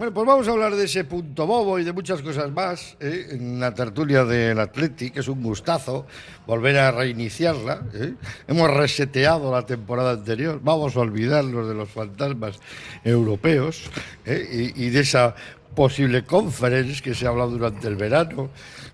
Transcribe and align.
Bueno, 0.00 0.14
pues 0.14 0.26
vamos 0.26 0.48
a 0.48 0.52
hablar 0.52 0.74
de 0.76 0.86
ese 0.86 1.04
punto 1.04 1.46
bobo 1.46 1.78
y 1.78 1.84
de 1.84 1.92
muchas 1.92 2.22
cosas 2.22 2.50
más 2.50 2.96
¿eh? 3.00 3.26
en 3.32 3.60
la 3.60 3.74
tertulia 3.74 4.24
del 4.24 4.58
Athletic, 4.58 5.18
es 5.18 5.28
un 5.28 5.42
gustazo 5.42 6.06
volver 6.46 6.78
a 6.78 6.90
reiniciarla. 6.90 7.82
¿eh? 7.92 8.14
Hemos 8.48 8.70
reseteado 8.70 9.52
la 9.52 9.66
temporada 9.66 10.12
anterior, 10.12 10.58
vamos 10.62 10.96
a 10.96 11.00
olvidarnos 11.00 11.68
de 11.68 11.74
los 11.74 11.90
fantasmas 11.90 12.58
europeos 13.04 13.90
¿eh? 14.24 14.72
y, 14.74 14.86
y 14.86 14.88
de 14.88 15.00
esa 15.00 15.34
posible 15.74 16.24
conference 16.24 17.02
que 17.02 17.14
se 17.14 17.26
ha 17.26 17.28
hablado 17.28 17.50
durante 17.50 17.86
el 17.86 17.96
verano, 17.96 18.48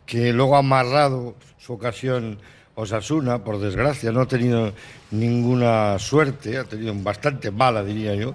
que 0.07 0.33
luego 0.33 0.57
ha 0.57 0.59
amarrado 0.59 1.37
su 1.57 1.75
ocasión 1.75 2.41
Osasuna, 2.75 3.45
por 3.45 3.59
desgracia, 3.59 4.11
no 4.11 4.23
ha 4.23 4.27
tenido 4.27 4.73
ninguna 5.13 6.01
suerte, 6.01 6.59
ha 6.59 6.65
tenido 6.65 6.93
bastante 6.97 7.53
mala, 7.53 7.85
diría 7.85 8.15
yo. 8.17 8.35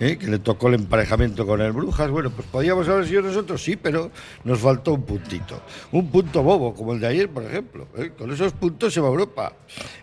¿Eh? 0.00 0.16
que 0.16 0.26
le 0.26 0.38
tocó 0.38 0.68
el 0.68 0.74
emparejamiento 0.74 1.46
con 1.46 1.60
el 1.60 1.72
Brujas. 1.72 2.10
Bueno, 2.10 2.30
pues 2.30 2.48
podíamos 2.48 2.88
haber 2.88 3.06
sido 3.06 3.22
nosotros, 3.22 3.62
sí, 3.62 3.76
pero 3.76 4.10
nos 4.42 4.58
faltó 4.58 4.94
un 4.94 5.02
puntito. 5.02 5.62
Un 5.92 6.10
punto 6.10 6.42
bobo, 6.42 6.74
como 6.74 6.94
el 6.94 7.00
de 7.00 7.06
ayer, 7.06 7.28
por 7.30 7.44
ejemplo. 7.44 7.86
¿eh? 7.96 8.12
Con 8.18 8.32
esos 8.32 8.52
puntos 8.52 8.92
se 8.92 9.00
va 9.00 9.08
Europa. 9.08 9.52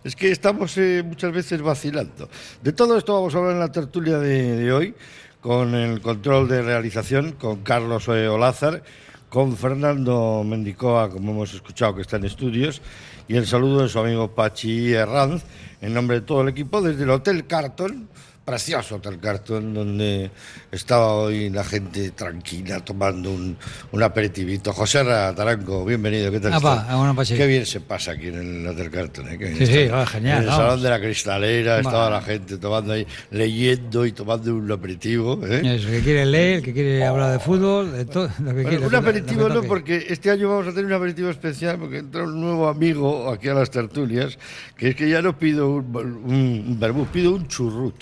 Es 0.03 0.15
que 0.15 0.31
estamos 0.31 0.77
eh, 0.77 1.03
muchas 1.05 1.33
veces 1.33 1.61
vacilando. 1.61 2.29
De 2.61 2.71
todo 2.71 2.97
esto 2.97 3.13
vamos 3.13 3.35
a 3.35 3.39
hablar 3.39 3.53
en 3.53 3.59
la 3.59 3.71
tertulia 3.71 4.19
de, 4.19 4.55
de 4.55 4.71
hoy, 4.71 4.95
con 5.41 5.73
el 5.73 5.99
control 6.02 6.47
de 6.47 6.61
realización, 6.61 7.33
con 7.33 7.63
Carlos 7.63 8.07
Olázar, 8.07 8.83
con 9.29 9.57
Fernando 9.57 10.43
Mendicoa, 10.45 11.09
como 11.09 11.31
hemos 11.31 11.53
escuchado 11.53 11.95
que 11.95 12.02
está 12.02 12.17
en 12.17 12.25
estudios, 12.25 12.81
y 13.27 13.35
el 13.35 13.45
saludo 13.45 13.81
de 13.81 13.89
su 13.89 13.99
amigo 13.99 14.29
Pachi 14.33 14.93
Herranz, 14.93 15.43
en 15.81 15.93
nombre 15.93 16.21
de 16.21 16.25
todo 16.25 16.41
el 16.41 16.49
equipo, 16.49 16.81
desde 16.81 17.03
el 17.03 17.09
Hotel 17.09 17.45
Carton 17.45 18.07
precioso 18.51 18.95
Hotel 18.95 19.19
Carton, 19.19 19.73
donde 19.73 20.31
estaba 20.71 21.11
hoy 21.15 21.49
la 21.49 21.65
gente 21.65 22.11
tranquila 22.11 22.79
tomando 22.79 23.29
un, 23.29 23.57
un 23.91 24.03
aperitivito. 24.03 24.71
José 24.71 25.03
Taranco, 25.03 25.83
bienvenido, 25.83 26.31
¿qué 26.31 26.39
tal 26.39 26.53
va, 26.66 26.95
bueno, 26.95 27.13
pues. 27.13 27.27
Qué 27.33 27.45
bien 27.45 27.66
se 27.66 27.81
pasa 27.81 28.11
aquí 28.13 28.27
en 28.27 28.61
el 28.61 28.67
Hotel 28.67 28.89
Carton. 28.89 29.27
¿eh? 29.27 29.38
Qué 29.38 29.45
bien 29.47 29.57
Sí, 29.57 29.66
sí, 29.66 29.77
está. 29.80 30.02
ah, 30.02 30.05
genial, 30.05 30.38
En 30.38 30.44
el 30.44 30.47
vamos. 30.49 30.63
Salón 30.63 30.81
de 30.81 30.89
la 30.89 30.99
Cristalera 31.02 31.73
Va. 31.73 31.80
estaba 31.81 32.09
la 32.09 32.22
gente 32.22 32.57
tomando 32.57 32.94
ahí, 32.94 33.05
leyendo 33.31 34.05
y 34.05 34.13
tomando 34.13 34.55
un 34.55 34.72
aperitivo. 34.72 35.41
¿eh? 35.45 35.75
Eso, 35.75 35.89
que 35.89 36.00
quiere 36.00 36.25
leer, 36.25 36.61
que 36.61 36.72
quiere 36.72 37.05
hablar 37.05 37.33
de 37.33 37.39
fútbol, 37.39 37.91
de 37.91 38.05
todo 38.05 38.29
lo 38.39 38.45
que 38.55 38.61
Bueno, 38.63 38.69
quiere. 38.69 38.88
un 38.88 38.95
aperitivo 38.95 39.50
no, 39.50 39.63
porque 39.63 40.05
este 40.07 40.31
año 40.31 40.47
vamos 40.47 40.67
a 40.67 40.69
tener 40.69 40.85
un 40.85 40.94
aperitivo 40.94 41.29
especial 41.29 41.77
porque 41.79 41.97
entra 41.97 42.23
un 42.23 42.39
nuevo 42.39 42.69
amigo 42.69 43.29
aquí 43.29 43.50
a 43.50 43.53
las 43.55 43.69
tertulias, 43.72 44.39
que 44.77 44.88
es 44.91 44.95
que 44.95 45.09
ya 45.09 45.22
no 45.22 45.38
pido 45.38 45.69
un, 45.69 45.94
un, 45.94 46.79
un 46.81 47.05
pido 47.07 47.35
un 47.35 47.45
churrut. 47.50 48.02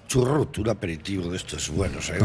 Churrut, 0.11 0.57
un 0.57 0.67
aperitivo 0.67 1.29
de 1.29 1.37
estos 1.37 1.69
buenos, 1.69 2.09
¿eh? 2.09 2.19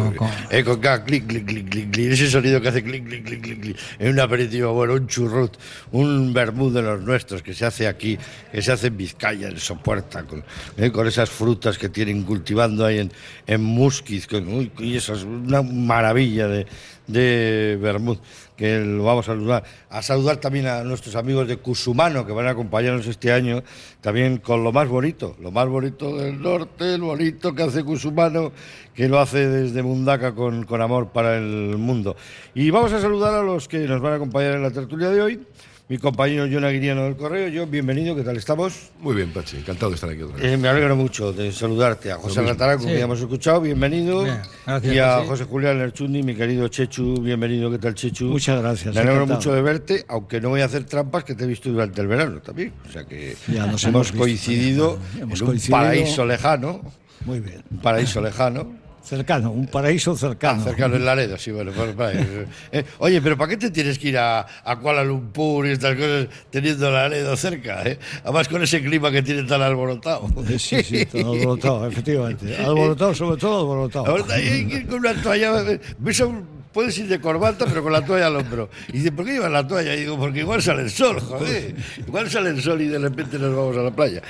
Eh, 0.50 0.64
con 0.64 0.80
cada 0.80 1.04
clic, 1.04 1.24
clic, 1.28 1.46
clic, 1.46 1.70
clic, 1.70 1.90
clic, 1.92 2.10
ese 2.10 2.28
sonido 2.28 2.60
que 2.60 2.66
hace 2.66 2.82
clic, 2.82 3.06
clic, 3.06 3.24
clic, 3.24 3.40
clic, 3.40 3.60
clic. 3.60 3.76
Es 3.96 4.10
un 4.12 4.18
aperitivo 4.18 4.72
bueno, 4.72 4.94
un 4.94 5.06
churrut, 5.06 5.56
un 5.92 6.34
vermut 6.34 6.72
de 6.72 6.82
los 6.82 7.00
nuestros 7.02 7.42
que 7.42 7.54
se 7.54 7.64
hace 7.64 7.86
aquí, 7.86 8.18
que 8.50 8.60
se 8.60 8.72
hace 8.72 8.88
en 8.88 8.96
Vizcaya, 8.96 9.46
en 9.46 9.58
Sopuerta, 9.60 10.24
con, 10.24 10.42
eh, 10.76 10.90
con 10.90 11.06
esas 11.06 11.30
frutas 11.30 11.78
que 11.78 11.88
tienen 11.88 12.24
cultivando 12.24 12.84
ahí 12.84 12.98
en, 12.98 13.12
en 13.46 13.62
Musquiz, 13.62 14.26
con, 14.26 14.48
uy, 14.48 14.72
y 14.80 14.96
eso 14.96 15.14
es 15.14 15.22
una 15.22 15.62
maravilla 15.62 16.48
de, 16.48 16.66
de 17.06 17.78
vermut 17.80 18.18
que 18.56 18.80
lo 18.80 19.04
vamos 19.04 19.28
a 19.28 19.32
saludar. 19.32 19.64
A 19.90 20.02
saludar 20.02 20.38
también 20.38 20.66
a 20.66 20.82
nuestros 20.82 21.14
amigos 21.14 21.46
de 21.46 21.58
Cusumano 21.58 22.26
que 22.26 22.32
van 22.32 22.46
a 22.46 22.50
acompañarnos 22.50 23.06
este 23.06 23.30
año, 23.30 23.62
también 24.00 24.38
con 24.38 24.64
lo 24.64 24.72
más 24.72 24.88
bonito, 24.88 25.36
lo 25.40 25.50
más 25.50 25.68
bonito 25.68 26.16
del 26.16 26.40
norte, 26.40 26.94
el 26.94 27.02
bonito 27.02 27.54
que 27.54 27.62
hace 27.62 27.75
Cusumano, 27.84 28.52
que 28.94 29.08
lo 29.08 29.18
hace 29.20 29.48
desde 29.48 29.82
Mundaca 29.82 30.34
con, 30.34 30.64
con 30.64 30.80
amor 30.82 31.08
para 31.08 31.36
el 31.36 31.76
mundo. 31.78 32.16
Y 32.54 32.70
vamos 32.70 32.92
a 32.92 33.00
saludar 33.00 33.34
a 33.34 33.42
los 33.42 33.68
que 33.68 33.78
nos 33.80 34.00
van 34.00 34.14
a 34.14 34.16
acompañar 34.16 34.54
en 34.54 34.62
la 34.62 34.70
tertulia 34.70 35.10
de 35.10 35.22
hoy. 35.22 35.40
Mi 35.88 35.98
compañero 35.98 36.48
John 36.52 36.64
Aguiriano 36.64 37.04
del 37.04 37.14
Correo, 37.14 37.46
yo, 37.46 37.64
bienvenido, 37.64 38.16
¿qué 38.16 38.24
tal 38.24 38.36
estamos? 38.36 38.90
Muy 38.98 39.14
bien, 39.14 39.30
Pachi, 39.32 39.58
encantado 39.58 39.90
de 39.90 39.94
estar 39.94 40.10
aquí 40.10 40.20
otra 40.20 40.34
vez. 40.36 40.44
Eh, 40.44 40.56
me 40.56 40.66
alegro 40.66 40.96
mucho 40.96 41.32
de 41.32 41.52
saludarte 41.52 42.10
a 42.10 42.16
José. 42.16 42.42
Rataraco, 42.42 42.82
Sí. 42.82 42.88
que 42.88 42.98
ya 42.98 43.04
hemos 43.04 43.20
escuchado, 43.20 43.60
bienvenido. 43.60 44.24
Bien, 44.24 44.36
gracias, 44.66 44.92
y 44.92 44.98
a 44.98 45.18
José. 45.18 45.28
José 45.28 45.44
Julián 45.44 45.78
Lerchundi, 45.78 46.24
mi 46.24 46.34
querido 46.34 46.66
Chechu, 46.66 47.20
bienvenido, 47.20 47.70
¿qué 47.70 47.78
tal 47.78 47.94
Chechu? 47.94 48.24
Muchas 48.24 48.60
gracias, 48.60 48.96
Me 48.96 49.00
alegro 49.02 49.22
encantado. 49.22 49.38
mucho 49.38 49.52
de 49.54 49.62
verte, 49.62 50.04
aunque 50.08 50.40
no 50.40 50.48
voy 50.48 50.60
a 50.62 50.64
hacer 50.64 50.82
trampas 50.86 51.22
que 51.22 51.36
te 51.36 51.44
he 51.44 51.46
visto 51.46 51.70
durante 51.70 52.00
el 52.00 52.08
verano 52.08 52.40
también. 52.40 52.72
O 52.88 52.90
sea 52.92 53.04
que 53.04 53.36
Ya 53.46 53.66
nos 53.66 53.84
hemos, 53.84 53.84
hemos 53.84 54.06
visto, 54.08 54.18
coincidido 54.18 54.98
ya 55.14 55.20
hemos 55.22 55.38
en 55.38 55.44
un 55.44 55.50
coincidido. 55.52 55.78
paraíso 55.78 56.26
lejano, 56.26 56.80
Muy 57.24 57.40
bien. 57.40 57.62
un 57.70 57.78
paraíso 57.78 58.20
lejano. 58.20 58.84
Cercano, 59.02 59.52
un 59.52 59.68
paraíso 59.68 60.12
Ah, 60.14 60.16
cercano. 60.16 60.64
cercano 60.64 60.96
en 60.96 61.04
Laredo, 61.04 61.38
sí, 61.38 61.52
bueno, 61.52 61.70
pues, 61.70 61.96
ahí. 61.96 62.44
Eh, 62.72 62.84
oye, 62.98 63.22
pero 63.22 63.36
¿para 63.38 63.50
qué 63.50 63.56
te 63.56 63.70
tienes 63.70 64.00
que 64.00 64.08
ir 64.08 64.18
a, 64.18 64.44
a 64.64 64.76
Kuala 64.80 65.04
Lumpur 65.04 65.64
y 65.64 65.70
estas 65.70 65.94
cosas 65.94 66.26
teniendo 66.50 66.90
Laredo 66.90 67.36
cerca? 67.36 67.82
eh? 67.84 68.00
Además 68.24 68.48
con 68.48 68.64
ese 68.64 68.82
clima 68.82 69.12
que 69.12 69.22
tiene 69.22 69.44
tan 69.44 69.62
alborotado. 69.62 70.26
Eh, 70.48 70.58
Sí, 70.58 70.82
sí, 70.82 71.06
todo 71.06 71.34
alborotado, 71.34 71.86
efectivamente. 71.86 72.56
Alborotado, 72.64 73.14
sobre 73.14 73.36
todo 73.40 73.60
alborotado. 73.60 74.06
Ahora 74.06 74.24
hay 74.34 74.66
que 74.66 74.74
ir 74.78 74.86
con 74.88 74.98
una 74.98 75.14
toalla. 75.22 75.60
eh, 75.70 75.80
ves 75.98 76.20
a 76.22 76.26
un- 76.26 76.55
puedes 76.76 76.98
ir 76.98 77.08
de 77.08 77.18
corbata, 77.18 77.64
pero 77.64 77.82
con 77.82 77.90
la 77.90 78.04
toalla 78.04 78.26
al 78.26 78.36
hombro. 78.36 78.68
Y 78.88 78.98
dice, 78.98 79.10
¿por 79.10 79.24
qué 79.24 79.32
llevas 79.32 79.50
la 79.50 79.66
toalla? 79.66 79.94
Y 79.94 80.00
digo, 80.00 80.18
porque 80.18 80.40
igual 80.40 80.60
sale 80.60 80.82
el 80.82 80.90
sol, 80.90 81.18
joder. 81.20 81.74
Igual 82.06 82.30
sale 82.30 82.50
el 82.50 82.60
sol 82.60 82.82
y 82.82 82.88
de 82.88 82.98
repente 82.98 83.38
nos 83.38 83.56
vamos 83.56 83.78
a 83.78 83.80
la 83.80 83.90
playa. 83.90 84.20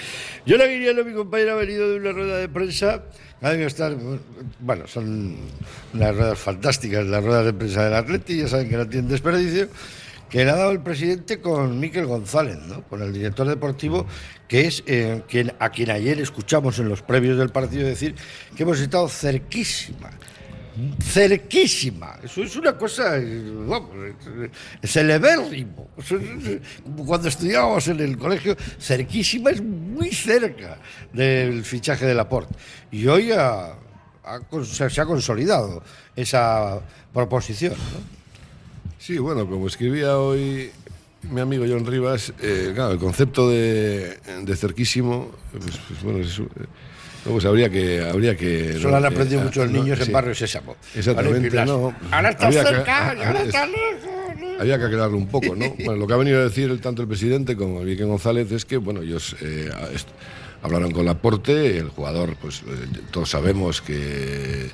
Yo 0.46 0.56
le 0.56 0.68
diría 0.68 0.92
a 0.92 1.02
mi 1.02 1.12
compañera, 1.12 1.54
ha 1.54 1.56
venido 1.56 1.90
de 1.90 1.96
una 1.96 2.12
rueda 2.12 2.38
de 2.38 2.48
prensa. 2.48 3.02
Estar, 3.42 3.96
bueno, 4.60 4.86
son 4.86 5.38
unas 5.92 6.16
ruedas 6.16 6.38
fantásticas, 6.38 7.04
las 7.04 7.24
ruedas 7.24 7.46
de 7.46 7.52
prensa 7.52 7.82
del 7.82 7.94
Atleti, 7.94 8.38
ya 8.38 8.46
saben 8.46 8.68
que 8.68 8.76
no 8.76 8.88
tienen 8.88 9.08
desperdicio 9.08 9.68
que 10.30 10.44
le 10.44 10.50
ha 10.50 10.56
dado 10.56 10.70
el 10.70 10.80
presidente 10.80 11.40
con 11.40 11.80
Miquel 11.80 12.06
González, 12.06 12.58
¿no? 12.66 12.82
con 12.82 13.02
el 13.02 13.12
director 13.12 13.48
deportivo, 13.48 14.06
que 14.48 14.66
es 14.66 14.84
eh, 14.86 15.22
quien, 15.28 15.52
a 15.58 15.70
quien 15.70 15.90
ayer 15.90 16.20
escuchamos 16.20 16.78
en 16.78 16.88
los 16.88 17.02
previos 17.02 17.38
del 17.38 17.50
partido 17.50 17.86
decir 17.86 18.14
que 18.56 18.62
hemos 18.64 18.80
estado 18.80 19.08
cerquísima, 19.08 20.10
cerquísima. 21.02 22.18
Eso 22.22 22.42
es 22.42 22.54
una 22.56 22.76
cosa, 22.76 23.16
eh, 23.18 23.42
vamos, 23.66 23.90
celebérrimo. 24.82 25.88
Cuando 27.06 27.28
estudiábamos 27.28 27.88
en 27.88 28.00
el 28.00 28.18
colegio, 28.18 28.56
cerquísima 28.78 29.50
es 29.50 29.62
muy 29.62 30.10
cerca 30.10 30.78
del 31.12 31.64
fichaje 31.64 32.06
de 32.06 32.14
Laporte. 32.14 32.54
Y 32.90 33.06
hoy 33.06 33.32
ha- 33.32 33.74
se 34.64 35.00
ha 35.00 35.06
consolidado 35.06 35.82
esa 36.14 36.80
proposición. 37.12 37.74
Sí, 38.98 39.18
bueno, 39.18 39.46
como 39.48 39.66
escribía 39.68 40.18
hoy 40.18 40.70
mi 41.30 41.40
amigo 41.40 41.64
John 41.68 41.86
Rivas, 41.86 42.32
eh, 42.40 42.74
el 42.76 42.98
concepto 42.98 43.48
de, 43.50 44.18
de 44.42 44.56
cerquísimo, 44.56 45.32
pues, 45.52 45.78
pues, 45.88 46.02
bueno, 46.02 46.18
es, 46.20 46.38
eh, 46.38 46.44
no, 47.26 47.32
pues 47.32 47.44
habría 47.44 47.68
que... 47.68 48.02
Habría 48.02 48.36
que 48.36 48.70
Eso 48.76 48.88
lo 48.88 48.96
han 48.96 49.04
aprendido 49.04 49.40
ah, 49.40 49.44
muchos 49.44 49.70
no, 49.70 49.82
niños 49.82 49.98
sí. 49.98 50.04
en 50.06 50.12
Barrio 50.12 50.34
Sésamo. 50.34 50.76
Exactamente. 50.94 51.58
Ahora 51.58 52.30
está 52.30 52.48
que- 52.48 52.54
cerca, 52.62 52.96
ah, 52.98 53.10
ahora 53.10 53.40
ah, 53.40 53.42
está 53.44 53.64
es- 53.64 53.70
lejos. 53.70 54.16
Había 54.60 54.78
que 54.78 54.84
aclararlo 54.84 55.18
un 55.18 55.26
poco, 55.28 55.54
¿no? 55.54 55.74
Bueno, 55.84 55.96
lo 55.96 56.06
que 56.06 56.14
ha 56.14 56.16
venido 56.16 56.40
a 56.40 56.44
decir 56.44 56.80
tanto 56.80 57.02
el 57.02 57.08
presidente 57.08 57.56
como 57.56 57.82
el 57.82 58.06
González 58.06 58.50
es 58.52 58.64
que, 58.64 58.78
bueno, 58.78 59.02
ellos 59.02 59.36
eh, 59.42 59.70
hablaron 60.62 60.92
con 60.92 61.04
Laporte, 61.04 61.76
el 61.78 61.90
jugador, 61.90 62.36
pues 62.40 62.62
eh, 62.66 62.86
todos 63.10 63.30
sabemos 63.30 63.82
que, 63.82 64.70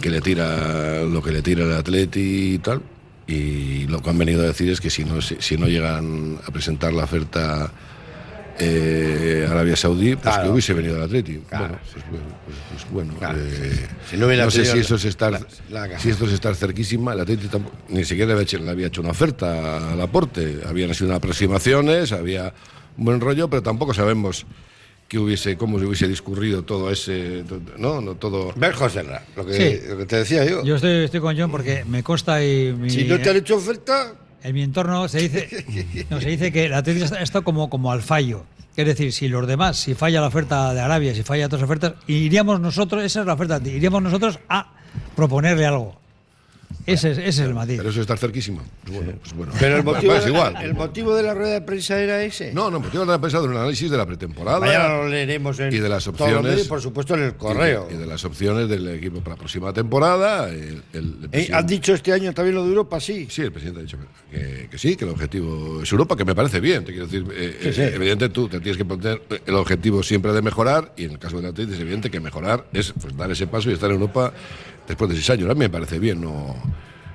que 0.00 0.10
le 0.10 0.20
tira 0.20 1.02
lo 1.02 1.22
que 1.22 1.32
le 1.32 1.42
tira 1.42 1.64
el 1.64 1.72
Atleti 1.72 2.54
y 2.54 2.58
tal, 2.58 2.82
y 3.26 3.86
lo 3.88 4.02
que 4.02 4.10
han 4.10 4.18
venido 4.18 4.42
a 4.42 4.46
decir 4.46 4.70
es 4.70 4.80
que 4.80 4.90
si 4.90 5.04
no, 5.04 5.20
si 5.20 5.56
no 5.56 5.66
llegan 5.66 6.38
a 6.46 6.50
presentar 6.50 6.92
la 6.92 7.04
oferta 7.04 7.72
eh, 8.58 9.46
Arabia 9.50 9.76
Saudí, 9.76 10.14
pues 10.16 10.22
Claro. 10.22 10.42
que 10.44 10.50
hubiese 10.50 10.72
venido 10.74 10.96
al 10.96 11.02
Atleti. 11.02 11.38
Claro. 11.48 11.66
Bueno, 11.66 11.78
pues, 11.92 12.04
bueno, 12.10 12.24
pues- 12.44 12.56
pues 12.70 12.92
bueno, 12.92 13.14
Claro. 13.18 13.38
eh, 13.40 13.86
Si 14.10 14.16
no 14.16 14.50
sé 14.50 14.64
si 14.64 14.78
eso 14.78 14.94
es 14.96 15.04
estar, 15.04 15.32
la- 15.32 15.86
la- 15.88 15.98
si 15.98 16.10
esto 16.10 16.26
es 16.26 16.32
estar 16.32 16.54
cerquísima, 16.54 17.12
el 17.14 17.20
Atleti 17.20 17.48
tampoco- 17.48 17.76
ni 17.88 18.04
siquiera 18.04 18.28
le 18.28 18.32
había, 18.34 18.42
hecho, 18.44 18.58
le 18.58 18.70
había 18.70 18.86
hecho 18.86 19.00
una 19.00 19.10
oferta 19.10 19.92
al 19.92 20.00
aporte. 20.00 20.60
Habían 20.66 20.94
sido 20.94 21.06
unas 21.08 21.18
aproximaciones, 21.18 22.12
había 22.12 22.54
un 22.96 23.04
buen 23.04 23.20
rollo, 23.20 23.48
pero 23.50 23.62
tampoco 23.62 23.92
sabemos 23.94 24.46
que 25.08 25.18
hubiese, 25.18 25.56
cómo 25.56 25.78
se 25.78 25.84
hubiese 25.86 26.08
discurrido 26.08 26.62
todo 26.62 26.90
ese, 26.90 27.44
no, 27.78 28.00
no 28.00 28.14
todo. 28.14 28.52
Ver, 28.56 28.72
José 28.72 29.04
lo 29.36 29.44
que, 29.46 29.52
Sí. 29.80 29.86
lo 29.88 29.98
que 29.98 30.06
te 30.06 30.16
decía 30.16 30.44
yo. 30.44 30.64
Yo 30.64 30.76
estoy, 30.76 31.04
estoy 31.04 31.20
con 31.20 31.36
John 31.38 31.50
porque 31.50 31.84
me 31.84 32.02
consta 32.02 32.42
y 32.42 32.72
mi, 32.72 32.88
si 32.88 33.04
no 33.04 33.20
te 33.20 33.30
han 33.30 33.36
hecho 33.36 33.56
oferta, 33.56 34.14
en 34.44 34.54
mi 34.54 34.62
entorno 34.62 35.08
se 35.08 35.20
dice, 35.20 36.06
no, 36.10 36.20
se 36.20 36.28
dice 36.28 36.52
que 36.52 36.68
la 36.68 36.78
Atlético 36.78 37.06
está, 37.06 37.22
está 37.22 37.40
como, 37.40 37.70
como 37.70 37.90
al 37.90 38.02
fallo. 38.02 38.44
Es 38.76 38.86
decir, 38.86 39.12
si 39.12 39.28
los 39.28 39.46
demás, 39.46 39.78
si 39.78 39.94
falla 39.94 40.20
la 40.20 40.26
oferta 40.26 40.74
de 40.74 40.80
Arabia, 40.80 41.14
si 41.14 41.22
falla 41.22 41.46
otras 41.46 41.62
ofertas, 41.62 41.94
iríamos 42.06 42.60
nosotros, 42.60 43.02
esa 43.02 43.20
es 43.20 43.26
la 43.26 43.34
oferta, 43.34 43.60
iríamos 43.64 44.02
nosotros 44.02 44.38
a 44.48 44.72
proponerle 45.16 45.64
algo. 45.64 45.96
Ese, 46.86 47.12
es- 47.12 47.18
ese 47.18 47.28
es 47.28 47.38
el 47.40 47.54
matiz. 47.54 47.76
Pero 47.78 47.88
eso 47.90 48.00
es 48.00 48.02
estar 48.02 48.18
cerquísimo. 48.18 48.60
Pues 48.84 48.96
bueno, 48.96 49.12
pues 49.20 49.32
bueno. 49.34 49.52
Pero 49.58 49.76
el 49.76 49.84
motivo, 49.84 50.12
de, 50.14 50.28
igual. 50.28 50.56
el 50.62 50.74
motivo 50.74 51.14
de 51.14 51.22
la 51.22 51.34
rueda 51.34 51.54
de 51.54 51.60
prensa 51.62 51.98
era 52.00 52.22
ese. 52.22 52.52
No, 52.52 52.70
no, 52.70 52.80
motivo 52.80 53.04
de 53.04 53.12
la 53.12 53.18
prensa 53.20 53.40
de 53.40 53.48
un 53.48 53.56
análisis 53.56 53.90
de 53.90 53.96
la 53.96 54.06
pretemporada. 54.06 54.60
Mañana 54.60 54.88
lo 54.88 55.08
leeremos 55.08 55.58
en 55.60 55.72
y 55.74 55.78
de 55.78 55.88
las 55.88 56.06
opciones. 56.06 56.66
por 56.68 56.80
supuesto 56.82 57.14
en 57.14 57.22
el 57.24 57.34
correo. 57.36 57.86
Y 57.88 57.92
de, 57.92 57.96
y 57.96 58.00
de 58.00 58.06
las 58.06 58.24
opciones 58.24 58.68
del 58.68 58.86
equipo 58.88 59.20
para 59.20 59.30
la 59.36 59.38
próxima 59.38 59.72
temporada. 59.72 60.48
El, 60.50 60.82
el- 60.92 61.16
el 61.22 61.28
Eh, 61.32 61.48
¿Han 61.52 61.66
dicho 61.66 61.94
este 61.94 62.12
año 62.12 62.32
también 62.34 62.54
lo 62.54 62.62
de 62.64 62.68
Europa? 62.68 63.00
Sí. 63.00 63.26
Sí, 63.30 63.42
el 63.42 63.52
presidente 63.52 63.80
ha 63.80 63.82
dicho 63.82 63.98
que, 64.30 64.68
que 64.70 64.78
sí, 64.78 64.96
que 64.96 65.04
el 65.04 65.10
objetivo 65.10 65.82
es 65.82 65.90
Europa, 65.92 66.16
que 66.16 66.24
me 66.24 66.34
parece 66.34 66.60
bien. 66.60 66.84
Te 66.84 66.92
quiero 66.92 67.06
decir, 67.06 67.24
eh, 67.32 67.58
Sí, 67.62 67.72
sí. 67.72 67.80
eh, 67.80 67.92
evidente 67.94 68.28
tú 68.28 68.48
te 68.48 68.60
tienes 68.60 68.76
que 68.76 68.84
poner 68.84 69.22
el 69.46 69.54
objetivo 69.54 70.02
siempre 70.02 70.32
de 70.32 70.42
mejorar, 70.42 70.92
y 70.96 71.04
en 71.04 71.12
el 71.12 71.18
caso 71.18 71.36
del 71.36 71.46
Atlético 71.46 71.74
es 71.76 71.80
evidente 71.80 72.10
que 72.10 72.20
mejorar 72.20 72.66
es 72.72 72.92
pues, 73.00 73.16
dar 73.16 73.30
ese 73.30 73.46
paso 73.46 73.70
y 73.70 73.72
estar 73.74 73.88
en 73.90 73.96
Europa 73.96 74.32
después 74.86 75.10
de 75.10 75.16
seis 75.16 75.30
años. 75.30 75.50
A 75.50 75.54
mí 75.54 75.60
me 75.60 75.70
parece 75.70 75.98
bien, 75.98 76.20
no, 76.20 76.54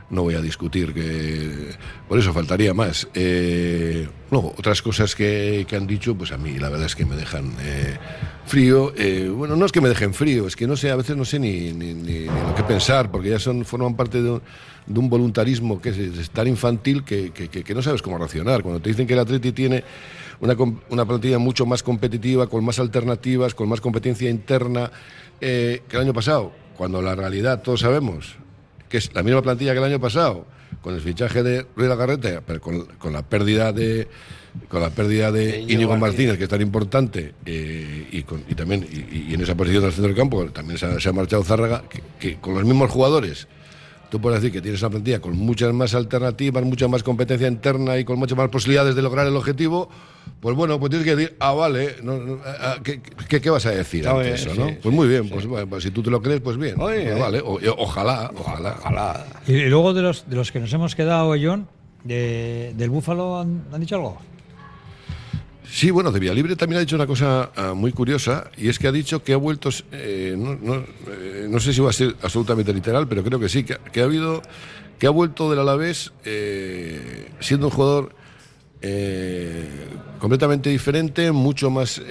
no 0.09 0.23
voy 0.23 0.35
a 0.35 0.41
discutir 0.41 0.93
que 0.93 1.69
por 2.07 2.17
eso 2.19 2.33
faltaría 2.33 2.73
más. 2.73 3.07
Eh, 3.13 4.07
luego, 4.31 4.53
otras 4.57 4.81
cosas 4.81 5.15
que, 5.15 5.65
que 5.67 5.75
han 5.75 5.85
dicho, 5.87 6.15
pues 6.15 6.31
a 6.31 6.37
mí 6.37 6.57
la 6.57 6.69
verdad 6.69 6.87
es 6.87 6.95
que 6.95 7.05
me 7.05 7.15
dejan 7.15 7.53
eh, 7.61 7.97
frío. 8.45 8.93
Eh, 8.97 9.29
bueno, 9.33 9.55
no 9.55 9.65
es 9.65 9.71
que 9.71 9.81
me 9.81 9.89
dejen 9.89 10.13
frío, 10.13 10.47
es 10.47 10.55
que 10.55 10.67
no 10.67 10.75
sé, 10.75 10.89
a 10.91 10.95
veces 10.95 11.15
no 11.15 11.25
sé 11.25 11.39
ni, 11.39 11.71
ni, 11.73 11.93
ni- 11.93 12.25
lo 12.25 12.55
que 12.55 12.63
pensar, 12.63 13.11
porque 13.11 13.29
ya 13.29 13.39
son 13.39 13.63
forman 13.65 13.95
parte 13.95 14.21
de 14.21 14.31
un, 14.31 14.41
de 14.87 14.99
un 14.99 15.09
voluntarismo 15.09 15.79
que 15.79 15.89
es, 15.89 16.29
tan 16.31 16.47
infantil 16.47 17.03
que, 17.03 17.29
que- 17.31 17.47
que- 17.49 17.73
no 17.75 17.81
sabes 17.83 18.01
cómo 18.01 18.17
reaccionar. 18.17 18.63
Cuando 18.63 18.79
te 18.81 18.89
dicen 18.89 19.05
que 19.05 19.13
el 19.13 19.19
Atleti 19.19 19.51
tiene 19.51 19.83
una, 20.41 20.55
una 20.89 21.05
plantilla 21.05 21.37
mucho 21.37 21.67
más 21.67 21.83
competitiva, 21.83 22.47
con 22.47 22.65
más 22.65 22.79
alternativas, 22.79 23.53
con 23.53 23.69
más 23.69 23.79
competencia 23.81 24.29
interna 24.29 24.89
eh, 25.41 25.83
que 25.87 25.95
el 25.97 26.03
año 26.03 26.13
pasado, 26.13 26.51
cuando 26.79 27.01
la 27.01 27.13
realidad 27.13 27.61
todos 27.61 27.81
sabemos 27.81 28.35
que 28.87 28.97
es 28.99 29.13
la 29.13 29.21
misma 29.21 29.41
plantilla 29.41 29.73
que 29.73 29.79
el 29.79 29.83
año 29.83 29.99
pasado, 29.99 30.45
con 30.81 30.95
el 30.95 31.01
fichaje 31.01 31.43
de 31.43 31.65
Ruiz 31.75 31.89
Garrete, 31.89 32.39
pero 32.47 32.61
con, 32.61 32.85
con 32.97 33.11
la 33.11 33.21
pérdida 33.21 33.73
de 33.73 34.07
con 34.69 34.81
la 34.81 34.89
pérdida 34.89 35.29
de 35.31 35.59
Íñigo 35.59 35.89
Martínez. 35.89 35.99
Martínez, 35.99 36.37
que 36.37 36.43
es 36.45 36.49
tan 36.49 36.61
importante, 36.61 37.33
eh, 37.45 38.07
y, 38.11 38.23
con- 38.23 38.43
y 38.49 38.55
también 38.55 38.87
y, 38.89 39.29
y 39.29 39.33
en 39.33 39.41
esa 39.41 39.55
posición 39.55 39.83
del 39.83 39.91
centro 39.91 40.07
del 40.07 40.15
campo 40.17 40.43
también 40.51 40.77
se 40.79 40.85
ha, 40.85 40.99
se 41.01 41.09
ha 41.09 41.11
marchado 41.13 41.43
Zárraga, 41.43 41.83
que, 41.89 42.01
que 42.19 42.37
con 42.39 42.53
los 42.55 42.63
mismos 42.63 42.89
jugadores, 42.89 43.47
tú 44.09 44.19
puedes 44.19 44.41
decir 44.41 44.51
que 44.53 44.61
tienes 44.61 44.81
una 44.81 44.89
plantilla 44.91 45.19
con 45.19 45.37
muchas 45.37 45.73
más 45.73 45.93
alternativas, 45.95 46.63
mucha 46.63 46.87
más 46.87 47.03
competencia 47.03 47.47
interna 47.47 47.97
y 47.97 48.03
con 48.05 48.17
muchas 48.19 48.37
más 48.37 48.49
posibilidades 48.49 48.95
de 48.95 49.01
lograr 49.01 49.27
el 49.27 49.35
objetivo, 49.35 49.89
pues 50.39 50.55
bueno, 50.55 50.79
pues 50.79 50.89
tienes 50.89 51.05
que 51.07 51.15
decir, 51.15 51.35
ah, 51.39 51.53
vale, 51.53 51.95
no, 52.03 52.17
no, 52.17 52.39
ah, 52.45 52.77
¿qué, 52.83 53.01
qué, 53.27 53.41
qué 53.41 53.49
vas 53.49 53.65
a 53.65 53.71
decir 53.71 54.07
ante 54.07 54.33
eso, 54.33 54.51
sí, 54.51 54.59
no? 54.59 54.67
sí, 54.69 54.77
pues 54.81 54.95
muy 54.95 55.07
bien, 55.07 55.27
pues, 55.29 55.45
bueno, 55.45 55.67
pues 55.67 55.83
si 55.83 55.91
tú 55.91 56.01
te 56.03 56.09
lo 56.09 56.21
crees, 56.21 56.41
pues 56.41 56.57
bien, 56.57 56.79
Oye, 56.79 57.03
pues 57.03 57.17
eh. 57.17 57.19
vale, 57.19 57.39
o- 57.41 57.59
ojalá, 57.77 58.31
ojalá. 58.37 58.75
Ojalá. 58.79 59.25
Y, 59.47 59.53
y 59.53 59.69
luego 59.69 59.93
de 59.93 60.01
los, 60.01 60.29
de 60.29 60.35
los 60.35 60.51
que 60.51 60.59
nos 60.59 60.71
hemos 60.73 60.95
quedado, 60.95 61.35
John, 61.41 61.67
de, 62.03 62.73
del 62.77 62.89
Búfalo, 62.89 63.39
¿han, 63.39 63.65
han 63.71 63.79
dicho 63.81 63.95
algo? 63.95 64.17
Sí, 65.71 65.91
bueno, 65.91 66.11
de 66.11 66.19
Villalibre 66.19 66.55
también 66.55 66.77
ha 66.77 66.81
dicho 66.81 66.95
una 66.95 67.05
cosa 67.05 67.51
ah, 67.55 67.73
muy 67.75 67.91
curiosa 67.91 68.49
y 68.57 68.69
es 68.69 68.79
que 68.79 68.87
ha 68.87 68.91
dicho 68.91 69.23
que 69.23 69.33
ha 69.33 69.37
vuelto, 69.37 69.69
eh, 69.91 70.35
eh, 70.35 71.47
no 71.47 71.59
sé 71.59 71.73
si 71.73 71.81
va 71.81 71.91
a 71.91 71.93
ser 71.93 72.15
absolutamente 72.23 72.73
literal, 72.73 73.07
pero 73.07 73.23
creo 73.23 73.39
que 73.39 73.49
sí, 73.49 73.63
que, 73.63 74.01
ha 74.01 74.03
habido, 74.03 74.41
que 74.97 75.05
ha 75.05 75.11
vuelto 75.11 75.49
del 75.49 75.59
Alavés 75.59 76.11
eh, 76.25 77.29
siendo 77.39 77.67
un 77.67 77.71
jugador 77.71 78.15
completamente 80.19 80.69
diferente, 80.69 81.31
mucho 81.31 81.69
más, 81.69 82.01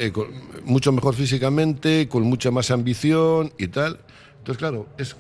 mucho 0.65 0.93
mejor 0.93 1.15
físicamente, 1.15 2.09
con 2.09 2.25
mucha 2.25 2.51
más 2.51 2.71
ambición 2.71 3.53
y 3.59 3.69
tal. 3.69 3.99
Entonces, 4.39 4.59
claro, 4.59 4.87
es 4.99 5.17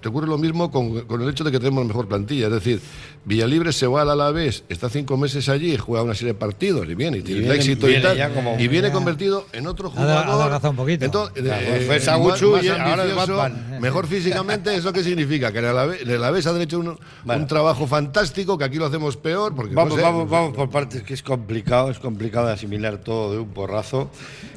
te 0.00 0.08
ocurre 0.08 0.26
lo 0.26 0.38
mismo 0.38 0.70
con, 0.70 1.00
con 1.02 1.22
el 1.22 1.28
hecho 1.28 1.44
de 1.44 1.50
que 1.52 1.58
tenemos 1.58 1.84
mejor 1.84 2.08
plantilla. 2.08 2.46
Es 2.46 2.52
decir, 2.52 2.80
Villalibre 3.24 3.72
se 3.72 3.86
va 3.86 4.02
al 4.02 4.10
Alavés, 4.10 4.64
está 4.68 4.88
cinco 4.88 5.16
meses 5.16 5.48
allí, 5.48 5.76
juega 5.76 6.02
una 6.02 6.14
serie 6.14 6.32
de 6.32 6.38
partidos 6.38 6.88
y 6.88 6.94
viene, 6.94 7.18
y 7.18 7.22
tiene 7.22 7.40
viene- 7.42 7.54
éxito 7.56 7.86
viene 7.86 8.00
y 8.14 8.18
tal. 8.18 8.32
como- 8.34 8.58
y 8.58 8.66
viene 8.68 8.88
ya. 8.88 8.92
convertido 8.94 9.46
en 9.52 9.66
otro 9.66 9.92
Ha 9.94 10.04
da- 10.04 10.20
ha 10.20 10.22
jugador. 10.22 10.40
adelgazado 10.42 10.70
un 10.70 10.76
poquito. 10.76 11.04
Entonces, 11.04 11.42
Claro, 11.44 11.60
eh, 11.66 11.80
fue 11.86 11.96
eh, 11.96 11.98
más- 11.98 12.06
y 12.06 12.06
más 12.06 13.28
ahora 13.28 13.44
ambicioso. 13.46 13.80
Mejor 13.80 14.06
físicamente, 14.06 14.74
¿eso 14.74 14.92
qué 14.92 15.02
significa? 15.04 15.52
Que 15.52 15.58
en 15.58 15.64
el 15.64 15.70
Alavés, 15.70 16.02
en 16.02 16.08
el 16.10 16.16
Alavés 16.16 16.46
han 16.46 16.60
hecho 16.60 16.78
un, 16.78 16.98
Bueno. 17.24 17.42
un 17.42 17.46
trabajo 17.46 17.86
fantástico, 17.86 18.56
que 18.56 18.64
aquí 18.64 18.76
lo 18.78 18.86
hacemos 18.86 19.16
peor. 19.16 19.54
Porque, 19.54 19.74
no 19.74 19.76
Vamos, 19.82 19.94
sé, 19.96 20.02
vamos, 20.02 20.30
vamos 20.30 20.54
por 20.56 20.70
partes, 20.70 21.02
que 21.02 21.14
es 21.14 21.22
complicado, 21.22 21.90
es 21.90 21.98
complicado 21.98 22.46
de 22.46 22.54
asimilar 22.54 22.98
todo 22.98 23.32
de 23.32 23.38
un 23.38 23.48
porrazo, 23.48 24.10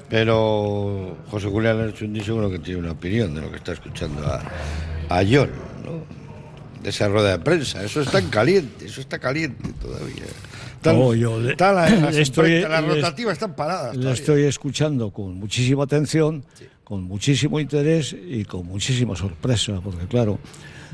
pero 0.10 1.18
José 1.30 1.48
Julián 1.48 1.80
Archundi 1.82 2.22
seguro 2.22 2.50
que 2.50 2.60
tiene 2.60 2.80
una 2.80 2.92
opinión 2.92 3.34
de 3.34 3.42
lo 3.42 3.50
que 3.50 3.58
está 3.58 3.74
escuchando 3.74 4.26
a, 4.26 4.42
a 5.10 5.24
John, 5.30 5.50
¿no? 5.84 6.04
De 6.82 6.90
esa 6.90 7.08
rueda 7.08 7.38
de 7.38 7.40
prensa, 7.44 7.84
eso 7.84 8.02
está 8.02 8.20
en 8.20 8.30
caliente, 8.30 8.86
eso 8.86 9.02
está 9.02 9.20
caliente 9.20 9.70
todavía. 9.82 10.24
No, 10.86 11.14
yo 11.16 11.40
le- 11.40 11.56
las, 11.56 11.92
las 12.02 12.16
estoy- 12.18 12.62
le- 12.62 12.82
rotativas 12.82 13.34
están 13.34 13.56
paradas. 13.56 13.96
Lo 13.96 14.12
estoy 14.12 14.44
escuchando 14.44 15.12
con 15.12 15.36
muchísima 15.36 15.84
atención, 15.86 16.44
con 16.84 17.04
muchísimo 17.04 17.60
interés 17.62 18.14
y 18.14 18.44
con 18.44 18.66
muchísima 18.66 19.16
sorpresa, 19.16 19.80
porque 19.82 20.06
claro, 20.08 20.40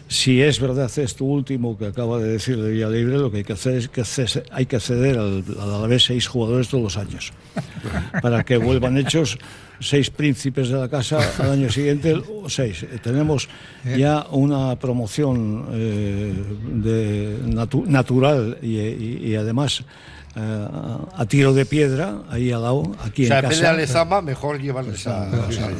si 0.10 0.42
es 0.42 0.60
verdad 0.60 0.92
esto 0.98 1.24
último 1.24 1.78
que 1.78 1.86
acaba 1.86 2.18
de 2.20 2.28
decir 2.30 2.60
de 2.62 2.72
Villalibre, 2.72 3.18
lo 3.20 3.30
que 3.32 3.38
hay 3.38 3.44
que 3.44 3.54
hacer 3.54 3.76
es 3.76 3.88
que 3.90 4.04
hay 4.52 4.66
que 4.66 4.80
ceder 4.80 5.18
al, 5.20 5.44
al 5.62 5.70
Alavés 5.74 6.04
seis 6.06 6.28
jugadores 6.28 6.68
todos 6.68 6.84
los 6.84 6.98
años, 6.98 7.32
para 8.22 8.44
que 8.44 8.58
vuelvan 8.58 8.98
hechos 8.98 9.38
seis 9.80 10.10
príncipes 10.10 10.68
de 10.70 10.78
la 10.78 10.90
casa 10.90 11.20
al 11.40 11.52
año 11.52 11.70
siguiente, 11.72 12.14
o 12.16 12.50
seis. 12.50 12.84
Eh, 12.84 12.98
Tenemos 13.02 13.48
ya 13.98 14.26
una 14.32 14.76
promoción 14.78 15.68
eh, 15.72 16.34
de 16.74 17.38
natu- 17.46 17.86
natural 17.86 18.58
y, 18.62 18.78
y- 18.80 19.20
y 19.28 19.36
además 19.36 19.80
eh, 19.80 19.84
a 20.36 21.26
tiro 21.28 21.54
de 21.54 21.66
piedra, 21.66 22.20
ahí 22.30 22.52
al 22.52 22.62
lado, 22.62 22.84
aquí 23.04 23.26
O 23.26 23.28
sea, 23.28 23.40
en 23.40 23.46
en 23.46 23.50
vez 23.50 23.58
de 23.60 23.64
casa. 23.64 23.74
Alezama, 23.74 24.22
mejor 24.22 24.60
llevarles 24.60 25.06
a... 25.08 25.30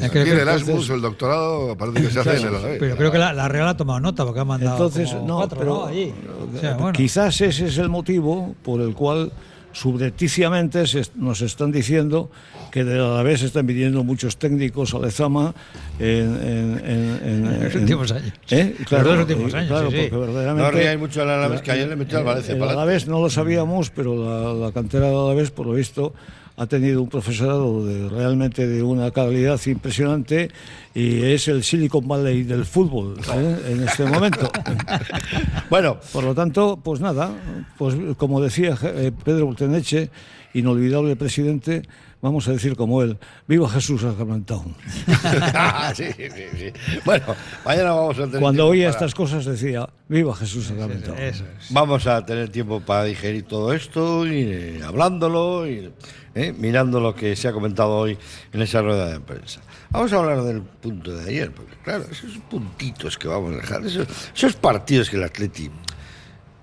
Es 0.00 0.10
que 0.10 0.20
Aquí 0.20 0.30
el 0.30 0.38
Erasmus, 0.38 0.90
el 0.90 1.00
doctorado, 1.00 1.76
parece 1.76 2.02
que 2.02 2.10
se 2.10 2.20
hace 2.20 2.36
en 2.36 2.54
el. 2.54 2.78
Pero 2.78 2.96
creo 2.96 3.12
que 3.12 3.18
la, 3.18 3.32
la 3.32 3.48
Real 3.48 3.68
ha 3.68 3.76
tomado 3.76 4.00
nota 4.00 4.24
porque 4.24 4.40
ha 4.40 4.44
mandado 4.44 4.76
Entonces, 4.76 5.10
como 5.10 5.26
no, 5.26 5.36
cuatro, 5.36 5.58
pero 5.58 5.74
¿no? 5.74 5.86
Allí. 5.86 6.12
O 6.56 6.58
sea, 6.58 6.74
bueno. 6.74 6.92
quizás 6.92 7.40
ese 7.40 7.66
es 7.66 7.78
el 7.78 7.88
motivo 7.88 8.54
por 8.62 8.80
el 8.80 8.94
cual 8.94 9.32
subrepticiamente 9.72 10.86
se 10.86 11.00
est- 11.00 11.14
nos 11.16 11.40
están 11.42 11.72
diciendo 11.72 12.30
que 12.70 12.84
de 12.84 12.98
la 12.98 13.22
vez 13.22 13.42
están 13.42 13.66
pidiendo 13.66 14.04
muchos 14.04 14.36
técnicos 14.38 14.94
a 14.94 14.98
Lezama 14.98 15.54
en, 15.98 16.06
en- 16.06 16.82
en- 16.84 17.20
en- 17.24 17.46
En 17.46 17.64
los 17.64 17.74
últimos 17.74 18.12
años. 18.12 18.32
¿Eh? 18.50 18.74
Los 18.90 19.04
dos 19.04 19.18
últimos 19.18 19.52
eh, 19.54 19.56
años, 19.56 19.68
claro, 19.70 19.90
sí, 19.90 19.96
sí. 19.96 20.02
porque 20.10 20.14
No 20.16 20.20
verdaderamente 20.20 20.70
ríais 20.72 20.98
mucho 20.98 21.22
al 21.22 21.30
Alavés, 21.30 21.62
que 21.62 21.70
ayer 21.72 21.88
le 21.88 21.96
metió 21.96 22.18
al 22.18 22.24
Valencia. 22.24 22.52
el 22.54 22.58
para 22.60 22.72
Alavés 22.72 23.06
no 23.08 23.20
lo 23.20 23.30
sabíamos, 23.30 23.90
pero 23.90 24.14
la, 24.16 24.66
la 24.66 24.72
cantera 24.72 25.06
del 25.06 25.16
Alavés, 25.16 25.50
por 25.50 25.66
lo 25.66 25.72
visto, 25.72 26.14
ha 26.60 26.66
tenido 26.66 27.00
un 27.00 27.08
profesorado 27.08 27.86
de, 27.86 28.06
realmente 28.10 28.66
de 28.66 28.82
una 28.82 29.10
calidad 29.12 29.58
impresionante 29.64 30.50
y 30.94 31.22
es 31.22 31.48
el 31.48 31.64
Silicon 31.64 32.06
Valley 32.06 32.42
del 32.42 32.66
fútbol 32.66 33.14
¿eh? 33.34 33.56
en 33.66 33.82
este 33.82 34.04
momento. 34.04 34.50
Bueno, 35.70 35.98
Por 36.12 36.24
lo 36.24 36.34
tanto, 36.34 36.78
pues 36.82 37.00
nada, 37.00 37.30
pues 37.78 37.94
como 38.18 38.42
decía 38.42 38.76
eh, 38.82 39.10
Pedro 39.24 39.46
Bulteneche, 39.46 40.10
inolvidable 40.52 41.16
presidente, 41.16 41.82
vamos 42.22 42.46
a 42.48 42.52
decir 42.52 42.76
como 42.76 43.02
él, 43.02 43.18
viva 43.46 43.68
Jesús 43.68 44.02
sacramentado. 44.02 44.64
sí, 45.94 46.04
sí, 46.16 46.28
sí. 46.56 46.72
Bueno, 47.04 47.26
mañana 47.64 47.92
vamos 47.92 48.18
a 48.18 48.26
tener 48.26 48.40
Cuando 48.40 48.66
oía 48.68 48.86
para- 48.86 48.96
estas 48.96 49.14
cosas 49.14 49.44
decía, 49.44 49.88
viva 50.08 50.34
Jesús 50.36 50.66
sacramentado. 50.66 51.16
Eso 51.16 51.44
es. 51.58 51.72
Vamos 51.72 52.06
a 52.06 52.24
tener 52.24 52.48
tiempo 52.50 52.80
para 52.80 53.04
digerir 53.04 53.44
todo 53.44 53.72
esto, 53.72 54.26
y 54.26 54.42
eh, 54.42 54.80
hablándolo, 54.84 55.66
y 55.68 55.92
eh, 56.34 56.52
mirando 56.56 57.00
lo 57.00 57.14
que 57.14 57.34
se 57.36 57.48
ha 57.48 57.52
comentado 57.52 57.90
hoy 57.90 58.16
en 58.52 58.62
esa 58.62 58.82
rueda 58.82 59.10
de 59.10 59.20
prensa. 59.20 59.60
Vamos 59.90 60.12
a 60.12 60.16
hablar 60.18 60.42
del 60.42 60.62
punto 60.62 61.12
de 61.16 61.28
ayer, 61.28 61.50
porque 61.52 61.74
claro, 61.82 62.04
esos 62.10 62.38
puntitos 62.48 63.18
que 63.18 63.26
vamos 63.26 63.54
a 63.54 63.56
dejar, 63.56 63.84
esos, 63.84 64.06
esos 64.34 64.54
partidos 64.54 65.10
que 65.10 65.16
el 65.16 65.24
Atleti... 65.24 65.70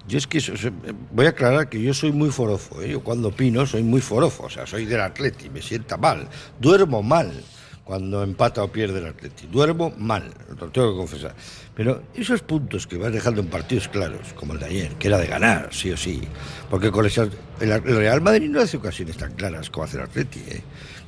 Yo 0.08 0.18
es 0.18 0.28
que 0.28 0.42
voy 1.12 1.26
a 1.26 1.30
aclarar 1.30 1.68
que 1.68 1.82
yo 1.82 1.94
soy 1.94 2.14
muy 2.14 2.30
forofo, 2.32 2.82
¿eh? 2.82 2.92
yo 2.92 3.02
cuando 3.02 3.28
opino 3.28 3.66
soy 3.66 3.84
muy 3.84 4.00
forofo, 4.00 4.44
o 4.46 4.50
sea, 4.50 4.66
soy 4.66 4.86
del 4.86 5.02
Atleti, 5.02 5.50
me 5.50 5.62
sienta 5.62 5.98
mal, 5.98 6.30
duermo 6.62 7.04
mal 7.04 7.32
cuando 7.84 8.24
empata 8.24 8.64
o 8.64 8.72
pierde 8.72 9.00
el 9.00 9.08
Atleti, 9.08 9.48
duermo 9.48 9.94
mal, 9.98 10.34
lo 10.48 10.70
tengo 10.70 10.92
que 10.92 10.98
confesar. 10.98 11.36
Pero 11.76 12.04
esos 12.14 12.42
puntos 12.42 12.88
que 12.88 12.98
vas 12.98 13.12
dejando 13.12 13.42
en 13.42 13.48
partidos 13.48 13.90
claros, 13.90 14.34
como 14.34 14.54
el 14.54 14.60
de 14.60 14.66
ayer, 14.66 14.96
que 14.96 15.10
era 15.10 15.18
de 15.18 15.28
ganar, 15.28 15.70
sí 15.72 15.92
o 15.92 15.98
sí, 15.98 16.22
porque 16.70 16.90
con 16.90 17.06
el 17.06 17.84
Real 17.84 18.22
Madrid 18.22 18.50
no 18.50 18.62
hace 18.62 18.78
ocasiones 18.78 19.18
tan 19.18 19.34
claras 19.34 19.70
como 19.70 19.86
hace 19.86 19.98
el 19.98 20.04
Atleti, 20.04 20.40
¿eh? 20.48 20.62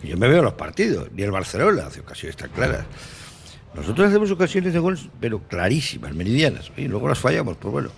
yo 0.03 0.17
me 0.17 0.27
veo 0.27 0.41
los 0.41 0.53
partidos, 0.53 1.09
ni 1.13 1.23
el 1.23 1.31
Barcelona 1.31 1.87
hace 1.87 2.01
ocasiones 2.01 2.35
tan 2.35 2.49
claras. 2.49 2.85
Nosotros 3.73 4.09
hacemos 4.09 4.31
ocasiones 4.31 4.73
de 4.73 4.79
goles, 4.79 5.07
pero 5.21 5.39
clarísimas, 5.47 6.13
meridianas, 6.13 6.71
y 6.75 6.87
luego 6.87 7.07
las 7.07 7.19
fallamos, 7.19 7.55
pues 7.57 7.71
bueno. 7.71 7.91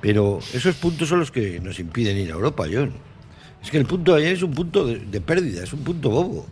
Pero 0.00 0.38
esos 0.52 0.76
puntos 0.76 1.08
son 1.08 1.20
los 1.20 1.30
que 1.30 1.60
nos 1.60 1.78
impiden 1.80 2.16
ir 2.16 2.30
a 2.30 2.34
Europa, 2.34 2.66
John. 2.72 2.92
Es 3.62 3.70
que 3.70 3.78
el 3.78 3.86
punto 3.86 4.14
de 4.14 4.22
ayer 4.22 4.34
es 4.34 4.42
un 4.42 4.52
punto 4.52 4.86
de, 4.86 4.98
de 4.98 5.20
pérdida, 5.20 5.64
es 5.64 5.72
un 5.72 5.80
punto 5.80 6.10
bobo. 6.10 6.46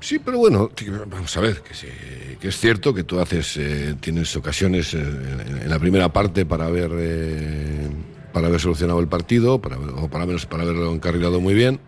Sí, 0.00 0.18
pero 0.20 0.38
bueno, 0.38 0.70
vamos 1.06 1.36
a 1.36 1.40
ver, 1.40 1.60
que, 1.60 2.36
que 2.38 2.48
es 2.48 2.56
cierto 2.56 2.94
que 2.94 3.02
tú 3.02 3.18
haces, 3.18 3.56
eh, 3.56 3.96
tienes 4.00 4.34
ocasiones 4.36 4.94
en, 4.94 5.60
en, 5.62 5.68
la 5.68 5.78
primera 5.78 6.12
parte 6.12 6.46
para 6.46 6.66
haber, 6.66 6.90
eh, 6.96 7.88
para 8.32 8.46
haber 8.46 8.60
solucionado 8.60 9.00
el 9.00 9.08
partido, 9.08 9.60
para, 9.60 9.76
o 9.76 10.08
para 10.08 10.24
menos 10.24 10.46
para 10.46 10.62
haberlo 10.62 10.94
encarrilado 10.94 11.40
muy 11.40 11.54
bien. 11.54 11.80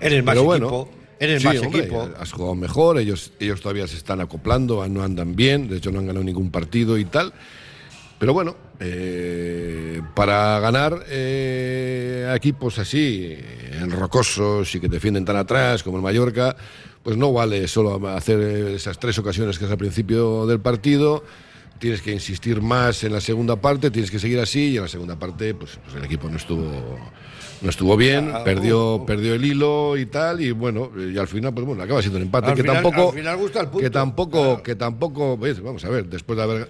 Eres 0.00 0.24
más 0.24 0.34
Pero 0.34 0.44
bueno, 0.44 0.66
equipo. 0.66 0.90
Eres 1.18 1.42
sí, 1.42 1.48
más 1.48 1.58
hombre, 1.58 1.80
equipo. 1.80 2.08
Has 2.18 2.32
jugado 2.32 2.54
mejor, 2.54 2.98
ellos, 2.98 3.32
ellos 3.40 3.60
todavía 3.60 3.86
se 3.86 3.96
están 3.96 4.22
acoplando, 4.22 4.86
no 4.88 5.02
andan 5.02 5.36
bien, 5.36 5.68
de 5.68 5.76
hecho 5.76 5.92
no 5.92 5.98
han 5.98 6.06
ganado 6.06 6.24
ningún 6.24 6.50
partido 6.50 6.96
y 6.96 7.04
tal. 7.04 7.34
Pero 8.18 8.32
bueno, 8.32 8.56
eh, 8.80 10.00
para 10.14 10.58
ganar 10.60 11.04
eh, 11.08 12.26
a 12.30 12.34
equipos 12.36 12.78
así, 12.78 13.36
enrocosos 13.80 14.74
y 14.74 14.80
que 14.80 14.88
defienden 14.88 15.24
tan 15.24 15.36
atrás 15.36 15.82
como 15.82 15.98
el 15.98 16.02
Mallorca, 16.02 16.56
pues 17.02 17.16
no 17.16 17.32
vale 17.32 17.68
solo 17.68 18.00
hacer 18.08 18.40
esas 18.40 18.98
tres 18.98 19.18
ocasiones 19.18 19.58
que 19.58 19.66
es 19.66 19.70
al 19.70 19.76
principio 19.78 20.46
del 20.46 20.60
partido. 20.60 21.24
Tienes 21.78 22.00
que 22.00 22.10
insistir 22.10 22.62
más 22.62 23.04
en 23.04 23.12
la 23.12 23.20
segunda 23.20 23.56
parte, 23.56 23.90
tienes 23.90 24.10
que 24.10 24.18
seguir 24.18 24.40
así 24.40 24.70
y 24.70 24.76
en 24.76 24.82
la 24.84 24.88
segunda 24.88 25.18
parte 25.18 25.52
pues, 25.54 25.78
pues 25.84 25.94
el 25.96 26.04
equipo 26.04 26.28
no 26.30 26.38
estuvo 26.38 26.98
no 27.60 27.70
estuvo 27.70 27.96
bien, 27.98 28.30
Ah, 28.34 28.44
perdió, 28.44 28.96
uh, 28.96 29.02
uh. 29.02 29.06
perdió 29.06 29.34
el 29.34 29.44
hilo 29.44 29.96
y 29.96 30.04
tal, 30.06 30.40
y 30.42 30.50
bueno, 30.52 30.90
y 30.94 31.16
al 31.16 31.26
final, 31.26 31.54
pues 31.54 31.66
bueno, 31.66 31.82
acaba 31.82 32.00
siendo 32.02 32.18
un 32.18 32.24
empate 32.24 32.48
Al 32.50 32.54
que 32.54 32.62
final- 32.62 32.82
tampoco, 32.82 33.08
al 33.10 33.14
final 33.16 33.36
gusta 33.38 33.60
el 33.60 33.66
punto. 33.68 33.78
que 33.84 33.90
tampoco, 33.90 34.42
Claro. 34.42 34.62
que 34.62 34.74
tampoco, 34.74 35.38
ves, 35.38 35.62
vamos 35.62 35.82
a 35.86 35.88
ver, 35.88 36.04
después 36.06 36.36
de 36.36 36.42
haber, 36.42 36.68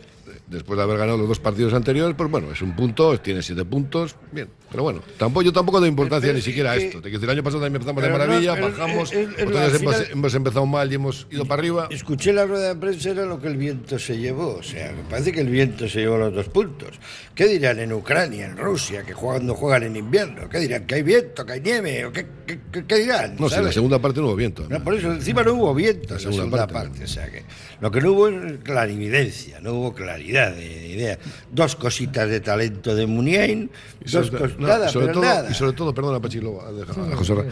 después 0.49 0.77
de 0.77 0.83
haber 0.85 0.99
ganado 0.99 1.19
los 1.19 1.29
dos 1.29 1.41
partidos 1.41 1.75
anteriores, 1.75 2.15
pues 2.17 2.31
bueno, 2.31 2.53
es 2.53 2.63
un 2.63 2.75
punto, 2.77 3.19
tiene 3.21 3.43
siete 3.43 3.65
puntos, 3.65 4.17
bien, 4.33 4.49
pero 4.71 4.83
bueno, 4.85 5.01
tampoco, 5.19 5.43
yo 5.43 5.53
tampoco 5.53 5.81
doy 5.81 5.89
importancia 5.89 6.29
Pero 6.29 6.37
ni 6.37 6.43
siquiera 6.43 6.73
a 6.73 6.77
esto, 6.77 7.01
de 7.01 7.11
que 7.11 7.17
el 7.17 7.31
año 7.31 7.43
pasado 7.43 7.63
también 7.63 7.83
empezamos 7.83 8.03
de 8.03 8.09
no, 8.11 8.19
maravilla, 8.19 8.55
pero 8.55 8.69
bajamos, 8.71 9.11
vez 9.11 9.29
hemos, 9.39 9.79
final- 9.79 10.09
hemos 10.13 10.35
empezado 10.35 10.67
mal 10.67 10.91
y 10.91 10.95
hemos 10.95 11.27
ido 11.31 11.45
para 11.47 11.61
arriba. 11.61 11.89
Escuché 11.91 12.33
la 12.33 12.47
rueda 12.47 12.69
de 12.75 12.77
prensa, 12.81 13.11
era 13.11 13.25
lo 13.27 13.41
que 13.41 13.49
el 13.49 13.57
viento 13.57 13.99
se 13.99 14.19
llevó. 14.19 14.57
O 14.57 14.63
sea, 14.63 14.93
me 14.93 15.03
parece 15.11 15.33
que 15.33 15.41
el 15.41 15.49
viento 15.49 15.89
se 15.89 16.01
llevó 16.01 16.17
los 16.19 16.35
dos 16.35 16.49
puntos. 16.49 16.91
¿Qué 17.35 17.47
dirán 17.47 17.79
en 17.81 17.93
Ucrania, 17.93 18.47
en 18.47 18.57
Rusia, 18.57 19.03
que 19.05 19.13
juegan, 19.15 19.47
no 19.47 19.55
juegan 19.55 19.83
en 19.83 19.97
invierno? 19.97 20.49
¿Qué 20.49 20.59
dirán? 20.61 20.87
¿Que 20.87 20.97
hay 20.97 21.03
viento, 21.03 21.45
que 21.45 21.53
hay 21.55 21.61
nieve? 21.61 22.05
¿O 22.07 22.13
qué, 22.13 22.27
qué- 22.47 22.61
qué- 22.73 22.85
qué 22.87 22.97
dirán? 22.99 23.37
No, 23.39 23.49
si 23.49 23.57
en 23.57 23.65
la 23.65 23.73
segunda 23.73 23.99
parte 24.01 24.21
no 24.21 24.27
hubo 24.27 24.37
viento. 24.37 24.67
No, 24.69 24.83
por 24.83 24.95
eso 24.95 25.13
encima 25.13 25.43
no 25.43 25.55
hubo 25.55 25.75
viento 25.75 26.09
en 26.09 26.15
la 26.15 26.19
segunda 26.21 26.37
segunda, 26.45 26.67
parte, 26.67 26.89
parte. 26.91 27.05
O 27.05 27.09
sea 27.09 27.31
que 27.31 27.43
lo 27.81 27.91
que 27.91 28.01
no 28.01 28.13
hubo 28.13 28.29
es 28.29 28.59
clarividencia, 28.63 29.61
no 29.61 29.75
hubo 29.75 29.95
claridad 29.95 30.36
de. 30.51 31.19
Dos 31.53 31.77
cositas 31.77 32.29
de 32.29 32.41
talento 32.41 32.95
de 32.95 33.07
Muniain, 33.07 33.71
Y 34.05 34.11
dos 34.11 34.27
sobre, 34.27 34.45
cos- 34.45 34.59
no, 34.59 34.67
nada, 34.69 34.89
sobre 34.89 35.07
pero 35.09 35.21
todo, 35.21 35.29
nada. 35.31 35.51
Y 35.51 35.55
sobre 35.55 35.73
todo, 35.73 35.95
perdona, 35.95 36.21
Pachi, 36.21 36.41
luego, 36.41 36.63
a- 36.63 36.69
a- 37.13 37.17
José 37.17 37.35
Ra- 37.35 37.45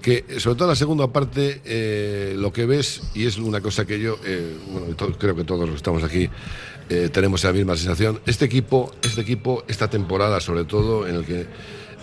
que 0.00 0.24
sobre 0.40 0.56
todo 0.56 0.64
en 0.64 0.70
la 0.70 0.76
segunda 0.76 1.06
parte 1.12 1.60
eh, 1.64 2.34
lo 2.36 2.52
que 2.52 2.66
ves, 2.66 3.02
y 3.14 3.26
es 3.26 3.38
una 3.38 3.60
cosa 3.60 3.84
que 3.84 4.00
yo, 4.00 4.18
eh, 4.24 4.56
bueno, 4.72 4.86
creo 5.16 5.36
que 5.36 5.44
todos 5.44 5.60
los 5.60 5.70
que 5.70 5.76
estamos 5.76 6.02
aquí 6.02 6.28
eh, 6.90 7.08
tenemos 7.12 7.44
la 7.44 7.52
misma 7.52 7.76
sensación, 7.76 8.20
este 8.26 8.44
equipo, 8.46 8.92
este 9.02 9.20
equipo, 9.20 9.62
esta 9.68 9.88
temporada 9.88 10.40
sobre 10.40 10.64
todo, 10.64 11.06
en 11.06 11.14
el 11.14 11.24
que 11.24 11.46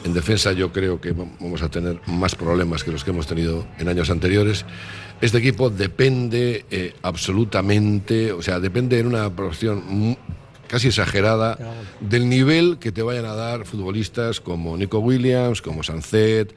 en 0.05 0.13
defensa 0.13 0.53
yo 0.53 0.71
creo 0.71 1.01
que 1.01 1.13
vam- 1.13 1.33
vamos 1.41 1.61
a 1.61 1.67
tener 1.69 1.99
más 2.07 2.35
problemas 2.35 2.85
que 2.85 2.91
los 2.93 3.03
que 3.03 3.09
hemos 3.11 3.27
tenido 3.27 3.67
en 3.79 3.89
años 3.89 4.09
anteriores, 4.09 4.63
este 5.21 5.37
equipo 5.39 5.69
depende 5.69 6.65
eh, 6.71 6.93
absolutamente, 7.01 8.31
o 8.31 8.41
sea, 8.41 8.59
depende 8.59 8.99
en 8.99 9.07
una 9.07 9.29
proporción 9.33 10.17
casi 10.67 10.87
exagerada 10.89 11.57
del 11.99 12.29
nivel 12.29 12.77
que 12.79 12.91
te 12.91 13.01
vayan 13.01 13.25
a 13.25 13.33
dar 13.33 13.65
futbolistas 13.65 14.39
como 14.39 14.77
Nico 14.77 14.99
Williams, 14.99 15.61
como 15.61 15.81
Sancet, 15.83 16.53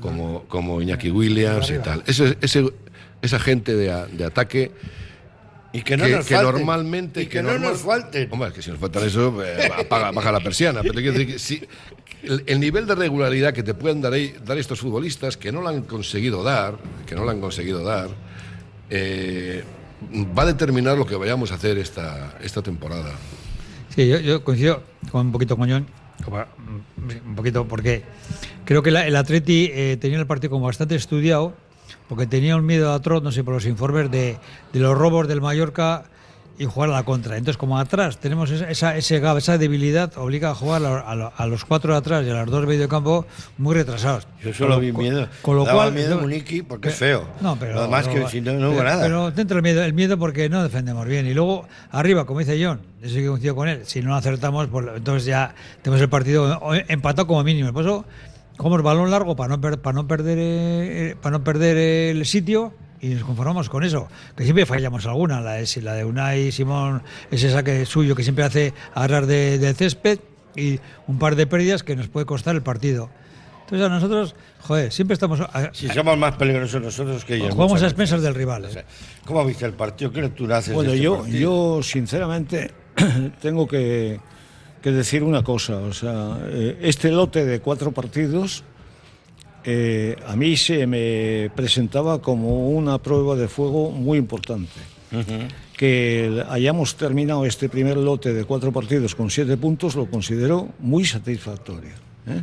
como, 0.00 0.44
como 0.48 0.80
Iñaki 0.82 1.10
Williams 1.10 1.70
y 1.70 1.78
tal. 1.78 2.02
Ese, 2.06 2.36
ese- 2.40 2.72
esa 3.22 3.38
gente 3.38 3.74
de, 3.76 4.06
de 4.12 4.24
ataque 4.24 4.72
Y 5.72 5.82
que 5.82 5.96
no 5.96 6.04
que, 6.06 6.10
nos 6.16 6.26
que 6.26 6.34
falten. 6.34 6.52
normalmente 6.52 7.22
Y 7.22 7.26
que, 7.26 7.40
no 7.42 7.50
normal- 7.52 7.70
nos 7.72 7.80
falten. 7.82 8.28
Hombre, 8.32 8.48
es 8.48 8.54
que 8.54 8.62
si 8.62 8.70
nos 8.70 8.80
faltan 8.80 9.04
eso, 9.04 9.42
eh, 9.44 9.70
apaga- 9.78 10.10
baja 10.10 10.32
la 10.32 10.40
persiana. 10.40 10.82
Pero 10.82 10.94
te 10.94 11.00
quiero 11.02 11.12
decir 11.16 11.32
que 11.32 11.38
si 11.38 11.62
el, 12.22 12.44
el 12.46 12.60
nivel 12.60 12.86
de 12.86 12.94
regularidad 12.94 13.52
que 13.52 13.62
te 13.62 13.74
pueden 13.74 14.00
dar, 14.00 14.12
dar 14.44 14.58
estos 14.58 14.80
futbolistas 14.80 15.36
que 15.36 15.52
no 15.52 15.60
lo 15.62 15.68
han 15.68 15.82
conseguido 15.82 16.42
dar, 16.42 16.76
que 17.06 17.14
no 17.14 17.24
lo 17.24 17.30
han 17.30 17.40
conseguido 17.40 17.82
dar, 17.84 18.08
eh, 18.90 19.62
va 20.36 20.42
a 20.42 20.46
determinar 20.46 20.96
lo 20.98 21.06
que 21.06 21.16
vayamos 21.16 21.52
a 21.52 21.56
hacer 21.56 21.78
esta, 21.78 22.36
esta 22.42 22.62
temporada. 22.62 23.12
Sí, 23.94 24.08
yo, 24.08 24.42
coincido 24.44 24.82
con 25.10 25.26
un 25.26 25.32
poquito 25.32 25.56
con 25.56 25.70
John, 25.70 25.86
mm, 26.26 27.28
un 27.28 27.34
poquito 27.36 27.66
porque 27.68 28.02
creo 28.64 28.82
que 28.82 28.90
la- 28.90 29.06
el 29.06 29.16
Atleti 29.16 29.70
eh, 29.72 29.96
tenía 30.00 30.18
el 30.18 30.26
partido 30.26 30.50
como 30.50 30.66
bastante 30.66 30.94
estudiado, 30.94 31.54
porque 32.08 32.26
tenía 32.26 32.56
un 32.56 32.64
miedo 32.66 32.92
atroz, 32.92 33.22
no 33.22 33.32
sé, 33.32 33.44
por 33.44 33.54
los 33.54 33.66
informes 33.66 34.10
de, 34.10 34.36
de 34.72 34.80
los 34.80 34.96
robos 34.96 35.28
del 35.28 35.40
Mallorca 35.40 36.04
y 36.62 36.66
jugar 36.66 36.90
a 36.90 36.92
la 36.92 37.02
contra. 37.02 37.36
Entonces, 37.36 37.56
como 37.58 37.76
atrás 37.78 38.18
tenemos 38.18 38.50
esa, 38.50 38.96
ese 38.96 39.18
gap, 39.18 39.36
esa 39.36 39.58
debilidad, 39.58 40.16
obliga 40.16 40.50
a 40.50 40.54
jugar 40.54 40.84
a, 40.84 40.98
a- 41.00 41.32
a 41.36 41.46
los 41.46 41.64
cuatro 41.64 41.92
de 41.92 41.98
atrás 41.98 42.24
y 42.24 42.30
a 42.30 42.34
los 42.34 42.50
dos 42.50 42.66
medio 42.66 42.88
campo 42.88 43.26
muy 43.58 43.74
retrasados. 43.74 44.28
Yo 44.44 44.54
solo 44.54 44.78
vi 44.78 44.92
miedo. 44.92 45.26
Con 45.42 45.56
lo 45.56 45.64
Daba 45.64 45.84
cual, 45.84 45.92
miedo 45.94 46.14
yo- 46.16 46.20
Muniqui 46.20 46.62
porque 46.62 46.88
es 46.90 46.94
que- 46.94 46.98
feo. 47.06 47.24
No, 47.40 47.56
pero. 47.58 47.74
Lo 47.74 47.82
demás 47.82 48.06
que 48.06 48.26
si 48.28 48.40
no, 48.40 48.52
no 48.52 48.68
hubo 48.68 48.76
pero- 48.78 48.88
nada. 48.88 49.02
Pero 49.02 49.30
dentro 49.32 49.56
el 49.56 49.62
miedo, 49.64 49.82
el 49.82 49.92
miedo 49.92 50.16
porque 50.18 50.48
no 50.48 50.62
defendemos 50.62 51.04
bien. 51.06 51.26
Y 51.26 51.34
luego, 51.34 51.66
arriba, 51.90 52.24
como 52.26 52.38
dice 52.38 52.62
John, 52.64 52.80
eso 53.02 53.14
sí 53.14 53.20
que 53.22 53.26
coincido 53.28 53.56
con 53.56 53.68
él, 53.68 53.80
si 53.84 54.00
no 54.00 54.14
acertamos, 54.14 54.68
pues 54.68 54.86
entonces 54.96 55.24
ya 55.26 55.54
tenemos 55.82 56.00
el 56.00 56.08
partido 56.08 56.60
empatado 56.88 57.26
como 57.26 57.42
mínimo. 57.42 57.72
Por 57.72 57.82
eso, 57.84 58.04
jugamos 58.56 58.82
balón 58.82 59.10
largo 59.10 59.34
para 59.34 59.48
no, 59.48 59.60
per- 59.60 59.80
para 59.80 59.94
no, 59.94 60.06
perder, 60.06 60.38
eh, 60.40 61.16
para 61.20 61.38
no 61.38 61.42
perder 61.44 61.76
el 61.76 62.24
sitio. 62.24 62.72
Y 63.02 63.08
nos 63.08 63.24
conformamos 63.24 63.68
con 63.68 63.82
eso, 63.82 64.08
que 64.36 64.44
siempre 64.44 64.64
fallamos 64.64 65.04
alguna, 65.06 65.40
la 65.40 65.54
de, 65.54 65.68
la 65.82 65.94
de 65.94 66.04
Unai 66.04 66.52
Simón, 66.52 67.02
ese 67.32 67.50
saque 67.50 67.84
suyo 67.84 68.14
que 68.14 68.22
siempre 68.22 68.44
hace 68.44 68.72
agarrar 68.94 69.26
de, 69.26 69.58
del 69.58 69.74
césped 69.74 70.20
y 70.54 70.78
un 71.08 71.18
par 71.18 71.34
de 71.34 71.48
pérdidas 71.48 71.82
que 71.82 71.96
nos 71.96 72.06
puede 72.06 72.26
costar 72.26 72.54
el 72.54 72.62
partido. 72.62 73.10
Entonces 73.62 73.84
a 73.84 73.88
nosotros, 73.88 74.36
joder, 74.60 74.92
siempre 74.92 75.14
estamos... 75.14 75.40
a- 75.40 75.70
Si 75.72 75.88
somos 75.88 76.16
más 76.16 76.36
peligrosos 76.36 76.80
nosotros 76.80 77.24
que 77.24 77.34
ellos. 77.36 77.50
Jugamos 77.54 77.82
a 77.82 77.86
expensas 77.86 78.22
del 78.22 78.36
rival. 78.36 78.64
¿eh? 78.66 78.68
O 78.68 78.70
sea, 78.70 78.84
¿Cómo 79.24 79.44
viste 79.44 79.64
el 79.66 79.72
partido? 79.72 80.12
¿Qué 80.12 80.22
lectura 80.22 80.58
haces 80.58 80.72
Bueno, 80.74 80.90
de 80.92 80.96
este 80.96 81.04
yo, 81.04 81.18
partido? 81.18 81.40
yo 81.78 81.82
sinceramente 81.82 82.70
tengo 83.42 83.66
que, 83.66 84.20
que 84.80 84.92
decir 84.92 85.24
una 85.24 85.42
cosa. 85.42 85.78
O 85.78 85.92
sea, 85.92 86.38
eh, 86.50 86.78
este 86.82 87.10
lote 87.10 87.44
de 87.46 87.58
cuatro 87.60 87.90
partidos 87.90 88.62
eh, 89.64 90.16
a 90.26 90.34
mí 90.36 90.56
se 90.56 90.86
me 90.86 91.50
presentaba 91.54 92.20
como 92.20 92.68
una 92.70 92.98
prueba 92.98 93.36
de 93.36 93.48
fuego 93.48 93.90
muy 93.90 94.18
importante. 94.18 94.80
Que 95.76 96.42
hayamos 96.48 96.94
terminado 96.96 97.44
este 97.44 97.68
primer 97.68 97.96
lote 97.96 98.32
de 98.32 98.44
cuatro 98.44 98.72
partidos 98.72 99.14
con 99.14 99.30
siete 99.30 99.56
puntos 99.56 99.94
lo 99.96 100.06
considero 100.06 100.68
muy 100.78 101.04
satisfactorio. 101.04 101.90
¿eh? 102.26 102.42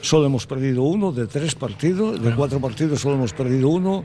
Solo 0.00 0.26
hemos 0.26 0.46
perdido 0.46 0.82
uno 0.82 1.12
de 1.12 1.26
tres 1.26 1.54
partidos, 1.54 2.20
de 2.22 2.34
cuatro 2.34 2.60
partidos 2.60 3.00
solo 3.00 3.14
hemos 3.16 3.32
perdido 3.32 3.68
uno, 3.68 4.04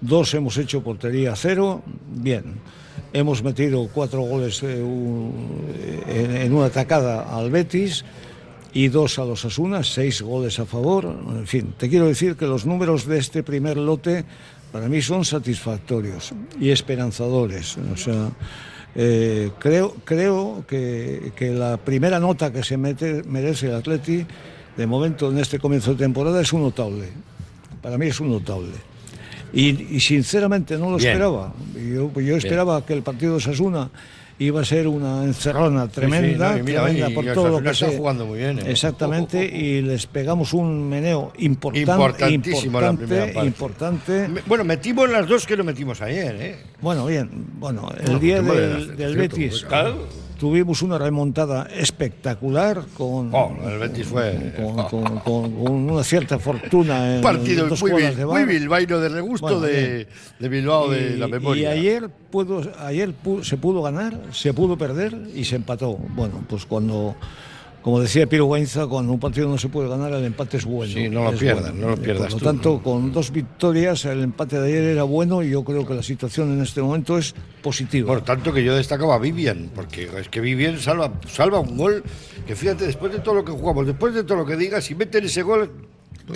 dos 0.00 0.34
hemos 0.34 0.56
hecho 0.58 0.82
portería 0.82 1.36
cero, 1.36 1.82
bien. 2.10 2.54
Hemos 3.12 3.42
metido 3.44 3.88
cuatro 3.94 4.22
goles 4.22 4.62
eh, 4.62 4.82
un- 4.82 5.66
en, 6.08 6.36
en 6.36 6.52
una 6.52 6.66
atacada 6.66 7.36
al 7.36 7.50
Betis 7.50 8.04
y 8.76 8.88
dos 8.88 9.18
a 9.18 9.24
los 9.24 9.42
Asunas, 9.46 9.88
seis 9.88 10.20
goles 10.20 10.58
a 10.60 10.66
favor. 10.66 11.06
En 11.06 11.46
fin, 11.46 11.72
te 11.78 11.88
quiero 11.88 12.08
decir 12.08 12.36
que 12.36 12.44
los 12.44 12.66
números 12.66 13.06
de 13.06 13.16
este 13.16 13.42
primer 13.42 13.78
lote 13.78 14.26
para 14.70 14.86
mí 14.86 15.00
son 15.00 15.24
satisfactorios 15.24 16.34
y 16.60 16.68
esperanzadores. 16.68 17.78
O 17.78 17.96
sea, 17.96 18.28
eh, 18.94 19.50
creo, 19.58 19.96
creo 20.04 20.64
que, 20.68 21.32
que 21.34 21.52
la 21.52 21.78
primera 21.78 22.20
nota 22.20 22.52
que 22.52 22.62
se 22.62 22.76
mete, 22.76 23.22
merece 23.24 23.68
el 23.68 23.76
Atleti 23.76 24.26
de 24.76 24.86
momento 24.86 25.30
en 25.30 25.38
este 25.38 25.58
comienzo 25.58 25.92
de 25.92 25.96
temporada 25.96 26.38
es 26.42 26.52
un 26.52 26.60
notable. 26.60 27.08
Para 27.80 27.96
mí 27.96 28.08
es 28.08 28.20
un 28.20 28.30
notable. 28.30 28.74
Y, 29.54 29.96
y 29.96 30.00
sinceramente 30.00 30.76
no 30.76 30.90
lo 30.90 30.98
Bien. 30.98 31.12
esperaba. 31.12 31.54
Yo, 31.74 32.12
yo 32.20 32.36
esperaba 32.36 32.84
que 32.84 32.92
el 32.92 33.02
partido 33.02 33.36
de 33.36 33.40
Sasuna 33.40 33.88
iba 34.38 34.60
a 34.60 34.64
ser 34.64 34.86
una 34.86 35.24
encerrona 35.24 35.86
sí, 35.86 35.92
tremenda, 35.94 36.48
no, 36.56 36.64
tremenda 36.64 37.08
y- 37.10 37.14
por 37.14 37.24
y 37.24 37.28
todo 37.32 37.48
lo 37.48 37.62
que 37.62 37.70
está 37.70 37.88
jugando 37.88 38.26
muy 38.26 38.38
bien, 38.38 38.58
¿eh? 38.58 38.64
Exactamente, 38.66 39.44
y 39.44 39.80
les 39.82 40.06
pegamos 40.06 40.52
un 40.52 40.88
meneo 40.88 41.32
importante, 41.38 41.90
Importantísimo 41.92 42.80
la 42.80 42.92
primera 42.92 43.26
importante, 43.26 43.34
parte. 43.34 43.46
importante. 43.48 44.28
Me- 44.28 44.40
Bueno, 44.46 44.64
metimos 44.64 45.08
las 45.08 45.26
dos 45.26 45.46
que 45.46 45.56
no 45.56 45.64
metimos 45.64 46.02
ayer, 46.02 46.36
¿eh? 46.40 46.56
Bueno, 46.80 47.06
bien, 47.06 47.30
bueno, 47.58 47.90
el 48.06 48.20
día 48.20 48.42
del, 48.42 48.96
del 48.96 49.16
Betis 49.16 49.64
claro. 49.66 50.06
Tuvimos 50.38 50.82
una 50.82 50.98
remontada 50.98 51.66
espectacular 51.74 52.82
con, 52.96 53.30
Oh, 53.34 53.56
el 53.66 53.78
Betis 53.78 54.06
fue- 54.06 54.52
con, 54.56 54.76
con- 54.88 55.18
con- 55.20 55.50
con 55.64 55.72
una 55.90 56.04
cierta 56.04 56.38
fortuna 56.38 57.16
en 57.16 57.22
partido 57.22 57.66
dos 57.68 57.80
muy, 57.82 57.92
bil- 57.92 58.14
de 58.14 58.24
muy 58.26 58.34
VAR. 58.34 58.46
bilbaíno 58.46 59.00
de 59.00 59.08
regusto 59.08 59.46
Bueno, 59.46 59.60
de, 59.62 60.06
de 60.38 60.48
Bilbao 60.48 60.88
de 60.90 61.16
la 61.16 61.28
memoria. 61.28 61.74
Y 61.74 61.78
ayer, 61.78 62.08
pudo, 62.30 62.62
ayer 62.80 63.12
se 63.42 63.56
pudo 63.56 63.82
ganar, 63.82 64.18
se 64.32 64.52
pudo 64.54 64.76
perder 64.78 65.16
y 65.34 65.44
se 65.44 65.56
empató. 65.56 65.94
Bueno, 66.14 66.44
pues 66.48 66.66
cuando, 66.66 67.16
como 67.86 68.00
decía 68.00 68.26
Piro 68.26 68.48
Gainza, 68.48 68.88
cuando 68.88 69.12
un 69.12 69.20
partido 69.20 69.48
no 69.48 69.56
se 69.58 69.68
puede 69.68 69.88
ganar, 69.88 70.12
el 70.12 70.24
empate 70.24 70.56
es 70.56 70.64
bueno. 70.64 70.92
Sí, 70.92 71.08
no 71.08 71.22
lo 71.22 71.38
pierdas, 71.38 71.70
bueno. 71.70 71.86
no 71.86 71.90
lo 71.94 71.96
pierdas 71.96 72.32
Por 72.32 72.32
lo 72.32 72.38
tú. 72.40 72.44
tanto, 72.44 72.82
con 72.82 73.12
dos 73.12 73.30
victorias, 73.30 74.04
el 74.06 74.24
empate 74.24 74.58
de 74.58 74.66
ayer 74.66 74.82
era 74.86 75.04
bueno 75.04 75.40
y 75.44 75.50
yo 75.50 75.62
creo 75.62 75.86
que 75.86 75.94
la 75.94 76.02
situación 76.02 76.52
en 76.52 76.62
este 76.62 76.82
momento 76.82 77.16
es 77.16 77.32
positiva. 77.62 78.08
Por 78.08 78.22
tanto 78.22 78.52
que 78.52 78.64
yo 78.64 78.74
destacaba 78.74 79.14
a 79.14 79.18
Vivian, 79.20 79.70
porque 79.72 80.10
es 80.18 80.28
que 80.28 80.40
Vivian 80.40 80.80
salva, 80.80 81.12
salva 81.28 81.60
un 81.60 81.76
gol 81.76 82.02
que 82.44 82.56
fíjate, 82.56 82.86
después 82.86 83.12
de 83.12 83.20
todo 83.20 83.36
lo 83.36 83.44
que 83.44 83.52
jugamos, 83.52 83.86
después 83.86 84.12
de 84.14 84.24
todo 84.24 84.38
lo 84.38 84.46
que 84.46 84.56
digas, 84.56 84.82
si 84.84 84.96
meten 84.96 85.24
ese 85.24 85.42
gol, 85.42 85.70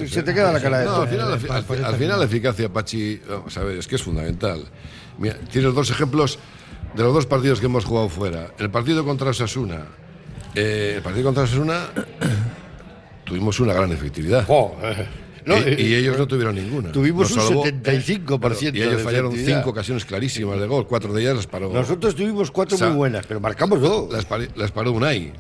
se 0.06 0.22
te 0.22 0.32
queda 0.32 0.52
la 0.52 0.62
cara 0.62 0.78
de 0.78 0.84
No, 0.84 0.90
todo. 0.92 1.02
al 1.02 1.08
final, 1.08 1.32
al, 1.32 1.50
al- 1.50 1.84
al 1.84 1.96
final 1.96 2.18
la 2.20 2.26
eficacia, 2.26 2.72
Pachi, 2.72 3.20
vamos 3.28 3.56
a 3.58 3.64
ver, 3.64 3.76
es 3.76 3.88
que 3.88 3.96
es 3.96 4.02
fundamental. 4.04 4.66
Mira, 5.18 5.34
tienes 5.50 5.74
dos 5.74 5.90
ejemplos 5.90 6.38
de 6.94 7.02
los 7.02 7.12
dos 7.12 7.26
partidos 7.26 7.58
que 7.58 7.66
hemos 7.66 7.84
jugado 7.84 8.08
fuera. 8.08 8.52
El 8.60 8.70
partido 8.70 9.04
contra 9.04 9.30
Osasuna. 9.30 9.86
Eh, 10.54 10.94
el 10.96 11.02
partido 11.02 11.24
contra 11.26 11.44
Osasuna 11.44 11.86
tuvimos 13.24 13.60
una 13.60 13.72
gran 13.74 13.92
efectividad. 13.92 14.46
Eh, 14.82 15.06
no, 15.46 15.56
y, 15.56 15.60
eh, 15.60 15.76
y 15.78 15.94
ellos 15.94 16.18
no 16.18 16.26
tuvieron 16.26 16.54
ninguna. 16.54 16.92
tuvimos 16.92 17.34
Nos 17.34 17.44
un 17.44 17.64
salvó, 17.64 17.64
75% 17.64 18.74
Y 18.74 18.82
ellos 18.82 18.98
de 18.98 19.02
fallaron 19.04 19.32
cinco 19.36 19.70
ocasiones 19.70 20.04
clarísimas 20.04 20.60
de 20.60 20.66
gol, 20.66 20.86
cuatro 20.86 21.12
de 21.12 21.22
ellas 21.22 21.36
las 21.36 21.46
paró. 21.46 21.72
Nosotros 21.72 22.14
tuvimos 22.14 22.50
cuatro 22.50 22.76
muy 22.78 22.96
buenas, 22.96 23.26
pero 23.26 23.40
marcamos 23.40 23.80
dos. 23.80 24.12
las, 24.12 24.24
pare- 24.26 24.50
las 24.56 24.70
paró 24.70 24.92
Unai. 24.92 25.32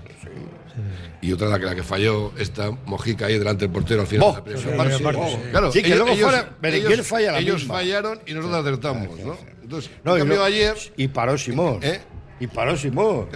Y 1.22 1.32
otra 1.32 1.48
la 1.48 1.58
que, 1.58 1.66
la 1.66 1.74
que 1.74 1.82
falló 1.82 2.32
esta 2.38 2.70
Mojica 2.70 3.26
ahí 3.26 3.38
delante 3.38 3.66
del 3.66 3.72
portero 3.72 4.00
al 4.00 4.06
final. 4.06 4.26
Oh, 4.28 4.40
de 4.40 4.54
la 4.54 4.84
primera 4.84 4.96
sí, 4.96 5.04
oh. 5.04 5.38
Claro, 5.50 5.70
Sí, 5.70 5.82
que 5.82 5.88
ellos, 5.88 5.98
luego 5.98 6.12
ellos- 6.14 6.30
fuera 6.30 6.56
ellos- 6.62 7.06
falla 7.06 7.32
la 7.32 7.38
ellos 7.40 7.56
misma. 7.56 7.74
fallaron 7.74 8.20
y 8.26 8.32
nosotros 8.32 8.60
acertamos, 8.60 9.20
¿no? 9.20 9.36
Entonces, 9.62 9.90
No, 10.02 10.16
y, 10.16 10.22
ayer 10.22 10.74
y 10.96 11.08
paró 11.08 11.36
Simón. 11.36 11.80
¿Eh? 11.82 12.00
Y 12.40 12.46
paró 12.46 12.76
Simón. 12.76 13.28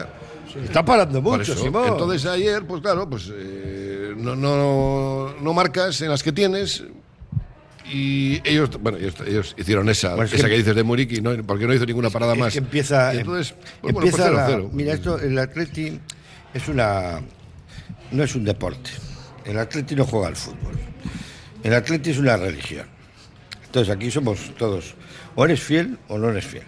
Está 0.65 0.85
parando 0.85 1.21
mucho, 1.21 1.55
Simón. 1.57 1.89
Entonces 1.89 2.25
ayer, 2.27 2.65
pues 2.67 2.81
claro, 2.81 3.09
pues 3.09 3.31
eh, 3.35 4.15
no, 4.17 4.35
no, 4.37 5.35
no 5.41 5.53
marcas 5.53 6.01
en 6.01 6.09
las 6.11 6.23
que 6.23 6.33
tienes 6.33 6.85
y 7.93 8.41
ellos, 8.49 8.71
bueno, 8.81 8.97
ellos, 8.99 9.15
ellos 9.27 9.55
hicieron 9.59 9.89
esa, 9.91 10.11
Bueno, 10.11 10.25
es 10.25 10.33
esa 10.33 10.45
que- 10.45 10.53
que, 10.53 10.59
dices 10.59 10.75
de 10.75 10.83
Muriqui, 10.85 11.21
¿no? 11.21 11.37
porque 11.45 11.67
no 11.67 11.75
hizo 11.75 11.85
ninguna 11.85 12.09
parada 12.09 12.33
Es 12.33 12.39
más. 12.39 12.53
que 12.53 12.59
empieza, 12.61 13.15
Y 13.15 13.19
entonces, 13.19 13.55
pues, 13.81 13.93
bueno, 13.93 13.99
empieza 13.99 14.25
pues 14.29 14.37
la- 14.37 14.47
0-0. 14.49 14.71
Mira, 14.73 14.93
esto, 14.95 15.19
el 15.19 15.39
Atleti 15.39 16.01
es 16.55 16.69
una. 16.69 17.21
No 18.13 18.23
es 18.23 18.35
un 18.35 18.45
deporte. 18.45 18.91
El 19.45 19.59
Atleti 19.59 19.95
no 19.97 20.05
juega 20.07 20.29
al 20.29 20.37
fútbol. 20.37 20.75
El 21.63 21.75
Atleti 21.75 22.11
es 22.11 22.19
una 22.19 22.37
religión. 22.37 22.87
Entonces 23.67 23.95
aquí 23.95 24.11
somos 24.11 24.53
todos. 24.57 24.95
O 25.35 25.45
eres 25.45 25.61
fiel 25.61 25.99
o 26.09 26.17
no 26.17 26.31
eres 26.31 26.45
fiel. 26.47 26.63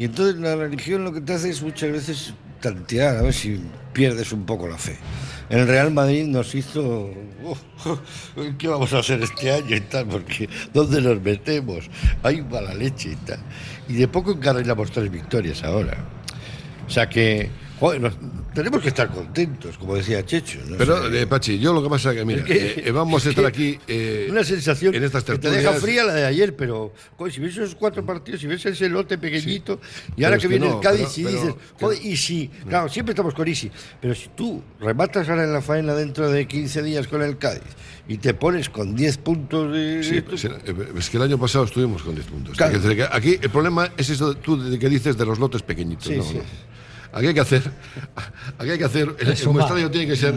Y 0.00 0.06
entonces 0.06 0.40
la 0.40 0.56
religión 0.56 1.04
lo 1.04 1.12
que 1.12 1.20
te 1.20 1.34
hace 1.34 1.50
es 1.50 1.60
muchas 1.60 1.92
veces 1.92 2.32
tantear, 2.62 3.18
a 3.18 3.20
ver 3.22 3.34
si 3.34 3.60
pierdes 3.92 4.32
un 4.32 4.46
poco 4.46 4.66
la 4.66 4.78
fe. 4.78 4.96
El 5.50 5.68
Real 5.68 5.92
Madrid 5.92 6.24
nos 6.24 6.54
hizo. 6.54 7.10
"Oh, 7.44 7.98
¿Qué 8.56 8.66
vamos 8.66 8.94
a 8.94 9.00
hacer 9.00 9.22
este 9.22 9.52
año 9.52 9.76
y 9.76 9.80
tal? 9.82 10.06
Porque 10.06 10.48
¿dónde 10.72 11.02
nos 11.02 11.20
metemos? 11.20 11.90
Hay 12.22 12.40
mala 12.40 12.72
leche 12.72 13.10
y 13.10 13.16
tal. 13.16 13.40
Y 13.90 13.92
de 13.92 14.08
poco 14.08 14.32
encarrilamos 14.32 14.90
tres 14.90 15.10
victorias 15.10 15.62
ahora. 15.64 15.98
O 16.86 16.90
sea 16.90 17.06
que. 17.10 17.50
Joder, 17.80 18.00
nos- 18.00 18.14
tenemos 18.54 18.82
que 18.82 18.88
estar 18.88 19.10
contentos, 19.10 19.78
como 19.78 19.94
decía 19.96 20.24
Checho. 20.24 20.58
no 20.68 20.76
Pero, 20.76 21.12
eh, 21.12 21.26
Pachi, 21.26 21.58
yo 21.58 21.72
lo 21.72 21.82
que 21.82 21.88
pasa 21.88 22.10
es 22.12 22.18
que, 22.18 22.24
mira, 22.24 22.40
Es 22.40 22.46
que- 22.46 22.66
eh, 22.66 22.82
eh, 22.86 22.90
vamos 22.92 23.24
a 23.24 23.28
es 23.28 23.30
estar 23.30 23.46
aquí 23.46 23.78
eh, 23.88 24.28
una 24.30 24.44
sensación 24.44 24.94
en 24.94 25.02
estas 25.04 25.24
que 25.24 25.32
te 25.32 25.38
tertulias. 25.38 25.64
deja 25.72 25.80
fría 25.80 26.04
la 26.04 26.14
de 26.14 26.26
ayer, 26.26 26.54
pero 26.56 26.92
joder, 27.16 27.32
si 27.32 27.40
ves 27.40 27.52
esos 27.56 27.74
cuatro 27.74 28.04
partidos, 28.04 28.40
si 28.40 28.46
ves 28.46 28.64
ese 28.66 28.88
lote 28.88 29.18
pequeñito, 29.18 29.80
y 30.16 30.24
ahora 30.24 30.36
que 30.36 30.42
que 30.42 30.48
viene 30.48 30.68
no, 30.68 30.74
el 30.76 30.80
Cádiz 30.80 31.08
pero- 31.16 31.20
y 31.20 31.32
pero- 31.32 31.44
dices, 31.44 31.54
joder, 31.80 31.98
y 32.06 32.16
si, 32.16 32.48
claro, 32.68 32.88
siempre 32.88 33.12
estamos 33.12 33.34
con 33.34 33.48
Isi, 33.48 33.70
pero 34.00 34.14
si 34.14 34.28
tú 34.36 34.62
rematas 34.80 35.28
ahora 35.28 35.44
en 35.44 35.52
la 35.52 35.62
faena 35.62 35.94
dentro 35.94 36.30
de 36.30 36.46
15 36.46 36.82
días 36.82 37.06
con 37.08 37.22
el 37.22 37.38
Cádiz 37.38 37.62
y 38.08 38.18
te 38.18 38.34
pones 38.34 38.68
con 38.68 38.94
10 38.96 39.18
puntos 39.18 39.72
de... 39.72 40.02
Sí, 40.02 40.22
es 40.96 41.08
que 41.10 41.16
el 41.16 41.22
año 41.22 41.38
pasado 41.38 41.64
estuvimos 41.64 42.02
con 42.02 42.14
10 42.14 42.26
puntos. 42.26 42.56
Claro. 42.56 42.78
Aquí 43.12 43.38
el 43.40 43.50
problema 43.50 43.92
es 43.96 44.10
eso 44.10 44.34
de- 44.34 44.40
tú 44.40 44.60
de 44.60 44.78
que 44.78 44.88
dices 44.88 45.16
de 45.16 45.24
los 45.24 45.38
lotes 45.38 45.62
pequeñitos. 45.62 46.06
Sí, 46.08 46.16
no, 46.16 46.24
sí. 46.24 46.34
no. 46.38 46.69
Aquí 47.12 47.26
hay 47.26 47.34
que 47.34 47.40
hacer, 47.40 47.62
aquí 48.58 48.70
hay 48.70 48.78
que 48.78 48.84
hacer, 48.84 49.16
el, 49.18 49.28
el 49.28 49.48
muestrario 49.48 49.90
tiene 49.90 50.06
que 50.06 50.16
ser 50.16 50.34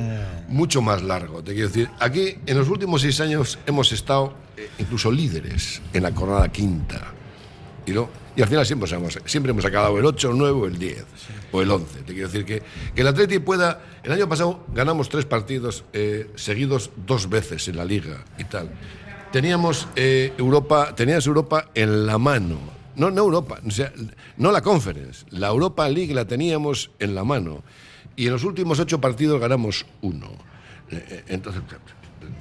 mucho 0.47 0.81
más 0.81 1.03
largo. 1.03 1.43
Te 1.43 1.53
quiero 1.53 1.67
decir, 1.67 1.89
aquí 1.99 2.37
en 2.45 2.57
los 2.57 2.69
últimos 2.69 3.01
seis 3.01 3.19
años 3.19 3.59
hemos 3.65 3.91
estado 3.91 4.33
eh, 4.57 4.69
incluso 4.79 5.11
líderes 5.11 5.81
en 5.93 6.03
la 6.03 6.11
jornada 6.11 6.51
quinta. 6.51 7.13
Y, 7.85 7.91
no, 7.91 8.09
y 8.35 8.41
al 8.41 8.47
final 8.47 8.65
siempre 8.65 8.89
hemos, 8.89 9.19
siempre 9.25 9.51
hemos 9.51 9.65
acabado 9.65 9.99
el 9.99 10.05
8, 10.05 10.31
el 10.31 10.37
9 10.37 10.59
o 10.61 10.65
el 10.65 10.79
10 10.79 11.05
o 11.51 11.61
el 11.61 11.69
11. 11.69 11.99
Te 11.99 12.13
quiero 12.13 12.27
decir 12.27 12.45
que, 12.45 12.63
que 12.95 13.01
el 13.01 13.07
Atleti 13.07 13.39
pueda... 13.39 13.81
El 14.03 14.11
año 14.11 14.27
pasado 14.27 14.65
ganamos 14.73 15.09
tres 15.09 15.25
partidos 15.25 15.83
eh, 15.93 16.31
seguidos 16.35 16.91
dos 17.05 17.29
veces 17.29 17.67
en 17.67 17.77
la 17.77 17.85
liga 17.85 18.23
y 18.37 18.45
tal. 18.45 18.69
Teníamos 19.31 19.87
eh, 19.95 20.33
Europa, 20.37 20.93
tenías 20.95 21.25
Europa 21.27 21.69
en 21.73 22.05
la 22.05 22.17
mano. 22.17 22.59
No, 22.95 23.09
no 23.11 23.21
Europa, 23.21 23.59
o 23.65 23.71
sea, 23.71 23.91
no 24.37 24.51
la 24.51 24.61
Conference. 24.61 25.25
La 25.31 25.47
Europa 25.47 25.87
League 25.89 26.13
la 26.13 26.25
teníamos 26.25 26.91
en 26.99 27.15
la 27.15 27.23
mano. 27.23 27.63
Y 28.15 28.27
en 28.27 28.33
los 28.33 28.43
últimos 28.43 28.79
ocho 28.79 29.01
partidos 29.01 29.39
ganamos 29.39 29.85
uno. 30.01 30.27
Eh, 30.91 31.05
eh, 31.09 31.23
Entonces, 31.27 31.63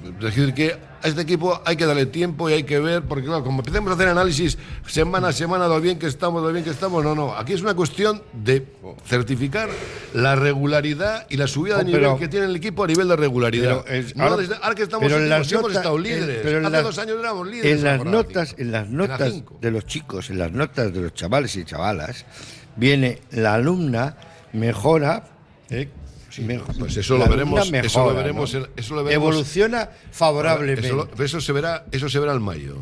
es 0.03 0.19
decir, 0.19 0.53
que 0.53 0.75
a 1.01 1.07
este 1.07 1.21
equipo 1.21 1.61
hay 1.65 1.75
que 1.75 1.85
darle 1.85 2.05
tiempo 2.05 2.49
y 2.49 2.53
hay 2.53 2.63
que 2.63 2.79
ver, 2.79 3.03
porque 3.03 3.25
claro, 3.25 3.43
como 3.43 3.59
empecemos 3.59 3.91
a 3.91 3.95
hacer 3.95 4.07
análisis 4.07 4.57
semana 4.87 5.29
a 5.29 5.31
semana 5.33 5.67
lo 5.67 5.79
bien 5.81 5.99
que 5.99 6.07
estamos, 6.07 6.41
lo 6.43 6.51
bien 6.51 6.63
que 6.63 6.69
estamos, 6.71 7.03
no, 7.03 7.13
no. 7.15 7.35
Aquí 7.35 7.53
es 7.53 7.61
una 7.61 7.73
cuestión 7.73 8.21
de 8.33 8.65
certificar 9.05 9.69
la 10.13 10.35
regularidad 10.35 11.25
y 11.29 11.37
la 11.37 11.47
subida 11.47 11.75
de 11.77 11.81
Oh, 11.81 11.85
nivel 11.85 12.01
pero- 12.01 12.17
que 12.17 12.27
tiene 12.27 12.45
el 12.45 12.55
equipo 12.55 12.83
a 12.83 12.87
nivel 12.87 13.07
de 13.07 13.15
regularidad. 13.15 13.83
Pero 13.85 13.97
es- 13.97 14.15
No 14.15 14.23
ahora- 14.23 14.37
desde- 14.37 14.55
ahora 14.61 14.75
que 14.75 14.83
estamos 14.83 15.07
pero 15.07 15.17
en 15.21 15.29
las 15.29 15.47
sí 15.47 15.53
hemos 15.55 15.63
notas- 15.67 15.77
estado 15.77 15.95
en- 15.97 16.03
líderes. 16.03 16.39
pero 16.43 16.57
en 16.59 16.65
Hace 16.65 16.71
las- 16.73 16.83
dos 16.83 16.97
años 16.99 17.17
éramos 17.19 17.47
líderes. 17.47 17.71
En 17.79 17.83
la 17.83 17.97
las 17.97 18.05
notas, 18.05 18.55
en 18.57 18.71
las 18.71 18.87
En 18.87 18.97
la 18.97 19.07
notas 19.07 19.33
de 19.61 19.71
los 19.71 19.85
chicos, 19.85 20.29
en 20.29 20.39
las 20.39 20.51
notas 20.51 20.93
de 20.93 21.01
los 21.01 21.13
chavales 21.13 21.55
y 21.55 21.65
chavalas, 21.65 22.25
viene 22.75 23.21
la 23.31 23.55
alumna 23.55 24.15
mejora, 24.53 25.23
¿eh? 25.69 25.89
Pues 26.79 26.97
eso 26.97 27.17
lo 27.17 27.25
veremos- 27.27 27.59
eso 27.85 27.99
lo 27.99 28.05
mejora, 28.05 28.23
veremos 28.23 28.53
¿no? 28.53 28.67
eso 28.75 28.95
lo 28.95 29.03
veremos- 29.03 29.23
Evoluciona 29.29 29.89
favorablemente. 30.11 30.87
Eso, 30.87 30.95
lo- 31.17 31.23
eso 31.23 31.41
se 31.41 31.51
verá, 31.53 31.85
eso 31.91 32.09
se 32.09 32.19
verá 32.19 32.33
en 32.33 32.41
mayo. 32.41 32.77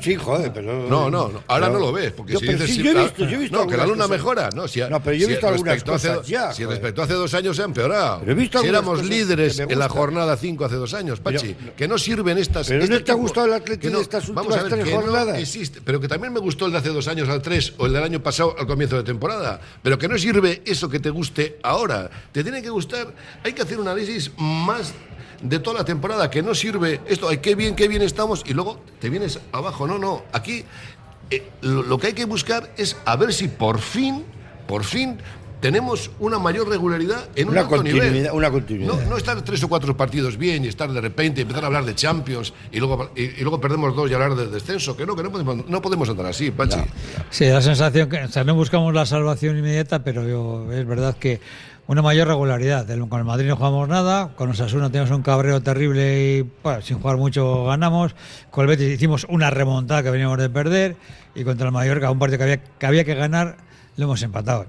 Sí, 0.00 0.14
joder, 0.16 0.52
pero. 0.54 0.88
No, 0.88 1.10
no, 1.10 1.28
no, 1.28 1.42
ahora 1.48 1.66
pero- 1.66 1.78
no 1.78 1.86
lo 1.86 1.92
ves, 1.92 2.10
porque 2.12 2.32
Yo- 2.32 2.38
si 2.38 2.46
dices 2.46 2.66
sí, 2.66 2.76
si- 2.76 2.82
yo 2.82 2.92
he 2.92 3.02
visto, 3.02 3.24
yo 3.26 3.36
he 3.36 3.38
visto 3.40 3.58
No, 3.58 3.66
que 3.66 3.76
la 3.76 3.82
algunas 3.82 3.88
luna 3.88 4.04
cosas. 4.04 4.10
mejora, 4.10 4.50
no, 4.54 4.68
si, 4.68 4.80
No, 4.80 5.02
pero 5.02 5.16
yo 5.16 5.24
he 5.24 5.26
si 5.26 5.32
visto 5.34 5.48
algunas 5.48 5.74
respecto 5.74 5.92
a 5.92 5.96
hace 5.96 6.08
cosas 6.08 6.26
ya, 6.28 6.52
Si 6.54 6.62
joder. 6.64 6.78
respecto 6.78 7.02
a 7.02 7.04
hace 7.04 7.12
dos 7.14 7.34
años 7.34 7.56
se 7.56 7.62
ha 7.62 7.64
empeorado. 7.66 8.20
Pero 8.20 8.32
he 8.32 8.34
visto 8.34 8.58
si 8.58 8.66
algunas 8.68 8.82
éramos 8.82 9.04
líderes 9.06 9.58
en 9.58 9.78
la 9.78 9.88
jornada 9.90 10.36
5 10.38 10.64
hace 10.64 10.76
dos 10.76 10.94
años, 10.94 11.20
Pachi, 11.20 11.54
Pero- 11.58 11.76
que 11.76 11.88
no 11.88 11.98
sirven 11.98 12.38
estas. 12.38 12.68
Pero 12.68 12.84
este 12.84 12.94
¿no 12.94 13.04
te 13.04 13.12
ha 13.12 13.14
gustado 13.16 13.46
el 13.48 13.52
Atleti 13.52 13.80
que 13.88 13.94
de 13.94 14.00
estas 14.00 14.28
vamos 14.32 14.54
últimas 14.54 14.58
a 14.58 14.62
ver, 14.62 14.72
tres 14.72 14.84
que 14.86 14.90
jornadas? 14.92 15.38
existe, 15.40 15.80
pero 15.84 16.00
que 16.00 16.08
también 16.08 16.32
me 16.32 16.40
gustó 16.40 16.64
el 16.66 16.72
de 16.72 16.78
hace 16.78 16.88
dos 16.88 17.06
años 17.08 17.28
al 17.28 17.42
3 17.42 17.74
o 17.76 17.84
el 17.84 17.92
del 17.92 18.02
año 18.02 18.22
pasado 18.22 18.56
al 18.58 18.66
comienzo 18.66 18.96
de 18.96 19.02
temporada. 19.02 19.60
Pero 19.82 19.98
que 19.98 20.08
no 20.08 20.16
sirve 20.16 20.62
eso 20.64 20.88
que 20.88 21.00
te 21.00 21.10
guste 21.10 21.58
ahora. 21.62 22.08
Te 22.32 22.42
tiene 22.42 22.62
que 22.62 22.70
gustar, 22.70 23.08
hay 23.44 23.52
que 23.52 23.60
hacer 23.60 23.78
un 23.78 23.88
análisis 23.88 24.30
más 24.38 24.94
de 25.42 25.58
toda 25.58 25.78
la 25.78 25.84
temporada, 25.84 26.30
que 26.30 26.42
no 26.42 26.54
sirve 26.54 27.00
esto, 27.06 27.28
ay, 27.28 27.38
qué 27.38 27.54
bien, 27.54 27.74
qué 27.76 27.88
bien 27.88 28.02
estamos, 28.02 28.42
y 28.46 28.54
luego 28.54 28.80
te 29.00 29.10
vienes 29.10 29.40
abajo. 29.52 29.86
No, 29.86 29.98
no, 29.98 30.22
aquí 30.32 30.64
eh, 31.30 31.48
lo, 31.62 31.82
lo 31.82 31.98
que 31.98 32.08
hay 32.08 32.12
que 32.14 32.24
buscar 32.24 32.70
es 32.76 32.96
a 33.04 33.16
ver 33.16 33.32
si 33.32 33.48
por 33.48 33.78
fin, 33.80 34.24
por 34.66 34.84
fin, 34.84 35.18
tenemos 35.60 36.10
una 36.20 36.38
mayor 36.38 36.68
regularidad 36.68 37.28
en 37.34 37.48
Una 37.48 37.62
un 37.62 37.66
alto 37.72 37.82
nivel. 37.82 38.00
continuidad, 38.02 38.34
una 38.34 38.50
continuidad. 38.50 38.92
No, 38.94 39.00
no 39.10 39.16
estar 39.16 39.40
tres 39.42 39.62
o 39.64 39.68
cuatro 39.68 39.96
partidos 39.96 40.36
bien 40.36 40.64
y 40.64 40.68
estar 40.68 40.92
de 40.92 41.00
repente 41.00 41.40
empezar 41.40 41.64
a 41.64 41.66
hablar 41.68 41.84
de 41.86 41.94
Champions 41.94 42.52
y 42.70 42.78
luego, 42.78 43.10
y, 43.16 43.22
y 43.22 43.40
luego 43.40 43.58
perdemos 43.60 43.96
dos 43.96 44.10
y 44.10 44.14
hablar 44.14 44.34
de 44.36 44.48
descenso, 44.48 44.96
que 44.96 45.06
no, 45.06 45.16
que 45.16 45.22
no 45.22 45.32
podemos, 45.32 45.66
no 45.66 45.80
podemos 45.82 46.08
andar 46.10 46.26
así, 46.26 46.50
Pachi. 46.50 46.78
Sí, 47.30 47.46
la 47.46 47.62
sensación 47.62 48.08
que, 48.08 48.22
o 48.24 48.28
sea, 48.28 48.44
no 48.44 48.54
buscamos 48.54 48.92
la 48.94 49.06
salvación 49.06 49.56
inmediata, 49.58 50.04
pero 50.04 50.28
yo- 50.28 50.70
es 50.72 50.86
verdad 50.86 51.16
que 51.16 51.40
una 51.88 52.02
mayor 52.02 52.28
regularidad. 52.28 52.86
Con 53.08 53.18
el 53.20 53.24
Madrid 53.24 53.46
no 53.48 53.56
jugamos 53.56 53.88
nada, 53.88 54.30
con 54.36 54.50
Osasuna 54.50 54.90
tenemos 54.90 55.10
un 55.10 55.22
cabreo 55.22 55.62
terrible 55.62 56.38
y 56.38 56.50
sin 56.82 56.98
jugar 56.98 57.16
mucho 57.16 57.64
ganamos. 57.66 58.14
Con 58.50 58.62
el 58.64 58.68
Betis 58.68 58.92
hicimos 58.94 59.26
una 59.28 59.50
remontada 59.50 60.02
que 60.02 60.10
veníamos 60.10 60.38
de 60.38 60.50
perder 60.50 60.96
y 61.34 61.44
contra 61.44 61.66
el 61.66 61.72
Mallorca, 61.72 62.10
un 62.10 62.18
partido 62.18 62.38
que 62.38 62.44
había 62.44 62.56
que, 62.62 62.86
había 62.86 63.04
que 63.04 63.14
ganar, 63.14 63.56
lo 63.96 64.04
hemos 64.04 64.22
empatado. 64.22 64.66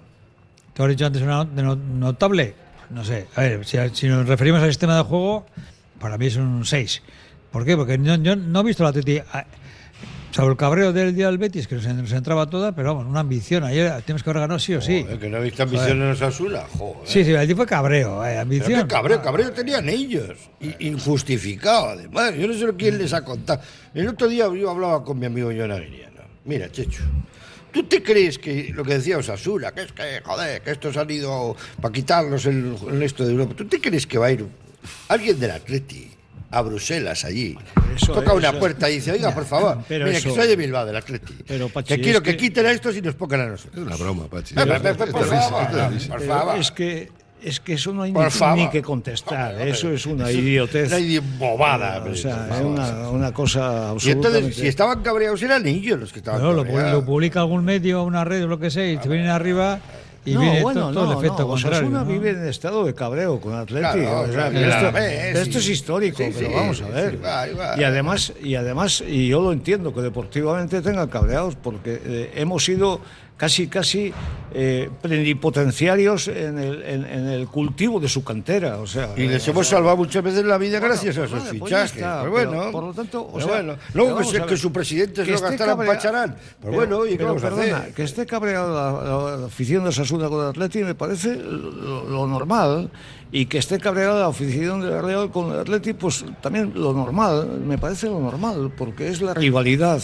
¿Te 0.73 0.83
has 0.83 0.89
dicho 0.89 1.05
antes 1.07 1.21
una 1.23 1.43
notable? 1.43 2.53
No 2.91 3.03
sé. 3.03 3.27
A 3.35 3.41
ver, 3.41 3.65
si, 3.65 3.77
si 3.93 4.07
nos 4.07 4.27
referimos 4.27 4.61
al 4.61 4.69
sistema 4.69 4.95
de 4.95 5.03
juego, 5.03 5.45
para 5.99 6.17
mí 6.17 6.27
es 6.27 6.35
un 6.37 6.63
6. 6.65 7.01
¿Por 7.51 7.65
qué? 7.65 7.75
Porque 7.75 7.97
no- 7.97 8.15
yo 8.17 8.35
no 8.35 8.59
he 8.59 8.63
visto 8.63 8.83
la 8.83 8.89
Atleti... 8.89 9.21
Salvo 10.37 10.51
el 10.51 10.57
cabreo 10.57 10.93
del 10.93 11.15
día 11.15 11.25
del 11.25 11.39
Betis, 11.39 11.67
que 11.67 11.73
nos, 11.73 11.87
nos 11.87 12.11
entraba 12.11 12.47
toda, 12.47 12.71
pero 12.75 12.93
vamos, 12.93 13.09
una 13.09 13.21
ambición. 13.21 13.63
Ayer 13.63 13.91
tenemos 14.03 14.21
que 14.21 14.29
haber 14.29 14.41
ganado 14.41 14.59
sí 14.59 14.75
o 14.75 14.81
sí. 14.81 15.01
Joder, 15.01 15.17
que 15.17 15.29
no 15.29 15.41
visto 15.41 15.63
ambición 15.63 15.99
en 15.99 16.11
Osasuna. 16.11 16.61
Joder. 16.77 16.95
Sí, 17.05 17.23
sí, 17.25 17.31
el 17.31 17.47
tipo 17.47 17.57
fue 17.57 17.65
cabreo, 17.65 18.23
eh, 18.23 18.27
Pero 18.29 18.41
ambición. 18.41 18.81
qué 18.83 18.87
cabreo, 18.87 19.19
cabreo 19.19 19.51
tenían 19.51 19.89
ellos. 19.89 20.37
Injustificado, 20.77 21.89
además. 21.89 22.35
Yo 22.35 22.47
no 22.47 22.53
sé 22.53 22.67
quién 22.77 22.99
les 22.99 23.13
ha 23.13 23.25
contado. 23.25 23.61
El 23.95 24.09
otro 24.09 24.27
día 24.27 24.47
yo 24.53 24.69
hablaba 24.69 25.03
con 25.03 25.17
mi 25.17 25.25
amigo 25.25 25.49
John 25.57 25.71
Aguiriano. 25.71 26.21
Mira, 26.45 26.71
Checho, 26.71 27.01
tú 27.71 27.81
¿Tú 27.81 27.89
te 27.89 28.03
crees 28.03 28.37
que 28.37 28.71
lo 28.75 28.83
que 28.83 28.93
decía 28.93 29.17
Osasura, 29.17 29.71
que 29.71 29.81
es 29.81 29.91
que, 29.91 30.21
joder, 30.23 30.61
que 30.61 30.69
estos 30.69 30.97
han 30.97 31.09
ido 31.09 31.55
para 31.81 31.91
quitarlos 31.91 32.45
el, 32.45 32.77
el 32.91 33.01
esto 33.01 33.25
de 33.25 33.31
Europa, 33.31 33.55
¿tú 33.57 33.65
te 33.65 33.81
crees 33.81 34.05
que 34.05 34.19
va 34.19 34.27
a 34.27 34.31
ir 34.33 34.45
alguien 35.07 35.39
del 35.39 35.49
Atleti? 35.49 36.11
A 36.51 36.61
Bruselas 36.61 37.25
allí. 37.25 37.57
eso- 37.95 38.13
Toca 38.13 38.33
una 38.33 38.49
eso- 38.49 38.59
puerta 38.59 38.89
y 38.89 38.95
dice, 38.95 39.11
oiga, 39.11 39.33
por 39.33 39.45
favor, 39.45 39.79
Pero 39.87 40.05
mira, 40.05 40.17
eso- 40.17 40.29
que 40.29 40.35
soy 40.35 40.47
de 40.47 40.55
Bilbao, 40.55 40.85
del 40.85 40.95
Atleti. 40.95 41.33
Pero, 41.47 41.67
Pachi, 41.69 41.95
que 41.95 42.01
quiero 42.01 42.21
que... 42.23 42.31
que- 42.31 42.37
quiten 42.37 42.65
a 42.65 42.71
estos 42.71 42.95
y 42.95 43.01
nos 43.01 43.15
pongan 43.15 43.41
a 43.41 43.45
nosotros. 43.47 43.75
Es 43.81 43.87
una 43.87 43.95
broma, 43.95 44.27
Pachi. 44.27 44.53
Por 44.55 44.67
favor, 45.27 45.67
por 46.09 46.21
favor. 46.25 46.57
es 46.59 46.71
que 46.71 47.09
es 47.43 47.59
que 47.59 47.73
eso 47.73 47.93
no 47.93 48.01
hay 48.01 48.11
Por 48.11 48.31
ni, 48.55 48.67
que 48.69 48.81
contestar. 48.81 49.51
Hombre, 49.53 49.69
eso 49.69 49.91
es 49.91 50.07
una 50.07 50.27
eso- 50.29 50.39
idiotez. 50.39 50.91
Una 50.91 51.21
bobada. 51.37 52.03
o 52.03 52.15
sea, 52.15 52.47
es 52.51 52.61
una, 52.65 53.09
una 53.09 53.31
cosa 53.31 53.59
Y 53.59 53.91
absolutamente. 53.91 54.37
entonces, 54.39 54.55
si 54.61 54.67
estaban 54.67 55.03
cabreados, 55.03 55.41
eran 55.43 55.67
ellos 55.67 55.99
los 55.99 56.11
que 56.11 56.19
estaban 56.19 56.41
Bueno, 56.41 56.55
lo, 56.55 56.63
pu- 56.63 56.67
cabreados. 56.73 56.93
lo 56.93 57.05
publica 57.05 57.39
algún 57.41 57.63
medio, 57.63 58.03
una 58.03 58.23
red 58.25 58.43
o 58.43 58.47
lo 58.47 58.57
que 58.59 58.71
sea, 58.71 58.91
y 58.91 58.97
te 58.97 59.07
vienen 59.07 59.29
arriba 59.29 59.79
y 60.25 60.33
no, 60.33 60.41
viene 60.41 60.61
bueno, 60.61 60.87
to- 60.87 60.93
todo, 60.93 61.05
no, 61.05 61.11
el 61.13 61.17
efecto 61.19 61.41
no, 61.43 61.47
contrario. 61.49 61.77
Osasuna 61.79 61.99
¿no? 61.99 62.05
vive 62.05 62.29
en 62.31 62.47
estado 62.47 62.85
de 62.85 62.93
cabreo 62.93 63.39
con 63.39 63.53
Atleti. 63.53 63.79
Claro, 63.81 64.21
o 64.21 64.25
sea, 64.25 64.33
claro, 64.33 64.51
que 64.51 64.59
esto, 64.61 64.79
claro, 64.79 64.91
ves, 64.93 65.35
esto 65.37 65.57
es 65.59 65.69
histórico, 65.69 66.17
Sí, 66.17 66.31
pero 66.35 66.47
sí, 66.49 66.53
vamos 66.55 66.81
a 66.81 66.87
ver. 66.89 67.11
sí, 67.11 67.17
va, 67.23 67.45
va. 67.57 67.79
Y 67.79 67.83
además, 67.83 68.33
y 68.43 68.55
además, 68.55 69.03
y 69.07 69.27
yo 69.27 69.41
lo 69.41 69.51
entiendo 69.53 69.93
que 69.93 70.01
deportivamente 70.01 70.81
tengan 70.81 71.07
cabreados, 71.07 71.55
porque 71.55 72.01
eh, 72.03 72.31
hemos 72.35 72.65
sido 72.65 72.99
casi, 73.37 73.67
casi 73.67 74.11
eh, 74.53 74.89
plenipotenciarios 75.01 76.27
en 76.27 76.57
el, 76.57 76.83
en, 76.83 77.05
en 77.05 77.27
el 77.27 77.47
cultivo 77.47 77.99
de 77.99 78.09
su 78.09 78.23
cantera. 78.23 78.77
O 78.79 78.87
sea, 78.87 79.09
Y 79.15 79.27
les 79.27 79.47
eh, 79.47 79.51
hemos 79.51 79.67
salvado 79.67 79.97
muchas 79.97 80.23
veces 80.23 80.43
la 80.45 80.57
vida 80.57 80.79
gracias 80.79 81.17
a 81.17 81.21
pues 81.21 81.31
esos 81.31 81.43
vale, 81.45 81.59
pues 81.59 81.69
fichajes. 81.71 81.91
Pues 81.91 82.03
pero, 82.03 82.31
bueno, 82.31 82.71
por 82.71 82.83
lo 82.85 82.93
tanto, 82.93 83.21
o 83.21 83.33
pero 83.33 83.45
sea, 83.47 83.55
bueno. 83.57 83.75
pero 83.93 84.03
Luego 84.05 84.31
que, 84.31 84.37
a 84.41 84.45
que 84.45 84.57
su 84.57 84.71
presidente 84.71 85.23
se 85.23 85.29
lo 85.31 85.35
esté 85.35 85.47
gastarán 85.49 85.77
cabrea- 85.77 85.93
pacharán. 85.93 86.31
Pues 86.31 86.55
pero- 86.61 86.75
bueno, 86.75 87.03
¿qué 87.03 87.15
pero 87.17 87.35
perdona, 87.35 87.85
que 87.95 88.03
esté 88.03 88.25
cabreada 88.25 88.67
la, 89.03 89.37
la 89.37 89.45
afición 89.45 89.83
de 89.83 89.89
Osasuna 89.89 90.27
con 90.29 90.41
el 90.43 90.49
Atleti 90.49 90.83
me 90.83 90.95
parece 90.95 91.35
lo, 91.35 92.05
lo 92.09 92.27
normal 92.27 92.89
y 93.31 93.45
que 93.47 93.57
esté 93.57 93.77
cabreada 93.79 94.21
la 94.21 94.27
afición 94.27 94.79
de 94.81 94.89
la 94.89 95.01
Real 95.01 95.29
con 95.31 95.51
el 95.51 95.59
Atleti 95.59 95.91
pues 95.93 96.23
también 96.41 96.71
lo 96.75 96.93
normal, 96.93 97.59
me 97.65 97.77
parece 97.77 98.07
lo 98.07 98.19
normal 98.21 98.71
porque 98.77 99.09
es 99.09 99.21
la 99.21 99.33
rivalidad. 99.33 100.01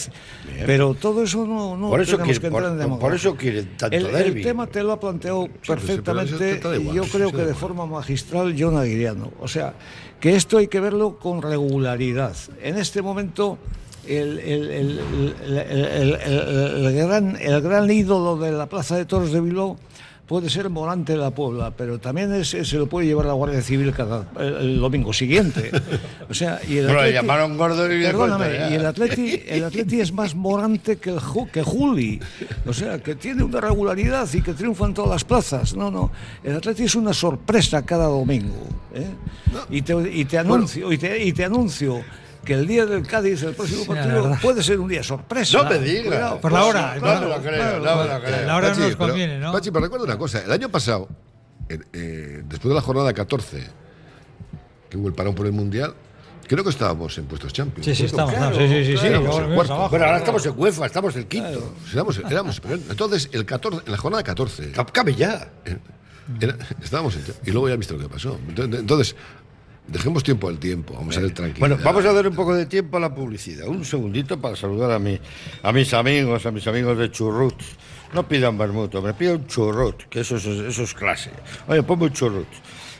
Pero 0.65 0.93
todo 0.93 1.23
eso 1.23 1.45
no, 1.45 1.77
no 1.77 1.89
Por 1.89 2.01
eso 2.01 2.17
tenemos 2.17 2.39
quiere- 2.39 2.41
que 2.41 2.47
entrar 2.47 2.75
por- 2.77 2.93
en 2.93 2.99
por 2.99 3.13
eso 3.15 3.35
quieren 3.35 3.77
tanto 3.77 3.95
el, 3.95 4.07
el 4.07 4.11
derbi. 4.11 4.41
tema 4.43 4.67
te 4.67 4.83
lo 4.83 4.91
ha 4.91 4.99
planteado 4.99 5.45
eso 5.45 5.51
perfectamente 5.73 6.59
igual, 6.75 6.81
y 6.81 6.93
yo 6.95 7.03
creo 7.03 7.31
que 7.31 7.45
de 7.45 7.53
forma 7.53 7.85
magistral 7.85 8.55
John 8.59 8.75
Aguiriano. 8.77 9.31
O 9.39 9.47
sea, 9.47 9.73
que 10.19 10.35
esto 10.35 10.57
hay 10.57 10.67
que 10.67 10.79
verlo 10.81 11.17
con 11.17 11.41
regularidad. 11.41 12.35
En 12.61 12.77
este 12.77 13.01
momento, 13.01 13.57
el, 14.05 14.37
el- 14.39 14.69
el- 14.71 14.99
el- 15.45 15.57
el- 15.57 16.13
el- 16.15 16.85
el 16.85 16.95
gran, 17.07 17.37
el 17.41 17.61
gran 17.61 17.89
ídolo 17.89 18.35
de 18.37 18.51
la 18.51 18.67
Plaza 18.67 18.97
de 18.97 19.05
Toros 19.05 19.31
de 19.31 19.39
Bilbao 19.39 19.77
puede 20.27 20.49
ser 20.49 20.69
Morante 20.69 21.11
de 21.13 21.17
la 21.19 21.31
Puebla, 21.31 21.71
pero 21.75 21.99
también 21.99 22.33
es- 22.33 22.49
se 22.49 22.77
lo 22.77 22.87
puede 22.87 23.07
llevar 23.07 23.25
la 23.25 23.33
Guardia 23.33 23.61
Civil 23.61 23.91
cada, 23.93 24.25
el, 24.39 24.53
el 24.55 24.79
domingo 24.79 25.11
siguiente. 25.13 25.69
O 26.29 26.33
sea, 26.33 26.59
y 26.67 26.77
el 26.77 26.89
Atleti- 26.89 27.13
llamaron 27.13 27.57
gordo 27.57 27.85
y 27.93 28.01
Perdóname, 28.01 28.69
y 28.71 28.73
el 28.75 28.85
Atleti, 28.85 29.43
el 29.47 29.63
Atleti 29.65 29.99
es 30.01 30.11
más 30.11 30.33
morante 30.33 30.95
que, 30.97 31.11
el 31.11 31.19
que 31.51 31.61
Juli. 31.61 32.19
O 32.65 32.73
sea, 32.73 32.97
que 32.99 33.13
tiene 33.15 33.43
una 33.43 33.61
regularidad 33.61 34.27
y 34.33 34.41
que 34.41 34.53
triunfa 34.53 34.85
en 34.85 34.93
todas 34.95 35.11
las 35.11 35.23
plazas. 35.25 35.75
No, 35.75 35.91
no. 35.91 36.11
El 36.43 36.55
Atleti 36.55 36.83
es 36.83 36.95
una 36.95 37.13
sorpresa 37.13 37.85
cada 37.85 38.05
domingo. 38.05 38.65
¿eh? 38.95 39.05
Y, 39.69 39.81
te, 39.83 39.93
y 40.11 40.25
te 40.25 40.37
anuncio, 40.39 40.91
y, 40.91 40.97
te, 40.97 41.23
y 41.23 41.33
te 41.33 41.43
anuncio 41.45 42.01
que 42.45 42.53
el 42.53 42.67
día 42.67 42.85
del 42.85 43.05
Cádiz, 43.07 43.41
el 43.43 43.53
próximo 43.55 43.85
partido, 43.85 44.37
puede 44.41 44.61
ser 44.63 44.79
un 44.79 44.87
día 44.89 45.03
sorpresa. 45.03 45.63
No 45.63 45.69
me 45.69 45.79
digas. 45.79 46.33
Por 46.35 46.51
la 46.51 46.65
hora, 46.65 46.95
No 46.95 47.19
me 47.21 47.27
lo 47.27 47.41
creo, 47.41 47.57
claro, 47.57 47.79
no 47.79 47.95
me 47.95 48.03
lo 48.03 48.03
claro. 48.05 48.23
creo. 48.25 48.45
La 48.47 48.55
hora 48.55 48.67
Pachi, 48.69 48.79
no 48.81 48.85
nos 48.87 48.95
pero- 48.95 49.07
conviene, 49.09 49.39
¿no? 49.39 49.51
Pachi, 49.51 49.71
pero 49.71 49.83
recuerda 49.85 50.05
una 50.05 50.17
cosa. 50.17 50.41
El 50.43 50.51
año 50.51 50.69
pasado, 50.69 51.07
eh, 51.69 51.79
eh, 51.93 52.41
después 52.45 52.69
de 52.69 52.75
la 52.75 52.81
jornada 52.81 53.13
14, 53.13 53.63
que 54.89 54.97
hubo 54.97 55.07
el 55.07 55.13
parón 55.13 55.33
por 55.35 55.45
el 55.45 55.51
Mundial, 55.53 55.93
creo 56.47 56.63
que 56.63 56.69
estábamos 56.69 57.17
en 57.17 57.25
puestos 57.25 57.53
champions. 57.53 57.85
Sí, 57.85 57.95
sí, 57.95 58.05
estamos, 58.05 58.33
sí, 58.33 58.67
sí, 58.67 58.85
sí, 58.85 58.97
sí, 58.97 59.07
Éramos 59.07 59.27
vamos, 59.29 59.37
el 59.37 59.43
vamos 59.43 59.55
cuarto. 59.55 59.73
abajo. 59.73 59.89
Bueno, 59.89 60.05
ahora 60.05 60.17
estamos 60.17 60.45
en 60.45 60.53
UEFA, 60.57 60.85
estamos 60.85 61.15
el 61.15 61.25
quinto. 61.27 61.73
Éramos, 61.93 62.21
éramos- 62.29 62.59
pero 62.59 62.75
entonces, 62.75 63.29
el 63.31 63.45
14, 63.45 63.83
en 63.85 63.91
la 63.91 63.97
jornada 63.97 64.23
14, 64.23 64.71
Cap- 64.71 64.91
Cabe 64.91 65.15
ya. 65.15 65.49
era- 66.39 66.57
estábamos 66.81 67.15
en, 67.15 67.23
y 67.45 67.51
luego 67.51 67.67
ya 67.69 67.73
he 67.73 67.77
visto 67.77 67.95
lo 67.95 68.01
que 68.01 68.09
pasó. 68.09 68.37
Entonces, 68.47 68.79
entonces, 68.79 69.15
dejemos 69.87 70.23
tiempo 70.23 70.47
al 70.47 70.59
tiempo, 70.59 70.93
vamos 70.93 71.17
a 71.17 71.21
ver 71.21 71.33
tranquilo. 71.33 71.59
Bueno, 71.59 71.77
vamos 71.83 72.05
a 72.05 72.13
dar 72.13 72.27
un 72.27 72.35
poco 72.35 72.55
de 72.55 72.65
tiempo 72.65 72.97
a 72.97 72.99
la 72.99 73.13
publicidad. 73.13 73.67
Un 73.67 73.85
segundito 73.85 74.39
para 74.39 74.55
saludar 74.55 74.91
a, 74.91 74.99
mi, 74.99 75.19
a 75.61 75.71
mis 75.71 75.93
amigos, 75.93 76.45
a 76.45 76.51
mis 76.51 76.65
amigos 76.67 76.97
de 76.97 77.11
Churrut. 77.11 77.61
No 78.13 78.27
pidan 78.27 78.57
vermuto, 78.59 79.01
me 79.01 79.15
pidan 79.15 79.47
churrut, 79.47 80.03
que 80.03 80.19
eso 80.19 80.35
es, 80.35 80.45
eso 80.45 80.83
es 80.83 80.93
clase. 80.93 81.31
Oye, 81.67 81.81
ponme 81.81 82.03
un 82.05 82.13
churrut. 82.13 82.47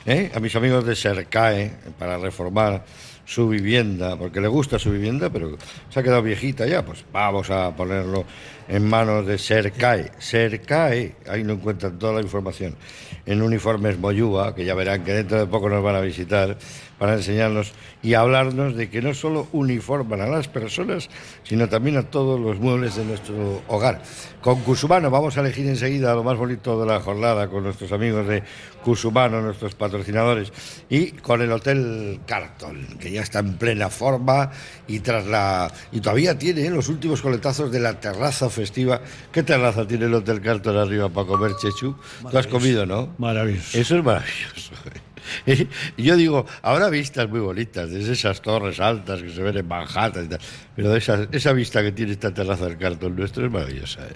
¿eh? 0.08 0.32
A 0.34 0.40
mis 0.40 0.56
amigos 0.56 0.86
de 0.86 0.96
Sercae, 0.96 1.72
para 2.00 2.18
reformar 2.18 2.84
su 3.26 3.48
vivienda, 3.48 4.18
porque 4.18 4.42
le 4.42 4.48
gusta 4.48 4.80
su 4.80 4.92
vivienda, 4.92 5.30
pero 5.30 5.58
se 5.90 6.00
ha 6.00 6.04
quedado 6.04 6.24
viejita 6.24 6.66
ya, 6.66 6.84
pues 6.84 7.06
vamos 7.14 7.50
a 7.52 7.76
ponerlo 7.76 8.26
en 8.68 8.88
manos 8.88 9.26
de 9.26 9.38
Sercae. 9.38 10.12
Sercae, 10.18 11.16
ahí 11.28 11.44
no 11.44 11.54
encuentran 11.54 11.98
toda 11.98 12.14
la 12.14 12.22
información. 12.22 12.76
En 13.26 13.42
Uniformes 13.42 13.98
Moyúa, 13.98 14.54
que 14.54 14.66
ya 14.66 14.76
verán 14.76 15.04
que 15.04 15.14
dentro 15.14 15.40
de 15.40 15.48
poco 15.48 15.70
nos 15.70 15.82
van 15.82 15.96
a 15.96 16.02
visitar 16.02 16.58
para 17.04 17.16
enseñarnos 17.16 17.74
y 18.02 18.14
hablarnos 18.14 18.78
de 18.78 18.90
que 18.90 19.02
no 19.02 19.14
solo 19.14 19.50
uniforman 19.52 20.22
a 20.22 20.28
las 20.28 20.48
personas, 20.48 21.10
sino 21.44 21.68
también 21.68 21.98
a 21.98 22.04
todos 22.04 22.40
los 22.40 22.62
muebles 22.62 22.96
de 22.96 23.04
nuestro 23.04 23.62
hogar. 23.68 24.02
Con 24.40 24.62
Cusumano 24.62 25.12
vamos 25.12 25.36
a 25.36 25.42
elegir 25.42 25.68
enseguida 25.68 26.16
lo 26.16 26.24
más 26.24 26.38
bonito 26.38 26.80
de 26.80 26.86
la 26.86 27.02
jornada 27.02 27.50
con 27.50 27.66
nuestros 27.66 27.92
amigos 27.92 28.26
de 28.26 28.42
Cusumano, 28.86 29.42
nuestros 29.42 29.76
patrocinadores, 29.76 30.54
y 30.90 31.12
con 31.12 31.42
el 31.42 31.52
Hotel 31.52 32.22
Carton, 32.26 32.88
que 32.98 33.12
ya 33.12 33.22
está 33.22 33.40
en 33.40 33.58
plena 33.58 33.90
forma 33.90 34.50
y 34.88 35.02
tras 35.02 35.28
la 35.28 35.74
y 35.92 36.00
todavía 36.00 36.40
tiene 36.40 36.68
¿eh? 36.68 36.70
los 36.70 36.88
últimos 36.88 37.22
coletazos 37.22 37.70
de 37.70 37.82
la 37.82 38.00
terraza 38.00 38.50
festiva. 38.50 39.02
¿Qué 39.30 39.44
terraza 39.44 39.86
tiene 39.86 40.06
el 40.06 40.14
Hotel 40.14 40.40
Carton 40.40 40.78
arriba 40.78 41.10
para 41.10 41.28
comer, 41.28 41.52
Chechu? 41.62 41.98
Tú 42.32 42.38
has 42.38 42.48
comido, 42.48 42.86
¿no? 42.86 43.10
Maravilloso. 43.18 43.78
Eso 43.78 43.98
es 43.98 44.04
maravilloso. 44.06 44.72
Y 45.98 46.04
yo 46.04 46.16
digo, 46.16 46.46
habrá 46.62 46.90
vistas 46.90 47.30
muy 47.30 47.40
bonitas, 47.40 47.90
desde 47.90 48.14
esas 48.14 48.42
torres 48.42 48.80
altas 48.80 49.22
que 49.22 49.30
se 49.30 49.42
ven 49.42 49.58
en 49.58 49.68
Manhattan 49.68 50.26
y 50.26 50.28
tal, 50.30 50.40
pero 50.76 50.96
esa, 50.96 51.28
esa 51.32 51.54
vista 51.54 51.82
que 51.82 51.92
tiene 51.92 52.14
esta 52.14 52.34
terraza 52.34 52.66
del 52.66 52.78
cartón 52.78 53.16
nuestro 53.16 53.46
es 53.46 53.52
maravillosa. 53.52 54.02
¿eh? 54.06 54.16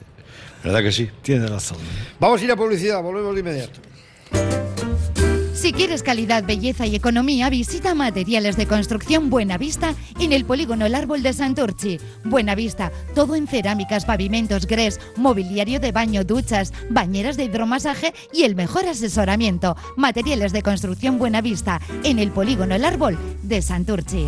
¿Verdad 0.63 0.81
que 0.81 0.91
sí? 0.91 1.09
Tiene 1.21 1.47
razón. 1.47 1.77
Vamos 2.19 2.41
a 2.41 2.43
ir 2.43 2.51
a 2.51 2.55
publicidad, 2.55 3.01
volvemos 3.01 3.33
de 3.33 3.39
inmediato. 3.41 3.79
Si 5.57 5.73
quieres 5.73 6.03
calidad, 6.03 6.43
belleza 6.43 6.85
y 6.85 6.95
economía, 6.95 7.49
visita 7.49 7.95
Materiales 7.95 8.57
de 8.57 8.67
Construcción 8.67 9.31
Buenavista 9.31 9.95
en 10.19 10.31
el 10.31 10.45
polígono 10.45 10.85
El 10.85 10.93
Árbol 10.93 11.23
de 11.23 11.33
Santurchi. 11.33 11.99
Buenavista, 12.23 12.91
todo 13.15 13.33
en 13.33 13.47
cerámicas, 13.47 14.05
pavimentos, 14.05 14.67
grés, 14.67 14.99
mobiliario 15.15 15.79
de 15.79 15.91
baño, 15.91 16.23
duchas, 16.23 16.73
bañeras 16.91 17.37
de 17.37 17.45
hidromasaje 17.45 18.13
y 18.31 18.43
el 18.43 18.55
mejor 18.55 18.85
asesoramiento. 18.85 19.75
Materiales 19.95 20.53
de 20.53 20.61
Construcción 20.61 21.17
Buenavista 21.17 21.81
en 22.03 22.19
el 22.19 22.29
polígono 22.29 22.75
El 22.75 22.85
Árbol 22.85 23.17
de 23.41 23.63
Santurchi. 23.63 24.27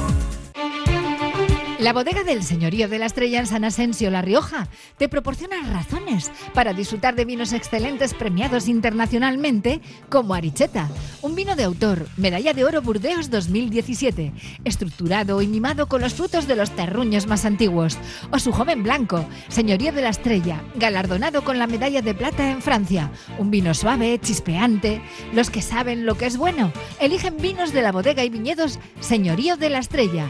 La 1.81 1.93
bodega 1.93 2.23
del 2.23 2.43
Señorío 2.43 2.87
de 2.87 2.99
la 2.99 3.07
Estrella 3.07 3.39
en 3.39 3.47
San 3.47 3.65
Asensio, 3.65 4.11
La 4.11 4.21
Rioja, 4.21 4.67
te 4.99 5.09
proporciona 5.09 5.63
razones 5.63 6.31
para 6.53 6.73
disfrutar 6.73 7.15
de 7.15 7.25
vinos 7.25 7.53
excelentes 7.53 8.13
premiados 8.13 8.67
internacionalmente 8.67 9.81
como 10.07 10.35
Aricheta, 10.35 10.91
un 11.23 11.33
vino 11.33 11.55
de 11.55 11.63
autor, 11.63 12.07
medalla 12.17 12.53
de 12.53 12.65
oro 12.65 12.83
Burdeos 12.83 13.31
2017, 13.31 14.31
estructurado 14.63 15.41
y 15.41 15.47
mimado 15.47 15.87
con 15.87 16.01
los 16.01 16.13
frutos 16.13 16.45
de 16.45 16.55
los 16.55 16.69
terruños 16.69 17.25
más 17.25 17.45
antiguos, 17.45 17.97
o 18.29 18.37
su 18.37 18.51
joven 18.51 18.83
blanco, 18.83 19.25
Señorío 19.47 19.91
de 19.91 20.03
la 20.03 20.09
Estrella, 20.09 20.63
galardonado 20.75 21.43
con 21.43 21.57
la 21.57 21.65
medalla 21.65 22.03
de 22.03 22.13
plata 22.13 22.51
en 22.51 22.61
Francia, 22.61 23.11
un 23.39 23.49
vino 23.49 23.73
suave, 23.73 24.19
chispeante. 24.21 25.01
Los 25.33 25.49
que 25.49 25.63
saben 25.63 26.05
lo 26.05 26.13
que 26.13 26.27
es 26.27 26.37
bueno, 26.37 26.71
eligen 26.99 27.37
vinos 27.37 27.73
de 27.73 27.81
la 27.81 27.91
bodega 27.91 28.23
y 28.23 28.29
viñedos 28.29 28.77
Señorío 28.99 29.57
de 29.57 29.71
la 29.71 29.79
Estrella. 29.79 30.29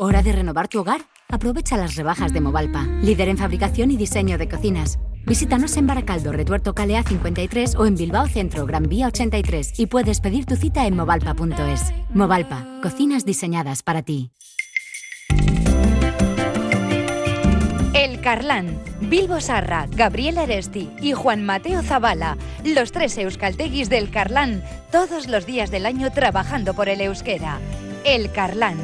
¿Hora 0.00 0.22
de 0.22 0.30
renovar 0.30 0.68
tu 0.68 0.78
hogar? 0.78 1.00
Aprovecha 1.28 1.76
las 1.76 1.96
rebajas 1.96 2.32
de 2.32 2.40
Movalpa, 2.40 2.84
líder 3.02 3.28
en 3.30 3.36
fabricación 3.36 3.90
y 3.90 3.96
diseño 3.96 4.38
de 4.38 4.48
cocinas. 4.48 5.00
Visítanos 5.26 5.76
en 5.76 5.88
Baracaldo, 5.88 6.30
Retuerto 6.30 6.72
Calea 6.72 7.02
53 7.02 7.74
o 7.74 7.84
en 7.84 7.96
Bilbao 7.96 8.28
Centro, 8.28 8.64
Gran 8.64 8.84
Vía 8.84 9.08
83 9.08 9.72
y 9.76 9.86
puedes 9.86 10.20
pedir 10.20 10.46
tu 10.46 10.54
cita 10.54 10.86
en 10.86 10.94
movalpa.es. 10.94 11.92
Movalpa, 12.14 12.64
cocinas 12.80 13.24
diseñadas 13.24 13.82
para 13.82 14.02
ti. 14.02 14.30
El 17.92 18.20
Carlán, 18.20 18.78
Bilbo 19.00 19.40
Sarra, 19.40 19.88
Gabriel 19.90 20.38
Aresti 20.38 20.88
y 21.02 21.12
Juan 21.12 21.44
Mateo 21.44 21.82
Zavala, 21.82 22.36
los 22.64 22.92
tres 22.92 23.18
euskalteguis 23.18 23.90
del 23.90 24.10
Carlán, 24.12 24.62
todos 24.92 25.26
los 25.26 25.44
días 25.44 25.72
del 25.72 25.86
año 25.86 26.12
trabajando 26.12 26.74
por 26.74 26.88
el 26.88 27.00
euskera. 27.00 27.58
El 28.04 28.30
Carlán. 28.30 28.78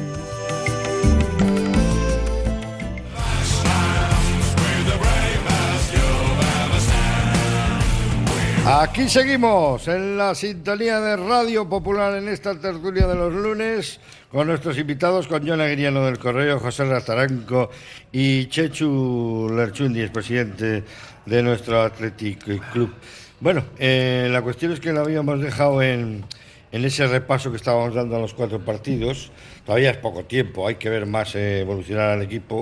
Aquí 8.67 9.07
seguimos 9.07 9.87
en 9.87 10.17
la 10.17 10.33
sintonía 10.33 10.99
de 10.99 11.15
Radio 11.17 11.69
Popular 11.69 12.15
en 12.15 12.27
esta 12.27 12.59
tertulia 12.59 13.05
de 13.05 13.13
los 13.13 13.31
lunes 13.31 13.99
con 14.31 14.47
nuestros 14.47 14.79
invitados, 14.79 15.27
con 15.27 15.47
John 15.47 15.61
Aguiriano 15.61 16.03
del 16.03 16.17
Correo, 16.17 16.59
José 16.59 16.85
Rastaranco 16.85 17.69
y 18.11 18.47
Chechu 18.47 19.51
Lerchundi, 19.55 20.07
presidente 20.07 20.83
de 21.27 21.43
nuestro 21.43 21.83
Athletic 21.83 22.71
Club. 22.71 22.91
Bueno, 23.39 23.65
eh, 23.77 24.29
la 24.31 24.41
cuestión 24.41 24.71
es 24.71 24.79
que 24.79 24.93
lo 24.93 25.01
habíamos 25.01 25.39
dejado 25.39 25.83
en, 25.83 26.25
en 26.71 26.85
ese 26.85 27.05
repaso 27.05 27.51
que 27.51 27.57
estábamos 27.57 27.93
dando 27.93 28.15
a 28.15 28.19
los 28.19 28.33
cuatro 28.33 28.65
partidos. 28.65 29.31
Todavía 29.63 29.91
es 29.91 29.97
poco 29.97 30.25
tiempo, 30.25 30.67
hay 30.67 30.75
que 30.75 30.89
ver 30.89 31.05
más 31.05 31.35
eh, 31.35 31.61
evolucionar 31.61 32.09
al 32.09 32.23
equipo. 32.23 32.59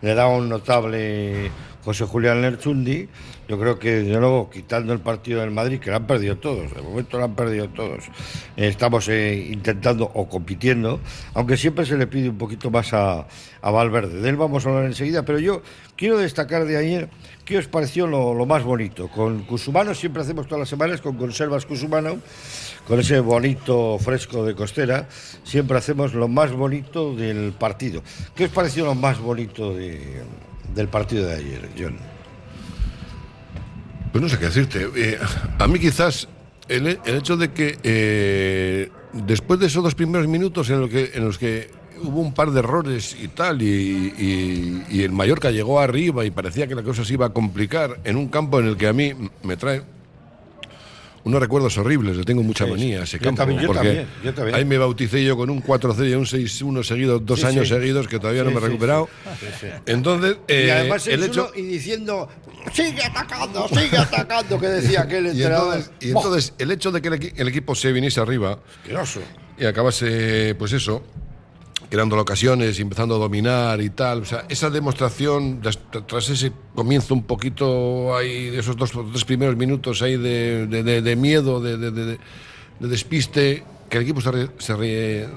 Le 0.00 0.14
da 0.14 0.28
un 0.28 0.48
notable 0.48 1.50
José 1.84 2.04
Julián 2.04 2.42
Lerchundi. 2.42 3.08
Yo 3.48 3.58
creo 3.58 3.78
que, 3.78 4.02
de 4.02 4.18
nuevo, 4.18 4.48
quitando 4.48 4.92
el 4.92 5.00
partido 5.00 5.40
del 5.40 5.50
Madrid, 5.50 5.80
que 5.80 5.90
lo 5.90 5.96
han 5.96 6.06
perdido 6.06 6.38
todos, 6.38 6.72
de 6.74 6.80
momento 6.80 7.18
lo 7.18 7.24
han 7.24 7.34
perdido 7.34 7.68
todos, 7.68 8.04
eh, 8.56 8.68
estamos 8.68 9.08
eh, 9.08 9.48
intentando 9.50 10.10
o 10.14 10.28
compitiendo, 10.28 11.00
aunque 11.34 11.56
siempre 11.56 11.84
se 11.84 11.96
le 11.96 12.06
pide 12.06 12.30
un 12.30 12.38
poquito 12.38 12.70
más 12.70 12.92
a, 12.94 13.26
a, 13.60 13.70
Valverde. 13.70 14.20
De 14.20 14.28
él 14.28 14.36
vamos 14.36 14.64
a 14.64 14.70
hablar 14.70 14.84
enseguida, 14.84 15.24
pero 15.24 15.38
yo 15.38 15.62
quiero 15.96 16.18
destacar 16.18 16.64
de 16.64 16.76
ayer 16.76 17.10
qué 17.44 17.58
os 17.58 17.66
pareció 17.66 18.06
lo, 18.06 18.32
lo 18.32 18.46
más 18.46 18.62
bonito. 18.62 19.08
Con 19.08 19.42
Cusumano, 19.42 19.94
siempre 19.94 20.22
hacemos 20.22 20.46
todas 20.46 20.60
las 20.60 20.68
semanas 20.68 21.00
con 21.00 21.16
conservas 21.16 21.66
Cusumano, 21.66 22.18
con 22.86 23.00
ese 23.00 23.20
bonito 23.20 23.98
fresco 23.98 24.44
de 24.44 24.54
costera, 24.54 25.08
siempre 25.44 25.76
hacemos 25.76 26.14
lo 26.14 26.28
más 26.28 26.52
bonito 26.52 27.14
del 27.14 27.52
partido. 27.52 28.02
¿Qué 28.34 28.44
os 28.44 28.50
pareció 28.50 28.84
lo 28.84 28.94
más 28.94 29.18
bonito 29.18 29.74
de, 29.74 30.22
del 30.74 30.88
partido 30.88 31.26
de 31.26 31.34
ayer, 31.34 31.68
John? 31.78 31.96
Pues 34.12 34.22
no 34.22 34.28
sé 34.28 34.38
qué 34.38 34.46
decirte. 34.46 34.88
Eh, 34.94 35.18
a 35.58 35.66
mí 35.66 35.78
quizás 35.78 36.28
el, 36.68 36.86
el 37.04 37.14
hecho 37.16 37.36
de 37.36 37.52
que 37.52 37.78
eh, 37.82 38.90
después 39.12 39.58
de 39.60 39.66
esos 39.66 39.82
dos 39.82 39.94
primeros 39.94 40.28
minutos 40.28 40.70
en, 40.70 40.88
que, 40.88 41.12
en 41.14 41.24
los 41.24 41.38
que 41.38 41.70
hubo 42.02 42.20
un 42.20 42.34
par 42.34 42.50
de 42.50 42.60
errores 42.60 43.16
y 43.20 43.28
tal, 43.28 43.62
y, 43.62 44.82
el 44.90 45.12
Mallorca 45.12 45.50
llegó 45.50 45.80
arriba 45.80 46.24
y 46.24 46.30
parecía 46.30 46.66
que 46.66 46.74
la 46.74 46.82
cosa 46.82 47.04
se 47.04 47.14
iba 47.14 47.26
a 47.26 47.32
complicar 47.32 48.00
en 48.04 48.16
un 48.16 48.28
campo 48.28 48.60
en 48.60 48.66
el 48.66 48.76
que 48.76 48.88
a 48.88 48.92
mí 48.92 49.12
me 49.42 49.56
trae 49.56 49.82
unos 51.24 51.40
recuerdos 51.40 51.78
horribles, 51.78 52.16
le 52.16 52.24
tengo 52.24 52.42
mucha 52.42 52.66
manía 52.66 53.00
a 53.00 53.04
ese 53.04 53.18
Yo 53.18 53.24
campo. 53.24 53.38
también, 53.42 53.60
yo 53.60 53.66
porque 53.68 53.78
también, 53.88 54.06
yo 54.24 54.34
también. 54.34 54.54
Ahí 54.56 54.64
me 54.64 54.76
bauticé 54.78 55.24
yo 55.24 55.36
con 55.36 55.50
un 55.50 55.62
4-0 55.62 56.10
y 56.10 56.14
un 56.14 56.24
6-1 56.26 56.82
seguido, 56.82 57.18
dos 57.20 57.40
Sí, 57.40 57.46
años 57.46 57.68
sí. 57.68 57.74
seguidos, 57.74 58.08
que 58.08 58.18
todavía 58.18 58.42
no 58.44 58.50
me 58.50 58.56
he 58.56 58.60
recuperado. 58.60 59.08
Entonces, 59.86 60.36
y 60.48 60.52
eh, 60.52 60.72
además 60.72 61.06
el 61.06 61.22
hecho. 61.22 61.50
y 61.54 61.62
diciendo, 61.62 62.28
sigue 62.72 63.02
atacando, 63.04 63.68
sigue 63.68 63.96
atacando, 63.98 64.58
que 64.58 64.66
decía 64.68 65.02
aquel 65.02 65.26
Y 65.26 65.30
entrenador. 65.30 65.74
entonces, 65.76 65.92
y 66.00 66.08
entonces 66.08 66.54
el 66.58 66.70
hecho 66.72 66.90
de 66.90 67.00
que 67.02 67.08
el, 67.08 67.14
equi- 67.14 67.32
el 67.36 67.48
equipo 67.48 67.74
se 67.74 67.92
viniese 67.92 68.20
arriba 68.20 68.58
y 69.58 69.64
acabase, 69.64 70.54
pues 70.58 70.72
eso, 70.72 71.02
creando 71.92 72.18
ocasiones, 72.18 72.80
empezando 72.80 73.16
a 73.16 73.18
dominar 73.18 73.78
y 73.82 73.90
tal. 73.90 74.22
O 74.22 74.24
sea, 74.24 74.46
esa 74.48 74.70
demostración, 74.70 75.60
tras 75.60 76.30
ese 76.30 76.50
comienzo 76.74 77.12
un 77.12 77.24
poquito 77.24 78.16
ahí, 78.16 78.48
de 78.48 78.60
esos 78.60 78.78
dos 78.78 78.96
o 78.96 79.04
tres 79.12 79.26
primeros 79.26 79.56
minutos 79.56 80.00
ahí 80.00 80.16
de, 80.16 80.66
de- 80.68 80.82
de- 80.82 81.02
de 81.02 81.16
miedo, 81.16 81.60
de, 81.60 81.76
de- 81.76 81.90
de- 81.90 82.04
de 82.80 82.88
despiste, 82.88 83.62
que 83.90 83.98
el 83.98 84.04
equipo 84.04 84.22
se, 84.22 84.30
re- 84.32 84.48
se, 84.56 84.74
re- 84.74 85.28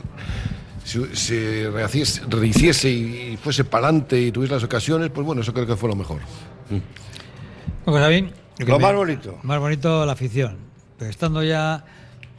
se- 0.85 1.13
se 1.13 1.69
rehaciese- 1.71 2.21
rehiciese 2.29 2.89
y 2.89 3.35
fuese 3.35 3.65
para 3.65 3.87
adelante 3.89 4.21
y 4.21 4.31
tuviese 4.31 4.53
las 4.53 4.63
ocasiones, 4.63 5.09
pues 5.13 5.25
bueno, 5.27 5.41
eso 5.41 5.51
creo 5.53 5.67
que 5.67 5.75
fue 5.75 5.89
lo 5.89 5.97
mejor. 5.97 6.21
Bueno, 7.85 7.99
Sabín, 7.99 8.31
que 8.57 8.63
Lo 8.63 8.79
más 8.79 8.95
bonito. 8.95 9.39
Más 9.43 9.59
bonito 9.59 10.05
la 10.05 10.13
afición. 10.13 10.55
Pero 10.97 11.11
estando 11.11 11.43
ya. 11.43 11.83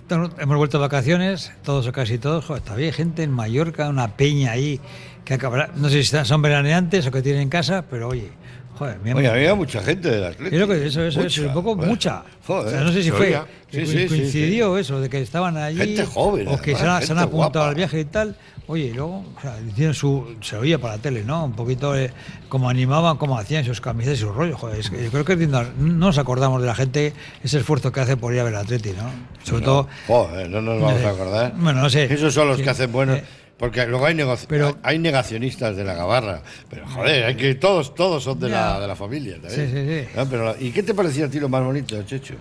Hemos 0.08 0.56
vuelto 0.56 0.78
de 0.78 0.82
vacaciones, 0.82 1.52
todos 1.64 1.86
o 1.88 1.92
casi 1.92 2.18
todos. 2.18 2.44
Joder, 2.44 2.62
todavía 2.62 2.86
hay 2.86 2.92
gente 2.92 3.22
en 3.24 3.30
Mallorca, 3.32 3.88
una 3.88 4.16
peña 4.16 4.52
ahí 4.52 4.80
que 5.24 5.34
acabará. 5.34 5.70
No 5.74 5.88
sé 5.88 6.04
si 6.04 6.16
son 6.24 6.42
veraneantes 6.42 7.06
o 7.06 7.10
que 7.10 7.22
tienen 7.22 7.42
en 7.42 7.48
casa, 7.48 7.84
pero 7.90 8.08
oye, 8.08 8.30
joder, 8.78 8.98
Oye, 9.16 9.28
había 9.28 9.54
mucha 9.56 9.82
gente 9.82 10.08
del 10.08 10.24
Atlético. 10.24 10.60
Lo 10.60 10.68
que- 10.68 10.86
eso, 10.86 11.02
eso, 11.02 11.20
eso, 11.22 11.40
Mucha, 11.42 11.42
un 11.48 11.52
poco 11.54 11.74
joder. 11.74 11.88
mucha. 11.90 12.22
Joder, 12.46 12.66
O 12.66 12.70
sea, 12.70 12.80
no 12.82 12.92
sé 12.92 13.02
si 13.02 13.10
fue. 13.10 13.40
Sí, 13.72 14.06
coincidió 14.06 14.78
eso, 14.78 15.00
de 15.00 15.08
que 15.08 15.20
estaban 15.20 15.56
allí. 15.56 15.78
Gente 15.78 16.06
joven, 16.06 16.46
O 16.48 16.60
que 16.60 16.76
se, 16.76 16.82
han- 16.86 17.02
se 17.02 17.12
han 17.12 17.18
gente 17.18 17.22
apuntado 17.22 17.50
guapa. 17.64 17.68
al 17.68 17.74
viaje 17.74 18.00
y 18.00 18.04
tal. 18.04 18.36
Oye, 18.68 18.86
y 18.86 18.92
luego, 18.94 19.24
o 19.36 19.40
sea, 19.40 19.56
hicieron 19.60 19.94
su, 19.94 20.36
se 20.40 20.56
oía 20.56 20.78
para 20.80 20.96
la 20.96 21.02
tele, 21.02 21.22
¿no? 21.22 21.44
Un 21.44 21.52
poquito 21.52 21.96
eh, 21.96 22.10
como 22.48 22.68
animaban, 22.68 23.16
como 23.16 23.38
hacían 23.38 23.64
sus 23.64 23.80
camisetas 23.80 24.18
y 24.18 24.22
sus 24.22 24.34
rollos. 24.34 24.58
Joder, 24.58 24.80
es 24.80 24.90
que 24.90 25.04
yo 25.04 25.10
creo 25.12 25.24
que 25.24 25.36
no 25.36 25.62
nos 25.78 26.18
acordamos 26.18 26.60
de 26.60 26.66
la 26.66 26.74
gente 26.74 27.12
ese 27.44 27.58
esfuerzo 27.58 27.92
que 27.92 28.00
hace 28.00 28.16
por 28.16 28.34
ir 28.34 28.40
a 28.40 28.44
ver 28.44 28.56
al 28.56 28.62
Atleti, 28.64 28.90
¿no? 28.90 29.08
Sobre 29.44 29.60
No, 29.60 29.66
todo. 29.66 29.88
Joder, 30.08 30.50
no 30.50 30.60
nos 30.62 30.82
vamos 30.82 31.02
a 31.04 31.10
acordar. 31.10 31.52
Bueno, 31.56 31.80
no 31.80 31.88
sé. 31.90 32.12
Esos 32.12 32.34
son 32.34 32.48
los 32.48 32.56
Sí. 32.56 32.64
que 32.64 32.70
hacen 32.70 32.90
buenos. 32.90 33.18
Eh, 33.18 33.24
Porque 33.56 33.86
luego 33.86 34.04
hay, 34.04 34.14
negoci- 34.14 34.46
pero- 34.48 34.76
hay 34.82 34.98
negacionistas 34.98 35.76
de 35.76 35.84
la 35.84 35.94
gabarra. 35.94 36.42
Pero 36.68 36.86
joder, 36.88 37.24
hay 37.24 37.36
que 37.36 37.54
todos, 37.54 37.94
todos 37.94 38.22
son 38.24 38.38
de, 38.40 38.48
la, 38.50 38.78
de 38.80 38.86
la 38.88 38.96
familia. 38.96 39.40
también. 39.40 39.70
Sí, 39.70 39.74
sí, 39.74 39.86
sí. 40.04 40.08
No, 40.14 40.26
pero 40.28 40.54
¿Y 40.60 40.72
qué 40.72 40.82
te 40.82 40.92
parecía 40.92 41.24
a 41.26 41.30
ti 41.30 41.38
lo 41.40 41.48
más 41.48 41.62
bonito, 41.64 42.02
Checho? 42.02 42.34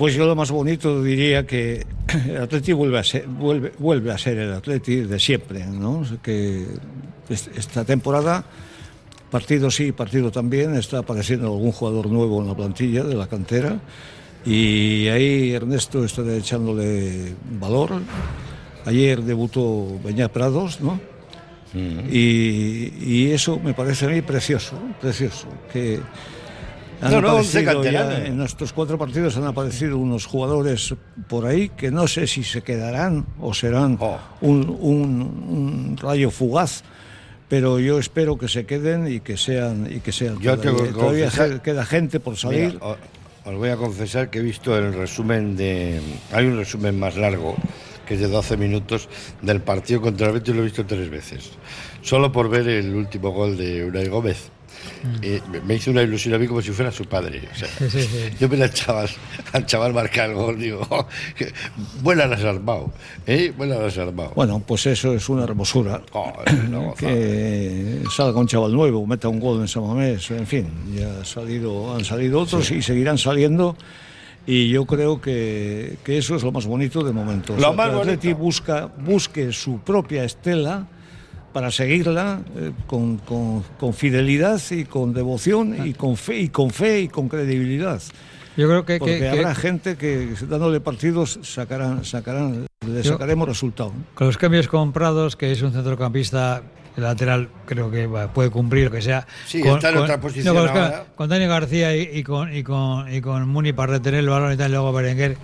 Pues 0.00 0.14
yo 0.14 0.24
lo 0.24 0.34
más 0.34 0.50
bonito 0.50 1.02
diría 1.02 1.46
que 1.46 1.84
el 2.26 2.38
Atleti 2.38 2.72
vuelve 2.72 2.98
a 2.98 3.04
ser, 3.04 3.26
vuelve, 3.26 3.70
vuelve 3.78 4.10
a 4.10 4.16
ser 4.16 4.38
el 4.38 4.50
Atleti 4.54 4.96
de 5.02 5.20
siempre, 5.20 5.66
¿no? 5.66 6.02
Que 6.22 6.64
es- 7.28 7.50
esta 7.54 7.84
temporada, 7.84 8.42
partido 9.30 9.70
sí, 9.70 9.92
partido 9.92 10.30
también, 10.30 10.74
está 10.74 11.00
apareciendo 11.00 11.48
algún 11.48 11.70
jugador 11.72 12.06
nuevo 12.06 12.40
en 12.40 12.48
la 12.48 12.54
plantilla 12.56 13.04
de 13.04 13.14
la 13.14 13.26
cantera 13.26 13.78
Y 14.46 15.06
ahí 15.08 15.52
Ernesto 15.52 16.02
está 16.02 16.22
echándole 16.34 17.34
valor. 17.60 17.90
Ayer 18.86 19.20
debutó 19.22 20.00
Beñat 20.02 20.32
Prados, 20.32 20.80
¿no? 20.80 20.98
y, 22.10 22.90
y 23.04 23.30
eso 23.32 23.60
me 23.62 23.74
parece 23.74 24.06
a 24.06 24.08
mí 24.08 24.22
precioso, 24.22 24.78
precioso. 24.98 25.46
Que 25.70 26.00
han 27.00 27.10
No, 27.12 27.20
no, 27.20 27.28
aparecido 27.30 27.84
ya 27.84 28.26
en 28.26 28.36
nuestros 28.36 28.72
cuatro 28.72 28.98
partidos 28.98 29.36
han 29.36 29.44
aparecido 29.44 29.96
unos 29.98 30.26
jugadores 30.26 30.94
por 31.28 31.46
ahí 31.46 31.68
que 31.70 31.90
no 31.90 32.06
sé 32.06 32.26
si 32.26 32.42
se 32.44 32.62
quedarán 32.62 33.26
o 33.40 33.54
serán 33.54 33.96
Oh. 34.00 34.18
un, 34.42 34.68
un- 34.80 35.22
un 35.48 35.96
rayo 35.96 36.30
fugaz. 36.30 36.82
Pero 37.48 37.80
yo 37.80 37.98
espero 37.98 38.38
que 38.38 38.46
se 38.46 38.64
queden 38.64 39.12
y 39.12 39.20
que 39.20 39.36
sean 39.36 39.88
y 39.90 39.98
que 40.00 40.12
sean 40.12 40.38
Yo 40.38 40.56
tengo 40.58 40.76
todavía, 40.84 41.26
que 41.28 41.36
todavía 41.36 41.62
queda 41.62 41.84
gente 41.84 42.20
por 42.20 42.36
salir. 42.36 42.74
Mira, 42.74 42.96
os 43.44 43.54
voy 43.56 43.70
a 43.70 43.76
confesar 43.76 44.30
que 44.30 44.38
he 44.38 44.42
visto 44.42 44.76
el 44.78 44.92
resumen 44.94 45.56
de. 45.56 46.00
Hay 46.32 46.46
un 46.46 46.56
resumen 46.58 46.96
más 47.00 47.16
largo, 47.16 47.56
que 48.06 48.14
es 48.14 48.20
de 48.20 48.28
12 48.28 48.56
minutos, 48.56 49.08
del 49.42 49.60
partido 49.62 50.00
contra 50.00 50.28
el 50.28 50.34
Betis, 50.34 50.54
lo 50.54 50.60
he 50.60 50.64
visto 50.66 50.86
tres 50.86 51.10
veces. 51.10 51.50
Solo 52.02 52.30
por 52.30 52.48
ver 52.48 52.68
el 52.68 52.94
último 52.94 53.30
gol 53.30 53.56
de 53.56 53.84
Unai 53.84 54.06
Gómez. 54.06 54.50
Eh, 55.22 55.40
me- 55.66 55.74
hizo 55.74 55.90
una 55.90 56.02
ilusión 56.02 56.34
a 56.34 56.38
mí 56.38 56.46
como 56.46 56.60
si 56.62 56.70
fuera 56.72 56.90
su 56.92 57.04
padre. 57.06 57.42
o 57.52 57.56
sea, 57.58 57.68
Sí, 57.68 57.90
sí, 57.90 58.02
sí. 58.02 58.08
Yo 58.38 58.48
me 58.48 58.62
al 58.62 58.72
chaval, 58.72 59.08
al 59.52 59.66
chaval 59.66 59.94
marcar 59.94 60.30
el 60.30 60.36
gol, 60.36 60.58
digo, 60.58 60.86
"Oh, 60.90 61.06
que 61.34 61.52
buena 62.02 62.26
la 62.26 62.36
has 62.36 62.44
armado, 62.44 62.92
¿eh? 63.26 63.52
Buena 63.56 63.76
la 63.76 63.86
has 63.86 63.98
armado. 63.98 64.32
Bueno, 64.34 64.62
pues 64.66 64.86
eso 64.86 65.14
es 65.14 65.28
una 65.28 65.44
hermosura. 65.44 66.02
Oh, 66.12 66.32
gozada. 66.32 66.94
que 66.96 68.02
salga 68.14 68.38
un 68.40 68.46
chaval 68.46 68.72
nuevo, 68.72 69.06
meta 69.06 69.28
un 69.28 69.40
gol 69.40 69.60
en 69.60 69.68
San 69.68 69.86
Mamés, 69.86 70.30
en 70.30 70.46
fin, 70.46 70.66
ya 70.94 71.20
ha 71.20 71.24
salido, 71.24 71.94
han 71.94 72.04
salido 72.04 72.40
otros 72.40 72.70
y 72.70 72.82
seguirán 72.82 73.18
saliendo. 73.18 73.76
Y 74.46 74.68
yo 74.70 74.86
creo 74.86 75.20
que, 75.20 75.98
que 76.02 76.18
eso 76.18 76.34
es 76.34 76.42
lo 76.42 76.50
más 76.50 76.66
bonito 76.66 77.04
de 77.04 77.12
momento. 77.12 77.54
Lo 77.58 77.72
más 77.74 77.88
que 77.90 77.94
el 77.94 78.00
Atleti 78.00 78.32
busca, 78.32 78.86
busque 78.86 79.52
su 79.52 79.80
propia 79.80 80.24
estela 80.24 80.86
para 81.52 81.70
seguirla 81.70 82.40
eh, 82.56 82.72
con, 82.86 83.18
con- 83.18 83.62
con 83.78 83.92
fidelidad 83.94 84.60
y 84.70 84.84
con 84.84 85.12
devoción 85.12 85.86
y 85.86 85.94
con 85.94 86.16
fe 86.16 86.38
y 86.40 86.48
con 86.48 86.70
fe 86.70 87.00
y 87.02 87.08
con 87.08 87.28
credibilidad. 87.28 88.00
Yo 88.56 88.66
creo 88.68 88.84
que, 88.84 88.98
Porque 88.98 89.14
que- 89.14 89.20
que- 89.20 89.28
habrá 89.28 89.54
gente 89.54 89.96
que 89.96 90.34
dándole 90.48 90.80
partidos 90.80 91.38
sacarán, 91.42 92.04
sacarán, 92.04 92.66
le 92.86 93.02
Yo- 93.02 93.12
sacaremos 93.12 93.48
resultado. 93.48 93.92
con 94.14 94.26
los 94.26 94.36
cambios 94.36 94.68
comprados, 94.68 95.36
que 95.36 95.52
es 95.52 95.62
un 95.62 95.72
centrocampista 95.72 96.62
el 96.96 97.04
lateral, 97.04 97.48
creo 97.66 97.90
que 97.90 98.08
puede 98.34 98.50
cumplir 98.50 98.86
lo 98.86 98.90
que 98.90 99.00
sea. 99.00 99.24
Sí, 99.46 99.62
está 99.62 99.90
en 99.90 99.98
otra 99.98 100.20
posición 100.20 100.54
con, 100.54 100.64
los 100.64 100.72
ca- 100.72 100.84
ahora. 100.86 101.04
con 101.14 101.28
Dani 101.28 101.46
García 101.46 101.96
y, 101.96 102.02
y 102.18 102.22
con, 102.24 102.54
y, 102.54 102.64
con, 102.64 103.12
y 103.14 103.20
con 103.20 103.48
Muni 103.48 103.72
para 103.72 103.92
retener 103.94 104.20
el 104.20 104.28
balón 104.28 104.52
y 104.52 104.56
tal, 104.56 104.70
y 104.70 104.72
luego 104.74 104.92
Berenguer. 104.92 105.36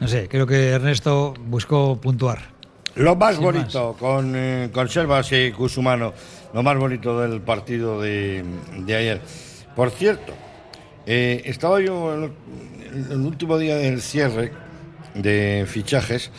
No 0.00 0.08
sé, 0.08 0.26
creo 0.28 0.46
que 0.46 0.68
Ernesto 0.70 1.34
buscó 1.48 2.00
puntuar. 2.00 2.55
Lo 2.96 3.14
más 3.14 3.34
Sin 3.34 3.44
bonito 3.44 3.94
con, 3.98 4.32
eh, 4.34 4.70
con 4.72 4.88
Selvas 4.88 5.30
y 5.32 5.52
Cusumano, 5.52 6.14
lo 6.54 6.62
más 6.62 6.78
bonito 6.78 7.20
del 7.20 7.42
partido 7.42 8.00
de, 8.00 8.42
de 8.78 8.96
ayer. 8.96 9.20
Por 9.74 9.90
cierto, 9.90 10.32
eh, 11.04 11.42
estaba 11.44 11.80
yo 11.80 12.14
el, 12.14 12.32
el 13.10 13.20
último 13.20 13.58
día 13.58 13.76
del 13.76 14.00
cierre 14.00 14.52
de 15.14 15.66
fichajes, 15.68 16.30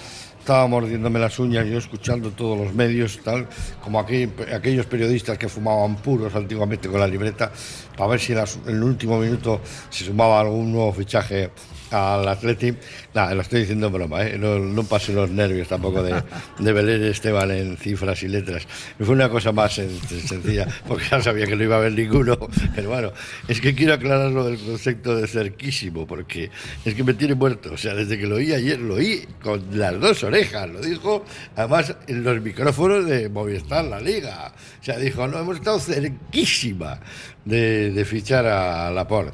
estaba 0.47 0.65
mordiéndome 0.65 1.19
las 1.19 1.37
uñas, 1.39 1.67
yo 1.67 1.77
escuchando 1.77 2.31
todos 2.31 2.57
los 2.57 2.73
medios, 2.73 3.19
tal, 3.21 3.47
como 3.83 3.99
aquel- 3.99 4.31
aquellos 4.55 4.85
periodistas 4.85 5.37
que 5.37 5.49
fumaban 5.49 5.97
puros 5.97 6.33
antiguamente 6.35 6.87
con 6.87 7.01
la 7.01 7.07
libreta, 7.07 7.51
para 7.97 8.11
ver 8.11 8.19
si 8.21 8.31
en 8.31 8.37
las- 8.37 8.57
en 8.65 8.77
el 8.77 8.81
último 8.83 9.19
minuto 9.19 9.59
se 9.89 10.05
sumaba 10.05 10.39
algún 10.39 10.71
nuevo 10.71 10.93
fichaje 10.93 11.49
al 11.91 12.27
Atleti. 12.27 12.73
Nada, 13.13 13.33
lo 13.33 13.41
estoy 13.41 13.61
diciendo 13.61 13.87
en 13.87 13.93
broma, 13.93 14.23
¿eh? 14.23 14.37
no, 14.37 14.59
no 14.59 14.83
pasen 14.83 15.15
los 15.15 15.29
nervios 15.29 15.67
tampoco 15.69 16.03
de, 16.03 16.21
de 16.59 16.73
Belén 16.73 17.03
Esteban 17.03 17.49
en 17.51 17.75
cifras 17.77 18.21
y 18.23 18.27
letras. 18.29 18.67
Fue 18.99 19.15
una 19.15 19.29
cosa 19.29 19.51
más 19.53 19.77
sen- 19.79 19.99
sencilla, 20.27 20.67
porque 20.87 21.05
ya 21.11 21.21
sabía 21.21 21.45
que 21.45 21.55
no 21.55 21.63
iba 21.63 21.75
a 21.75 21.79
haber 21.79 21.93
ninguno. 21.93 22.37
Pero 22.75 22.89
bueno, 22.89 23.11
es 23.47 23.59
que 23.61 23.73
quiero 23.73 23.93
aclarar 23.95 24.31
lo 24.31 24.45
del 24.45 24.57
concepto 24.59 25.15
de 25.15 25.27
cerquísimo, 25.27 26.05
porque 26.05 26.51
es 26.85 26.93
que 26.93 27.03
me 27.03 27.13
tiene 27.13 27.35
muerto. 27.35 27.73
O 27.73 27.77
sea, 27.77 27.93
desde 27.95 28.17
que 28.17 28.27
lo 28.27 28.35
oí 28.35 28.53
ayer, 28.53 28.79
lo 28.79 28.95
oí 28.95 29.25
con 29.41 29.61
las 29.71 29.97
dos 29.99 30.23
orejas. 30.23 30.36
Lo 30.71 30.81
dijo, 30.81 31.23
además, 31.55 31.95
en 32.07 32.23
los 32.23 32.41
micrófonos 32.41 33.05
de 33.05 33.29
Movistar, 33.29 33.85
la 33.85 33.99
Liga. 33.99 34.53
O 34.79 34.83
sea, 34.83 34.97
dijo, 34.97 35.27
no, 35.27 35.39
hemos 35.39 35.57
estado 35.57 35.79
cerquísima 35.79 36.99
de, 37.45 37.91
de 37.91 38.05
fichar 38.05 38.45
a 38.45 38.91
Laporte. 38.91 39.33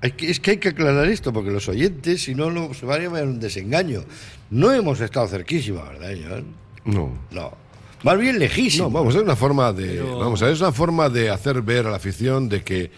Hay 0.00 0.12
que- 0.12 0.30
es 0.30 0.40
que 0.40 0.52
hay 0.52 0.56
que 0.58 0.68
aclarar 0.68 1.06
esto, 1.08 1.32
porque 1.32 1.50
los 1.50 1.68
oyentes, 1.68 2.22
si 2.22 2.34
no, 2.34 2.50
lo- 2.50 2.74
se 2.74 2.84
van 2.86 3.00
a 3.00 3.04
llamar 3.04 3.24
un 3.24 3.40
desengaño. 3.40 4.04
No 4.50 4.72
hemos 4.72 5.00
estado 5.00 5.26
cerquísima, 5.28 5.82
¿verdad, 5.84 6.10
Joan? 6.28 6.44
No. 6.84 7.18
No. 7.30 7.56
Más 8.02 8.18
bien 8.18 8.38
lejísimo. 8.38 8.84
No, 8.84 8.90
vamos, 8.90 9.14
es 9.14 9.22
una 9.22 9.34
forma 9.36 9.72
de, 9.72 10.02
vamos 10.02 10.42
a 10.42 10.46
ver, 10.46 10.54
es 10.54 10.60
una 10.60 10.72
forma 10.72 11.08
de 11.08 11.30
hacer 11.30 11.62
ver 11.62 11.86
a 11.86 11.90
la 11.90 11.96
afición 11.96 12.50
de 12.50 12.62
que 12.62 12.90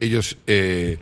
ellos 0.00 0.38
eh, 0.46 0.98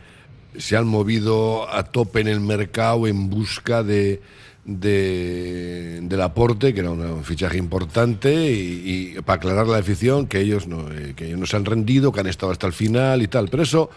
se 0.59 0.77
han 0.77 0.87
movido 0.88 1.73
a 1.73 1.85
tope 1.85 2.21
en 2.21 2.27
el 2.29 2.40
mercado 2.40 3.07
en 3.07 3.31
busca 3.31 3.85
de, 3.85 4.21
de- 4.64 6.01
del 6.03 6.20
aporte, 6.20 6.72
que 6.75 6.81
era 6.81 6.90
un 6.90 7.25
fichaje 7.25 7.59
importante, 7.59 8.33
y, 8.53 9.14
y 9.16 9.22
para 9.22 9.37
aclarar 9.37 9.66
la 9.66 9.79
afición 9.79 10.27
que 10.27 10.40
ellos 10.40 10.66
no, 10.66 10.90
eh, 10.92 11.14
que 11.16 11.27
ellos 11.27 11.38
no 11.38 11.46
se 11.46 11.57
han 11.57 11.64
rendido, 11.64 12.12
que 12.12 12.20
han 12.20 12.27
estado 12.27 12.53
hasta 12.53 12.66
el 12.66 12.72
final 12.72 13.22
y 13.22 13.29
tal. 13.29 13.48
Pero 13.48 13.62
eso 13.64 13.90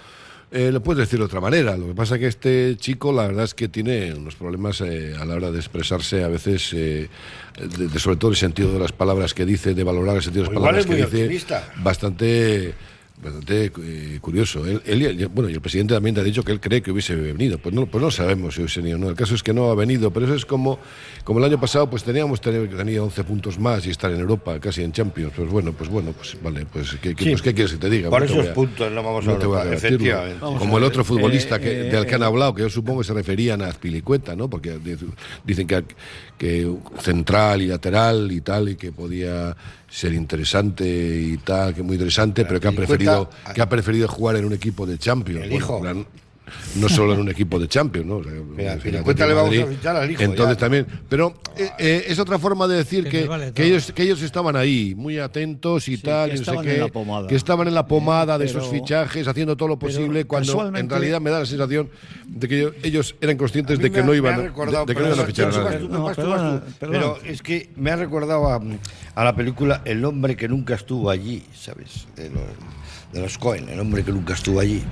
eh, 0.52 0.72
lo 0.72 0.82
puedes 0.82 1.00
decir 1.00 1.20
de 1.20 1.26
otra 1.26 1.42
manera. 1.42 1.76
Lo 1.78 1.88
que 1.88 1.94
pasa 1.96 2.16
es 2.16 2.22
que 2.22 2.28
este 2.28 2.78
chico, 2.78 3.12
la 3.12 3.28
verdad 3.28 3.44
es 3.46 3.54
que 3.54 3.68
tiene 3.68 4.14
unos 4.14 4.36
problemas 4.36 4.82
eh, 4.82 5.14
a 5.20 5.26
la 5.26 5.36
hora 5.36 5.52
de 5.52 5.58
expresarse, 5.60 6.24
a 6.24 6.28
veces, 6.30 6.72
eh, 6.74 7.10
de, 7.78 7.88
de- 7.88 8.00
sobre 8.00 8.18
todo 8.18 8.32
el 8.32 8.38
sentido 8.38 8.72
de 8.74 8.80
las 8.80 8.92
palabras 8.92 9.34
que 9.34 9.46
dice, 9.46 9.74
de 9.74 9.84
valorar 9.84 10.16
el 10.18 10.22
sentido 10.24 10.46
de 10.46 10.50
las 10.52 10.60
palabras 10.60 10.86
que 10.86 10.96
dice, 10.96 11.24
optimista. 11.24 11.74
bastante 11.84 12.74
bastante 13.22 13.72
eh, 13.82 14.20
curioso. 14.22 14.66
Él, 14.66 14.82
él 14.86 15.22
y- 15.22 15.26
bueno, 15.26 15.50
y 15.50 15.54
el 15.54 15.62
presidente 15.62 15.94
también 15.94 16.14
te 16.16 16.22
ha 16.22 16.24
dicho 16.24 16.44
que 16.44 16.52
él 16.52 16.60
cree 16.60 16.82
que 16.82 16.92
hubiese 16.92 17.16
venido. 17.16 17.58
Pues 17.58 17.74
no, 17.74 17.86
pues 17.86 18.04
no 18.04 18.12
sabemos 18.12 18.56
si 18.56 18.62
hubiese 18.62 18.82
venido. 18.82 18.98
¿no? 18.98 19.10
El 19.10 19.16
caso 19.16 19.36
es 19.36 19.42
que 19.44 19.54
no 19.54 19.72
ha 19.72 19.76
venido, 19.76 20.12
pero 20.12 20.26
eso 20.26 20.36
es 20.36 20.46
como, 20.46 20.80
como 21.24 21.40
el 21.40 21.46
año 21.46 21.60
pasado, 21.60 21.90
pues 21.90 22.04
teníamos 22.04 22.42
tener, 22.42 22.70
tenía 22.76 23.02
11 23.02 23.24
puntos 23.24 23.58
más 23.60 23.86
y 23.88 23.90
estar 23.90 24.12
en 24.12 24.20
Europa, 24.20 24.60
casi 24.60 24.84
en 24.84 24.92
Champions. 24.92 25.34
Pues 25.36 25.50
bueno, 25.50 25.72
pues 25.74 25.90
bueno, 25.90 26.14
pues 26.14 26.38
vale, 26.44 26.66
pues 26.72 26.96
¿qué, 27.02 27.16
qué- 27.16 27.24
Sí. 27.24 27.30
pues, 27.32 27.42
¿qué 27.42 27.54
quieres 27.54 27.72
que 27.74 27.78
te 27.80 27.90
diga? 27.90 28.10
Por 28.10 28.20
No 28.20 28.26
esos 28.26 28.48
a- 28.48 28.54
puntos 28.54 28.92
no 28.92 29.02
vamos 29.04 29.26
a 29.28 29.32
no 29.32 29.38
te 29.38 29.46
voy 29.46 29.58
a 29.58 29.64
Europa, 29.64 29.76
rebatirlo. 29.76 29.96
efectivamente. 29.98 30.40
Vamos 30.42 30.60
Como 30.60 30.76
a 30.76 30.80
el 30.80 30.84
otro 30.86 31.04
futbolista 31.04 31.56
eh, 31.56 31.60
que, 31.62 31.72
eh, 31.72 31.84
del 31.92 32.06
que 32.06 32.16
han 32.16 32.22
eh, 32.22 32.26
hablado, 32.26 32.54
que 32.54 32.62
yo 32.64 32.70
supongo 32.70 33.00
que 33.02 33.08
se 33.08 33.14
referían 33.14 33.62
a 33.62 33.68
Azpilicueta, 33.68 34.36
¿no? 34.36 34.50
Porque 34.50 34.78
dic- 34.80 35.00
dicen 35.44 35.66
que, 35.68 35.84
que 36.38 36.70
central 37.00 37.62
y 37.62 37.68
lateral 37.68 38.32
y 38.32 38.42
tal, 38.42 38.70
y 38.70 38.76
que 38.76 38.92
podía 38.92 39.56
ser 39.96 40.12
interesante 40.14 40.86
y 40.86 41.38
tal, 41.38 41.74
que 41.74 41.82
muy 41.82 41.96
interesante, 41.96 42.44
pero 42.44 42.60
que 42.60 42.68
ha 42.68 42.74
preferido, 42.74 43.30
que 43.54 43.62
ha 43.62 43.70
preferido 43.70 44.10
jugar 44.10 44.36
en 44.36 44.44
un 44.44 44.52
equipo 44.52 44.86
de 44.86 44.98
Champions. 44.98 45.46
El 45.46 45.54
hijo. 45.54 45.82
No 46.76 46.90
solo 46.90 47.14
en 47.14 47.20
un 47.22 47.30
equipo 47.30 47.60
de 47.60 47.68
Champions, 47.68 48.06
¿no? 48.08 48.18
O 48.18 48.24
sea, 48.24 48.32
Mira, 48.34 48.76
le 48.76 49.34
vamos 49.34 49.58
a 49.58 49.66
fichar 49.68 49.96
al 49.96 50.12
hijo 50.12 50.22
Entonces 50.24 50.56
ya. 50.58 50.60
también, 50.60 50.86
pero 51.10 51.34
eh, 51.58 51.70
eh, 51.80 52.06
es 52.08 52.20
otra 52.20 52.38
forma 52.40 52.68
de 52.68 52.78
decir 52.78 53.04
Que 53.06 53.10
que, 53.10 53.18
les 53.22 53.28
vale 53.28 53.46
que 53.48 53.52
todo. 53.54 53.66
ellos 53.66 53.92
que 53.94 54.04
ellos 54.04 54.22
estaban 54.22 54.56
ahí, 54.56 54.94
muy 54.96 55.18
atentos 55.20 55.88
y 55.88 55.98
Sí, 55.98 56.04
tal, 56.04 56.30
que 56.30 56.36
y 56.36 56.40
no 56.40 56.46
sé 56.46 56.52
estaban 56.52 56.66
qué, 56.66 56.76
en 56.76 56.82
la 56.82 56.88
pomada. 56.90 57.28
que 57.28 57.36
estaban 57.36 57.68
en 57.68 57.74
la 57.74 57.88
pomada 57.88 58.38
de 58.38 58.46
Pero- 58.46 58.60
esos 58.60 58.72
fichajes, 58.72 59.28
haciendo 59.28 59.56
todo 59.58 59.70
lo 59.70 59.80
posible, 59.80 60.26
cuando 60.26 60.68
en 60.78 60.90
realidad 60.90 61.22
me 61.22 61.30
da 61.30 61.40
la 61.40 61.46
sensación 61.46 61.90
de 62.28 62.48
que 62.48 62.58
ellos, 62.60 62.74
ellos 62.84 63.16
eran 63.22 63.38
conscientes 63.38 63.80
de 63.80 63.92
que 63.92 64.00
ha- 64.00 64.04
no 64.04 64.14
iban, 64.14 64.38
de, 64.44 64.52
que 64.54 65.02
no 65.02 65.08
iban 65.08 65.20
a 65.20 65.24
fichar 65.26 65.48
a 65.48 65.52
tú 65.52 65.58
vas 65.58 65.66
nadie. 65.66 65.80
tú, 65.80 65.90
No, 65.94 66.04
vas 66.04 66.16
tú, 66.16 66.22
perdona, 66.22 66.42
vas 66.52 66.66
tú. 66.66 66.72
perdona. 66.80 67.00
Pero 67.00 67.20
es 67.24 67.42
que 67.42 67.70
me 67.76 67.92
ha 67.92 67.96
recordado 67.96 68.48
a, 68.50 68.62
a 69.16 69.24
la 69.24 69.36
película 69.36 69.82
El 69.86 70.04
hombre 70.06 70.36
que 70.36 70.48
nunca 70.48 70.76
estuvo 70.76 71.10
allí, 71.10 71.44
¿sabes? 71.54 72.08
De 73.14 73.22
los 73.22 73.38
Cohen, 73.38 73.70
el 73.70 73.80
hombre 73.80 74.04
que 74.04 74.12
nunca 74.12 74.34
estuvo 74.34 74.60
allí. 74.60 74.84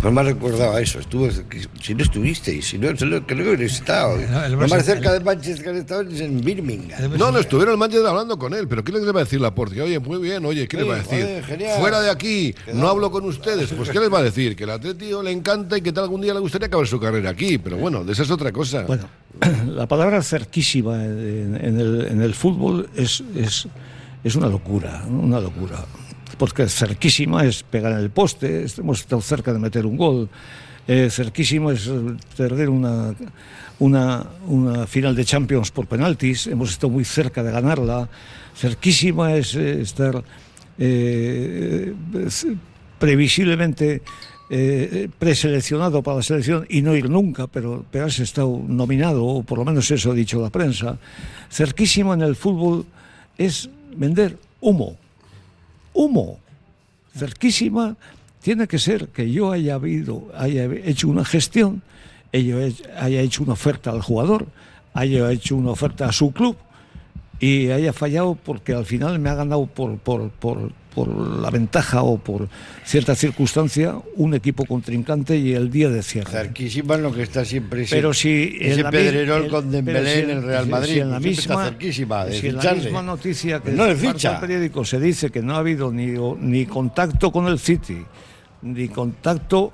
Pues 0.00 0.12
me 0.12 0.20
ha 0.20 0.24
recordado 0.24 0.72
a 0.72 0.80
eso. 0.80 1.00
Estuvo, 1.00 1.28
si 1.80 1.94
no 1.94 2.02
estuvisteis, 2.02 2.66
si 2.66 2.78
no, 2.78 2.94
creo 2.94 3.26
que 3.26 3.34
no 3.34 3.42
hubiera 3.42 3.64
estado. 3.64 4.18
No, 4.18 4.44
el 4.44 4.52
Lo 4.52 4.68
más 4.68 4.84
cerca 4.84 5.12
de 5.12 5.20
Manchester 5.20 5.64
que 5.64 5.70
han 5.70 5.76
estado 5.76 6.02
es 6.02 6.20
en 6.20 6.40
Birmingham. 6.40 7.10
No, 7.18 7.32
no 7.32 7.38
estuvieron 7.38 7.72
el 7.72 7.78
Manchester 7.78 8.06
hablando 8.06 8.38
con 8.38 8.52
él, 8.54 8.68
pero 8.68 8.84
¿qué 8.84 8.92
les 8.92 9.06
va 9.06 9.20
a 9.20 9.24
decir 9.24 9.40
Laporte? 9.40 9.74
Que, 9.76 9.82
oye, 9.82 9.98
muy 9.98 10.18
bien, 10.18 10.44
oye, 10.44 10.68
¿qué 10.68 10.76
les 10.76 10.88
va 10.88 10.94
a 10.94 10.98
decir? 10.98 11.42
genial. 11.44 11.80
Fuera 11.80 12.00
de 12.00 12.10
aquí, 12.10 12.54
no 12.74 12.88
hablo 12.88 13.10
con 13.10 13.24
ustedes. 13.24 13.72
Pues 13.72 13.88
¿qué 13.88 13.98
les 13.98 14.12
va 14.12 14.18
a 14.18 14.22
decir? 14.22 14.54
Que 14.56 14.64
el 14.64 14.70
Atlético 14.70 15.22
le 15.22 15.30
encanta 15.30 15.78
y 15.78 15.80
que 15.80 15.92
tal 15.92 16.04
algún 16.04 16.20
día 16.20 16.34
le 16.34 16.40
gustaría 16.40 16.66
acabar 16.66 16.86
su 16.86 16.98
carrera 17.00 17.30
aquí, 17.30 17.58
pero 17.58 17.76
bueno, 17.76 18.04
de 18.04 18.12
esa 18.12 18.24
es 18.24 18.30
otra 18.30 18.52
cosa. 18.52 18.82
Bueno, 18.82 19.08
la 19.66 19.86
palabra 19.86 20.22
cerquísima 20.22 21.04
en, 21.04 21.58
en 21.60 21.80
el, 21.80 22.06
en 22.10 22.22
el 22.22 22.34
fútbol 22.34 22.90
es, 22.96 23.22
es, 23.36 23.68
es 24.24 24.34
una 24.34 24.48
locura, 24.48 25.04
una 25.08 25.40
locura. 25.40 25.84
Porque 26.38 26.68
cerquísima 26.68 27.44
es 27.44 27.62
pegar 27.62 27.92
en 27.92 27.98
el 27.98 28.10
poste, 28.10 28.64
hemos 28.78 29.00
estado 29.00 29.20
cerca 29.22 29.52
de 29.52 29.58
meter 29.58 29.84
un 29.86 29.96
gol. 29.96 30.28
Eh, 30.88 31.08
cerquísimo 31.10 31.70
es 31.70 31.86
eh, 31.86 32.00
perder 32.36 32.68
una, 32.70 33.14
una, 33.78 34.26
una 34.46 34.86
final 34.86 35.14
de 35.14 35.24
Champions 35.24 35.70
por 35.70 35.86
penaltis, 35.86 36.46
hemos 36.46 36.70
estado 36.70 36.90
muy 36.90 37.04
cerca 37.04 37.42
de 37.42 37.52
ganarla. 37.52 38.08
Cerquísima 38.56 39.34
es 39.34 39.54
eh, 39.54 39.80
estar 39.82 40.22
es- 40.78 42.46
previsiblemente 42.98 44.02
preseleccionado 45.18 46.02
para 46.02 46.16
la 46.16 46.22
selección 46.24 46.66
y 46.68 46.82
no 46.82 46.96
ir 46.96 47.08
nunca, 47.08 47.46
pero, 47.46 47.84
pero 47.90 48.06
has 48.06 48.18
estado 48.18 48.60
nominado, 48.66 49.24
o 49.24 49.42
por 49.44 49.58
lo 49.58 49.64
menos 49.64 49.88
eso 49.92 50.10
ha 50.10 50.14
dicho 50.14 50.42
la 50.42 50.50
prensa. 50.50 50.98
Cerquísimo 51.50 52.12
en 52.14 52.22
el 52.22 52.34
fútbol 52.34 52.84
es 53.38 53.70
vender 53.96 54.36
humo. 54.60 54.96
Humo. 55.92 56.38
Cerquísima 57.16 57.96
tiene 58.42 58.66
que 58.66 58.78
ser 58.78 59.08
que 59.08 59.30
yo 59.30 59.52
haya, 59.52 59.74
habido, 59.74 60.28
haya 60.36 60.64
hecho 60.64 61.08
una 61.08 61.24
gestión, 61.24 61.82
haya 62.32 63.20
hecho 63.20 63.42
una 63.42 63.54
oferta 63.54 63.90
al 63.90 64.02
jugador, 64.02 64.46
haya 64.94 65.30
hecho 65.30 65.56
una 65.56 65.70
oferta 65.70 66.06
a 66.06 66.12
su 66.12 66.32
club 66.32 66.56
y 67.38 67.70
haya 67.70 67.92
fallado 67.92 68.34
porque 68.34 68.74
al 68.74 68.84
final 68.84 69.18
me 69.18 69.30
ha 69.30 69.34
ganado 69.34 69.66
por, 69.66 69.98
por, 69.98 70.30
por, 70.30 70.72
por 70.94 71.08
la 71.40 71.50
ventaja 71.50 72.02
o 72.02 72.18
por 72.18 72.48
cierta 72.84 73.14
circunstancia 73.14 73.94
un 74.16 74.34
equipo 74.34 74.64
contrincante 74.66 75.36
y 75.36 75.52
el 75.54 75.70
día 75.70 75.88
de 75.88 76.02
cierre. 76.02 76.30
Cerquísima 76.30 76.96
es 76.96 77.00
lo 77.00 77.12
que 77.14 77.22
está 77.22 77.44
siempre 77.44 77.82
ese, 77.82 77.94
Pero 77.96 78.12
si 78.12 78.56
ese 78.60 78.82
la 78.82 78.90
Pedrerol 78.90 79.44
el- 79.44 79.50
con 79.50 79.70
Dembélé 79.70 80.14
si 80.14 80.20
en 80.20 80.30
el 80.30 80.42
Real 80.42 80.66
Madrid. 80.66 80.92
si 80.94 80.98
en 81.00 81.10
la 81.10 81.20
misma, 81.20 81.40
está 81.54 81.64
cerquísima 81.64 82.24
de 82.24 82.40
si 82.40 82.46
en 82.48 82.54
la 82.56 82.60
ficharle. 82.62 82.82
misma 82.84 83.02
noticia 83.02 83.60
que 83.60 83.70
no 83.70 83.86
le 83.86 83.94
parte 83.94 84.08
ficha. 84.12 84.30
del 84.32 84.40
periódico 84.40 84.84
se 84.84 84.98
dice 85.00 85.30
que 85.30 85.42
no 85.42 85.54
ha 85.54 85.58
habido 85.58 85.92
ni, 85.92 86.06
ni 86.40 86.66
contacto 86.66 87.30
con 87.30 87.46
el 87.46 87.58
City, 87.58 87.98
ni 88.62 88.88
contacto 88.88 89.72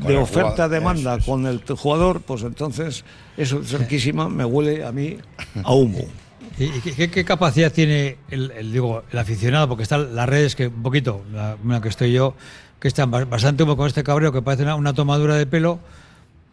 Con 0.00 0.08
de 0.08 0.14
el 0.14 0.20
oferta-demanda 0.22 1.18
con 1.20 1.46
el 1.46 1.62
jugador, 1.66 2.20
pues 2.20 2.42
entonces 2.42 3.04
eso 3.36 3.62
cerquísima 3.64 4.28
me 4.28 4.44
huele 4.44 4.84
a 4.84 4.92
mí 4.92 5.16
a 5.62 5.72
humo. 5.72 6.04
¿Y, 6.58 6.68
qué, 6.80 7.10
qué 7.10 7.24
capacidad 7.24 7.72
tiene 7.72 8.16
el, 8.30 8.50
el, 8.52 8.72
digo, 8.72 9.02
el 9.10 9.18
aficionado? 9.18 9.68
Porque 9.68 9.82
están 9.82 10.14
las 10.14 10.28
redes 10.28 10.54
que 10.54 10.68
un 10.68 10.82
poquito, 10.82 11.24
la, 11.32 11.56
la 11.66 11.80
que 11.80 11.88
estoy 11.88 12.12
yo, 12.12 12.34
que 12.80 12.88
están 12.88 13.10
ba- 13.10 13.24
bastante 13.24 13.62
humo 13.64 13.76
con 13.76 13.86
este 13.88 14.04
cabreo 14.04 14.30
que 14.32 14.40
parece 14.42 14.62
una, 14.62 14.74
una 14.76 14.92
tomadura 14.94 15.34
de 15.36 15.46
pelo 15.46 15.80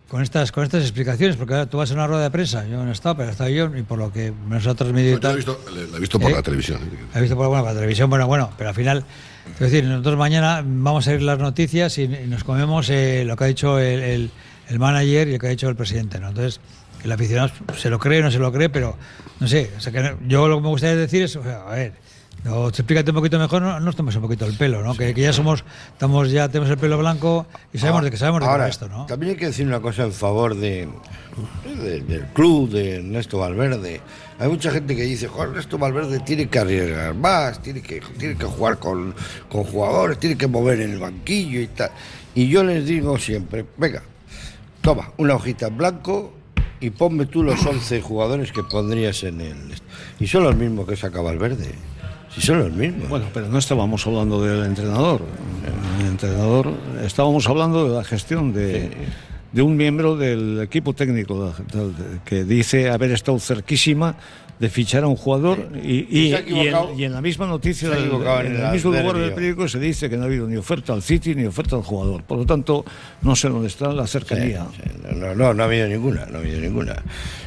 con 0.07 0.21
estas 0.21 0.51
con 0.51 0.63
estas 0.65 0.81
explicaciones, 0.81 1.37
porque 1.37 1.53
ahora 1.53 1.67
tú 1.67 1.77
vas 1.77 1.89
a 1.91 1.93
una 1.93 2.05
rueda 2.05 2.23
de 2.23 2.31
prensa, 2.31 2.67
yo 2.67 2.83
no 2.83 2.89
he 2.89 2.91
estado, 2.91 3.15
pero 3.15 3.29
he 3.29 3.31
estado 3.31 3.49
yo, 3.49 3.73
y 3.77 3.83
por 3.83 3.97
lo 3.97 4.11
que 4.11 4.33
nos 4.49 4.67
ha 4.67 4.75
transmitido 4.75 5.19
Yo 5.19 5.27
la 5.27 5.31
he 5.31 5.35
visto, 5.37 5.61
he 5.95 5.99
visto 6.01 6.19
por 6.19 6.31
¿Eh? 6.31 6.35
la 6.35 6.41
televisión. 6.41 6.81
He 7.15 7.21
visto 7.21 7.37
por, 7.37 7.47
bueno, 7.47 7.63
por 7.63 7.71
la 7.71 7.79
televisión, 7.79 8.09
bueno, 8.09 8.27
bueno, 8.27 8.49
pero 8.57 8.71
al 8.71 8.75
final, 8.75 9.05
es 9.53 9.59
decir, 9.59 9.85
nosotros 9.85 10.17
mañana 10.17 10.63
vamos 10.65 11.07
a 11.07 11.13
ir 11.13 11.21
las 11.21 11.39
noticias 11.39 11.97
y, 11.97 12.03
y 12.03 12.27
nos 12.27 12.43
comemos 12.43 12.89
eh, 12.89 13.23
lo 13.25 13.37
que 13.37 13.43
ha 13.45 13.47
dicho 13.47 13.79
el, 13.79 14.01
el- 14.01 14.31
el 14.67 14.79
manager 14.79 15.27
y 15.29 15.33
lo 15.33 15.39
que 15.39 15.47
ha 15.47 15.49
dicho 15.49 15.69
el 15.69 15.75
presidente, 15.77 16.19
¿no? 16.19 16.29
Entonces, 16.29 16.59
el 17.03 17.11
aficionado 17.11 17.51
se 17.77 17.89
lo 17.89 17.99
cree 17.99 18.19
o 18.19 18.23
no 18.23 18.31
se 18.31 18.39
lo 18.39 18.51
cree, 18.51 18.69
pero 18.69 18.95
no 19.39 19.47
sé, 19.47 19.71
o 19.77 19.79
sea, 19.79 19.91
que 19.91 20.15
yo 20.27 20.47
lo 20.47 20.57
que 20.57 20.61
me 20.63 20.69
gustaría 20.69 20.95
decir 20.95 21.23
es, 21.23 21.35
o 21.35 21.43
sea, 21.43 21.61
a 21.67 21.75
ver, 21.75 21.93
no, 22.43 22.69
explícate 22.69 23.11
un 23.11 23.15
poquito 23.17 23.37
mejor, 23.37 23.61
no 23.61 23.79
nos 23.79 23.95
tomes 23.95 24.15
un 24.15 24.23
poquito 24.23 24.45
el 24.45 24.57
pelo, 24.57 24.81
¿no? 24.83 24.95
Que, 24.95 25.13
que 25.13 25.21
ya 25.21 25.31
somos, 25.33 25.63
estamos, 25.91 26.31
ya 26.31 26.47
tenemos 26.49 26.69
el 26.71 26.77
pelo 26.77 26.97
blanco 26.97 27.45
y 27.71 27.77
sabemos 27.77 28.03
de 28.03 28.09
que 28.11 28.17
sabemos 28.17 28.41
de 28.41 28.47
Ahora, 28.47 28.67
esto, 28.67 28.89
¿no? 28.89 29.05
También 29.05 29.33
hay 29.33 29.37
que 29.37 29.45
decir 29.47 29.67
una 29.67 29.79
cosa 29.79 30.03
en 30.05 30.11
favor 30.11 30.55
de, 30.55 30.87
de- 31.83 32.01
del 32.01 32.25
club, 32.33 32.69
de 32.71 32.95
Ernesto 32.95 33.37
Valverde. 33.37 34.01
Hay 34.39 34.49
mucha 34.49 34.71
gente 34.71 34.95
que 34.95 35.03
dice, 35.03 35.27
"Jo, 35.27 35.43
Ernesto 35.43 35.77
Valverde 35.77 36.19
tiene 36.21 36.47
que 36.49 36.57
arriesgar 36.57 37.13
más, 37.13 37.61
tiene 37.61 37.79
que, 37.83 38.01
tiene 38.17 38.35
que 38.35 38.45
jugar 38.45 38.79
con, 38.79 39.13
con 39.47 39.63
jugadores, 39.63 40.17
tiene 40.19 40.35
que 40.35 40.47
mover 40.47 40.81
en 40.81 40.93
el 40.93 40.99
banquillo 40.99 41.61
y 41.61 41.67
tal. 41.67 41.91
Y 42.33 42.47
yo 42.47 42.63
les 42.63 42.85
digo 42.87 43.19
siempre, 43.19 43.65
venga, 43.77 44.01
toma 44.81 45.11
una 45.17 45.35
hojita 45.35 45.67
en 45.67 45.77
blanco 45.77 46.33
y 46.81 46.89
ponme 46.89 47.27
tú 47.27 47.43
los 47.43 47.63
11 47.65 48.01
jugadores 48.01 48.51
que 48.51 48.63
pondrías 48.63 49.23
en 49.23 49.39
el... 49.39 49.55
Y 50.19 50.27
son 50.27 50.43
los 50.43 50.55
mismos 50.55 50.87
que 50.87 50.95
saca 50.95 51.21
Valverde. 51.21 51.71
Si 52.33 52.41
son 52.41 52.59
los 52.59 52.71
mismos. 52.71 53.07
Bueno, 53.07 53.27
pero 53.33 53.47
no 53.49 53.59
estábamos 53.59 54.05
hablando 54.07 54.41
del 54.41 54.65
entrenador. 54.65 55.21
El 55.99 56.07
entrenador, 56.07 56.73
estábamos 57.03 57.47
hablando 57.47 57.87
de 57.87 57.95
la 57.95 58.03
gestión 58.03 58.51
de, 58.51 58.89
de 59.51 59.61
un 59.61 59.77
miembro 59.77 60.15
del 60.15 60.61
equipo 60.61 60.93
técnico 60.93 61.53
que 62.25 62.43
dice 62.43 62.89
haber 62.89 63.11
estado 63.11 63.37
cerquísima 63.39 64.15
de 64.61 64.69
fichar 64.69 65.03
a 65.03 65.07
un 65.07 65.15
jugador 65.15 65.69
y, 65.83 66.05
y- 66.19 66.29
en, 66.67 66.99
y 66.99 67.03
en 67.05 67.13
la 67.13 67.19
misma 67.21 67.47
noticia, 67.47 67.89
del- 67.89 68.03
en 68.45 68.45
en 68.45 68.55
el 68.67 68.71
mismo 68.73 68.91
lugar 68.91 69.15
del 69.17 69.33
periódico 69.33 69.67
se 69.67 69.79
dice 69.79 70.07
que 70.07 70.17
no 70.17 70.21
ha 70.23 70.25
habido 70.27 70.47
ni 70.47 70.55
oferta 70.55 70.93
al 70.93 71.01
City 71.01 71.33
ni 71.33 71.45
oferta 71.45 71.75
al 71.75 71.81
jugador. 71.81 72.21
Por 72.21 72.37
lo 72.37 72.45
tanto, 72.45 72.85
no 73.23 73.35
sé 73.35 73.49
dónde 73.49 73.67
está 73.69 73.91
la 73.91 74.05
cercanía. 74.05 74.67
Sí, 74.75 74.83
no, 75.15 75.33
no, 75.33 75.53
no 75.55 75.63
ha 75.63 75.65
habido 75.65 75.87
ninguna, 75.87 76.27
no 76.27 76.37
ha 76.37 76.41
habido 76.41 76.61
ninguna. 76.61 77.01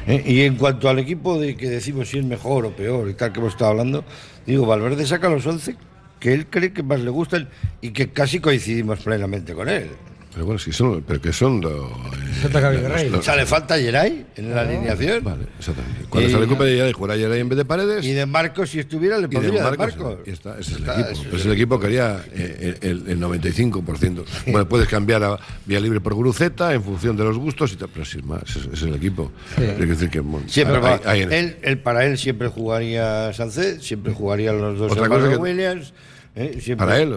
¿Eh? 0.07 0.23
Y 0.25 0.41
en 0.41 0.55
cuanto 0.57 0.89
al 0.89 0.99
equipo 0.99 1.39
de 1.39 1.55
que 1.55 1.69
decimos 1.69 2.09
si 2.09 2.19
es 2.19 2.25
mejor 2.25 2.65
o 2.65 2.71
peor 2.75 3.09
y 3.09 3.13
tal 3.13 3.31
que 3.31 3.39
hemos 3.39 3.53
estado 3.53 3.71
hablando, 3.71 4.03
digo, 4.45 4.65
Valverde 4.65 5.07
saca 5.07 5.29
los 5.29 5.45
11 5.47 5.77
que 6.19 6.33
él 6.33 6.47
cree 6.47 6.73
que 6.73 6.83
más 6.83 6.99
le 6.99 7.11
gustan 7.11 7.47
y 7.79 7.91
que 7.91 8.09
casi 8.09 8.39
coincidimos 8.41 8.99
plenamente 8.99 9.53
con 9.53 9.69
él. 9.69 9.87
Pero 10.35 10.47
bueno, 10.47 10.59
sí 10.59 10.73
son, 10.73 11.01
pero 11.07 11.21
que 11.21 11.31
son 11.31 11.61
Gabriel 11.61 12.83
los- 12.83 12.91
Rey. 12.91 13.09
los- 13.09 13.21
O 13.21 13.23
sea, 13.23 13.37
le 13.37 13.45
falta 13.45 13.77
Geray 13.77 14.25
en 14.35 14.53
la 14.53 14.61
alineación. 14.61 15.23
Vale, 15.23 15.45
exactamente. 15.57 16.05
Cuando 16.09 16.29
Y- 16.29 16.31
se 16.33 16.37
recupere 16.37 16.75
ya 16.75 16.83
de 16.83 16.91
jugar 16.91 17.11
ayer 17.11 17.31
ahí 17.31 17.39
en 17.39 17.47
vez 17.47 17.57
de 17.57 17.63
paredes. 17.63 18.03
Y 18.05 18.11
de 18.11 18.25
Marcos, 18.25 18.69
si 18.69 18.79
estuviera, 18.79 19.15
le 19.15 19.29
de 19.29 19.29
pondría 19.29 19.63
de 19.63 19.77
Marcos, 19.77 19.95
Marcos. 19.97 20.17
y 20.25 20.31
está, 20.31 20.51
ese 20.59 20.61
es 20.61 20.67
el 20.71 20.77
Está, 20.79 20.99
equipo. 21.09 21.23
Pero 21.23 21.37
es 21.37 21.45
el 21.45 21.51
equipo 21.53 21.79
que 21.79 21.85
haría 21.87 22.25
eh, 22.33 22.77
el, 22.81 23.03
el 23.07 23.19
95%. 23.21 24.25
Bueno, 24.47 24.67
puedes 24.67 24.89
cambiar 24.89 25.23
a 25.23 25.39
vía 25.65 25.79
libre 25.79 26.01
por 26.01 26.13
Guruceta 26.15 26.73
en 26.73 26.83
función 26.83 27.15
de 27.15 27.23
los 27.23 27.37
gustos, 27.37 27.71
y 27.71 27.77
tal, 27.77 27.87
pero 27.93 28.03
sin 28.03 28.27
más, 28.27 28.43
ese 28.43 28.69
es 28.73 28.81
el 28.83 28.93
equipo. 28.93 29.31
Hay 29.57 29.65
que 29.77 29.85
decir 29.85 30.09
que 30.09 30.19
bueno, 30.19 30.45
Siempre 30.49 30.75
hay- 30.75 30.81
va- 30.83 30.99
hay 31.05 31.21
él, 31.21 31.55
él 31.61 31.77
para 31.79 32.05
él 32.05 32.17
siempre 32.17 32.49
jugaría 32.49 33.31
Sánchez, 33.31 33.81
siempre 33.81 34.11
jugarían 34.11 34.59
los 34.59 34.77
dos 34.77 34.91
Otra 34.91 35.07
cosa 35.07 35.29
que- 35.29 35.37
Williams. 35.37 35.93
¿Eh? 36.35 36.57
Siempre- 36.61 36.85
para 36.87 36.99
él, 36.99 37.13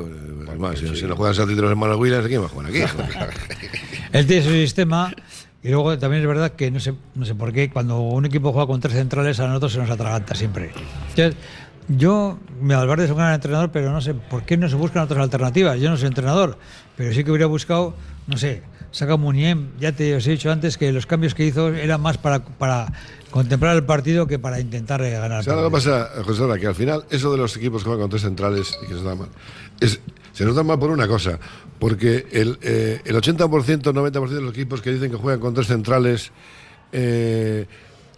además, 0.48 0.78
si, 0.78 0.94
si 0.96 1.04
no 1.06 1.16
juegan 1.16 1.34
Santi 1.34 1.54
los 1.54 1.70
hermanos 1.70 1.96
Williams, 1.98 2.26
¿quién 2.26 2.40
va 2.42 2.46
a 2.46 2.48
jugar 2.48 2.66
aquí? 2.70 2.80
Él 4.12 4.26
tiene 4.26 4.42
su 4.42 4.50
sistema 4.50 5.12
y 5.62 5.68
luego 5.70 5.98
también 5.98 6.22
es 6.22 6.28
verdad 6.28 6.52
que 6.52 6.70
no 6.70 6.80
sé, 6.80 6.94
no 7.14 7.24
sé 7.26 7.34
por 7.34 7.52
qué 7.52 7.68
cuando 7.70 8.00
un 8.00 8.24
equipo 8.24 8.52
juega 8.52 8.66
con 8.66 8.80
tres 8.80 8.94
centrales 8.94 9.38
a 9.40 9.46
nosotros 9.48 9.72
se 9.72 9.78
nos 9.78 9.90
atraganta 9.90 10.34
siempre. 10.34 10.70
Entonces, 11.10 11.34
yo, 11.88 12.38
mi 12.60 12.74
Valverde 12.74 13.04
es 13.06 13.10
un 13.10 13.16
gran 13.16 13.34
entrenador, 13.34 13.70
pero 13.70 13.90
no 13.92 14.00
sé 14.00 14.14
por 14.14 14.44
qué 14.44 14.56
no 14.56 14.68
se 14.68 14.76
buscan 14.76 15.02
otras 15.02 15.20
alternativas. 15.20 15.80
Yo 15.80 15.90
no 15.90 15.96
soy 15.96 16.08
entrenador, 16.08 16.58
pero 16.96 17.12
sí 17.12 17.24
que 17.24 17.30
hubiera 17.30 17.46
buscado, 17.46 17.94
no 18.26 18.36
sé, 18.36 18.62
saca 18.90 19.16
Muniem. 19.16 19.70
Ya 19.80 19.92
te 19.92 20.14
os 20.14 20.26
he 20.26 20.30
dicho 20.32 20.50
antes 20.52 20.76
que 20.78 20.92
los 20.92 21.06
cambios 21.06 21.34
que 21.34 21.44
hizo 21.46 21.68
eran 21.74 22.00
más 22.00 22.18
para, 22.18 22.40
para 22.44 22.92
contemplar 23.30 23.76
el 23.76 23.84
partido 23.84 24.26
que 24.26 24.38
para 24.38 24.60
intentar 24.60 25.02
eh, 25.02 25.10
ganar. 25.12 25.44
¿Sabes 25.44 25.62
lo 25.62 25.68
que 25.68 25.72
pasa, 25.72 26.10
José 26.24 26.44
Ara? 26.44 26.58
Que 26.58 26.66
al 26.66 26.74
final, 26.74 27.04
eso 27.10 27.30
de 27.32 27.38
los 27.38 27.56
equipos 27.56 27.82
que 27.82 27.88
juegan 27.88 28.02
con 28.02 28.10
tres 28.10 28.22
centrales 28.22 28.78
y 28.82 28.86
que 28.86 28.94
se 28.94 28.94
nos 28.94 29.04
da 29.04 29.14
mal, 29.14 29.28
es, 29.80 30.00
se 30.32 30.44
nos 30.44 30.54
da 30.54 30.62
mal 30.62 30.78
por 30.78 30.90
una 30.90 31.06
cosa, 31.06 31.38
porque 31.78 32.26
el, 32.32 32.58
eh, 32.62 33.00
el 33.04 33.16
80%, 33.16 33.48
90% 33.82 34.28
de 34.28 34.40
los 34.40 34.52
equipos 34.52 34.80
que 34.80 34.90
dicen 34.90 35.10
que 35.10 35.16
juegan 35.16 35.40
con 35.40 35.54
tres 35.54 35.66
centrales, 35.66 36.32
eh, 36.92 37.66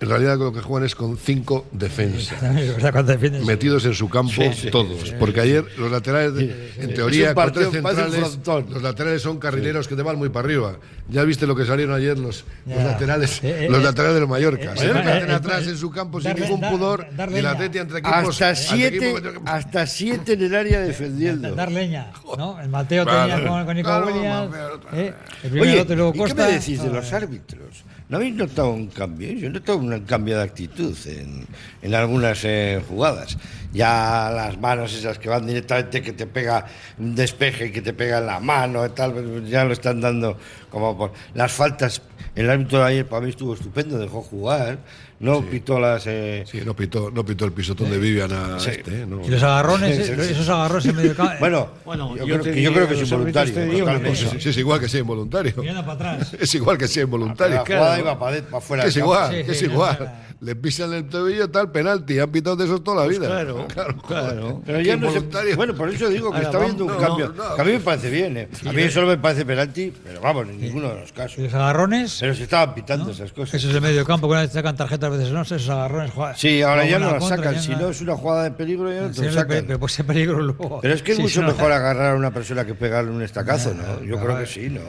en 0.00 0.08
realidad 0.08 0.38
lo 0.38 0.52
que 0.52 0.60
juegan 0.60 0.86
es 0.86 0.94
con 0.94 1.16
cinco 1.18 1.66
defensas. 1.72 2.38
Metidos 3.46 3.84
en 3.84 3.94
su 3.94 4.08
campo 4.08 4.32
Sí, 4.32 4.50
sí, 4.54 4.70
todos. 4.70 5.12
Porque 5.18 5.40
ayer 5.40 5.64
los 5.78 5.90
laterales, 5.90 6.32
en 6.78 6.94
teoría, 6.94 7.34
partido 7.34 7.70
centrales, 7.70 8.38
los 8.46 8.82
laterales 8.82 9.22
son 9.22 9.38
carrileros 9.38 9.88
que 9.88 9.96
te 9.96 10.02
van 10.02 10.16
muy 10.16 10.28
para 10.28 10.46
arriba. 10.46 10.76
Ya 11.08 11.24
viste 11.24 11.46
lo 11.46 11.56
que 11.56 11.64
salieron 11.64 11.94
ayer 11.94 12.18
los, 12.18 12.44
laterales 12.66 13.42
Eh, 13.42 13.66
eh, 13.66 13.68
los 13.68 13.80
eh, 13.80 13.82
laterales 13.84 14.14
de 14.14 14.20
los 14.20 14.28
Mallorca. 14.28 14.72
eh, 14.74 14.76
Se 14.76 14.86
eh, 14.86 14.94
meten 14.94 15.30
eh, 15.30 15.34
atrás 15.34 15.66
eh, 15.66 15.70
en 15.70 15.76
su 15.76 15.90
campo 15.90 16.20
sin 16.20 16.34
ningún 16.34 16.60
pudor 16.60 17.06
dar 17.16 17.30
y 17.32 17.42
la 17.42 17.52
entre 17.52 17.98
equipos. 17.98 18.40
Hasta 18.40 18.54
siete, 18.54 19.14
hasta 19.44 19.86
siete 19.86 20.32
en 20.34 20.42
el 20.42 20.54
área 20.54 20.80
defendiendo. 20.80 21.54
Dar 21.54 21.70
leña, 21.70 22.12
¿no? 22.38 22.60
El 22.60 22.68
Mateo 22.68 23.04
tenía 23.04 23.44
con, 23.46 23.64
con 23.64 23.76
Nico 23.76 23.88
Claro, 23.88 24.06
Williams. 24.06 24.50
Mateo, 24.50 24.80
eh, 24.92 25.14
el 25.42 25.50
primero 25.50 25.70
Oye, 25.72 25.80
otro 25.80 25.92
y 25.94 25.96
luego 25.96 26.12
¿y 26.14 26.18
Costa. 26.18 26.34
qué 26.46 26.52
me 26.52 26.58
decís 26.58 26.82
de 26.82 26.90
los 26.90 27.12
árbitros? 27.12 27.84
¿No 28.08 28.16
habéis 28.16 28.34
notado 28.34 28.70
un 28.70 28.88
cambio? 28.88 29.30
Yo 29.32 29.46
he 29.46 29.50
notado 29.50 29.78
un 29.78 29.89
cambio 30.04 30.36
de 30.36 30.42
actitud 30.42 30.96
en, 31.06 31.46
en 31.82 31.94
algunas 31.94 32.44
eh, 32.44 32.82
jugadas. 32.88 33.36
Ya 33.72 34.30
las 34.34 34.58
manos 34.58 34.94
esas 34.94 35.18
que 35.18 35.28
van 35.28 35.46
directamente, 35.46 36.02
que 36.02 36.12
te 36.12 36.26
pega 36.26 36.66
un 36.98 37.14
despeje 37.14 37.70
que 37.70 37.82
te 37.82 37.92
pega 37.92 38.18
en 38.18 38.26
la 38.26 38.40
mano 38.40 38.90
tal, 38.90 39.44
ya 39.46 39.64
lo 39.64 39.72
están 39.72 40.00
dando 40.00 40.36
como 40.70 40.96
por... 40.96 41.12
Las 41.34 41.52
faltas, 41.52 42.02
el 42.34 42.50
árbitro 42.50 42.80
de 42.80 42.84
ayer 42.86 43.08
para 43.08 43.22
mí 43.22 43.30
estuvo 43.30 43.54
estupendo, 43.54 43.98
dejó 43.98 44.22
jugar, 44.22 44.78
no 45.20 45.42
pitó 45.42 45.78
las... 45.78 46.04
eh, 46.06 46.44
Sí, 46.50 46.60
no 46.64 46.74
pitó, 46.74 47.10
no 47.10 47.24
pitó 47.24 47.44
el 47.44 47.52
pisotón 47.52 47.90
de 47.90 47.98
Vivian 47.98 48.32
a 48.32 48.58
Sí. 48.58 48.70
este, 48.70 49.02
¿eh? 49.02 49.06
No. 49.06 49.24
Y 49.24 49.28
los 49.28 49.42
agarrones, 49.42 49.96
Sí, 49.96 50.02
sí, 50.04 50.12
sí. 50.16 50.32
esos 50.32 50.48
agarrones 50.48 50.86
en 50.86 50.96
medio 50.96 51.14
campo. 51.14 51.34
Bueno, 51.40 51.68
Bueno, 51.84 52.16
yo, 52.16 52.24
yo 52.26 52.34
creo, 52.40 52.42
que, 52.42 52.48
yo 52.48 52.54
diría 52.54 52.72
creo 52.72 52.88
que 52.88 52.94
que 52.96 53.02
es 53.02 53.10
involuntario. 53.12 53.54
Sí, 54.16 54.26
sí, 54.40 54.48
es 54.48 54.56
igual 54.56 54.80
que 54.80 54.88
sea 54.88 55.00
involuntario. 55.00 55.54
Para 55.56 55.92
atrás. 55.92 56.34
Es 56.40 56.54
igual 56.54 56.78
que 56.78 56.88
sea 56.88 57.02
involuntario. 57.04 57.56
La 57.56 57.60
jugada 57.64 57.98
iba 58.00 58.18
para, 58.18 58.36
afuera. 58.52 58.84
Es 58.84 58.96
igual, 58.96 59.30
Sí, 59.32 59.50
es 59.52 59.58
sí. 59.58 59.68
Le 60.40 60.56
pisan 60.56 60.94
el 60.94 61.06
tobillo, 61.06 61.50
tal, 61.50 61.70
penalti. 61.70 62.18
Han 62.18 62.30
pitado 62.32 62.56
de 62.56 62.64
esos 62.64 62.82
toda 62.82 63.02
la 63.02 63.06
vida. 63.06 63.26
claro, 63.26 63.66
claro. 63.74 63.96
claro. 63.98 64.62
Pero 64.64 64.80
ya 64.80 64.96
no. 64.96 65.10
Bueno, 65.54 65.74
por 65.74 65.90
eso 65.90 66.08
digo 66.08 66.30
que 66.30 66.36
Ahora, 66.38 66.48
está 66.48 66.58
habiendo 66.62 66.86
un 66.86 66.92
no, 66.92 66.98
cambio. 66.98 67.34
a 67.58 67.62
mí 67.62 67.72
me 67.72 67.80
parece 67.80 68.08
bien. 68.08 68.36
¿eh? 68.38 68.48
A 68.66 68.72
mí 68.72 68.88
solo 68.88 69.06
me 69.08 69.18
parece 69.18 69.44
penalti, 69.44 69.92
pero 70.02 70.22
vamos, 70.22 70.48
en 70.48 70.58
ninguno 70.58 70.88
de 70.94 71.00
los 71.00 71.12
casos. 71.12 71.38
¿Y 71.40 71.42
los 71.42 71.52
agarrones? 71.52 72.16
Pero 72.20 72.34
se 72.34 72.44
estaban 72.44 72.74
pitando 72.74 73.10
esas 73.10 73.32
cosas. 73.32 73.56
Eso 73.56 73.68
es 73.68 73.74
el 73.74 73.82
medio 73.82 74.02
campo, 74.06 74.28
que 74.28 74.32
una 74.32 74.40
vez 74.40 74.52
sacan 74.52 74.76
tarjetas, 74.76 75.09
a 75.14 75.16
veces 75.16 75.32
no, 75.32 75.42
esos 75.42 75.68
agarrones. 75.68 76.12
Sí, 76.36 76.62
ahora 76.62 76.84
ya 76.86 76.98
no 76.98 77.08
a 77.08 77.12
las 77.12 77.20
contra, 77.20 77.36
sacan. 77.50 77.62
Si 77.62 77.70
no- 77.74 77.88
es 77.90 78.00
una 78.00 78.16
jugada 78.16 78.44
de 78.44 78.50
peligro, 78.52 78.92
ya 78.92 79.02
no 79.02 79.10
te 79.10 79.16
lo 79.16 79.22
pero- 79.22 79.32
sacan. 79.32 79.64
pero 79.66 79.78
puede 79.78 79.92
ser 79.94 80.06
peligro 80.06 80.40
luego. 80.40 80.80
Pero 80.80 80.94
es 80.94 81.02
que 81.02 81.12
es 81.12 81.16
Sí, 81.16 81.22
mucho 81.22 81.42
no- 81.42 81.48
mejor 81.48 81.72
agarrar 81.72 82.12
a 82.14 82.16
una 82.16 82.30
persona 82.30 82.64
que 82.64 82.74
pegarle 82.74 83.10
un 83.10 83.22
estacazo, 83.22 83.74
¿no? 83.74 84.02
Yo 84.04 84.18
creo 84.20 84.38
que 84.38 84.46
sí, 84.46 84.68
¿no? 84.70 84.80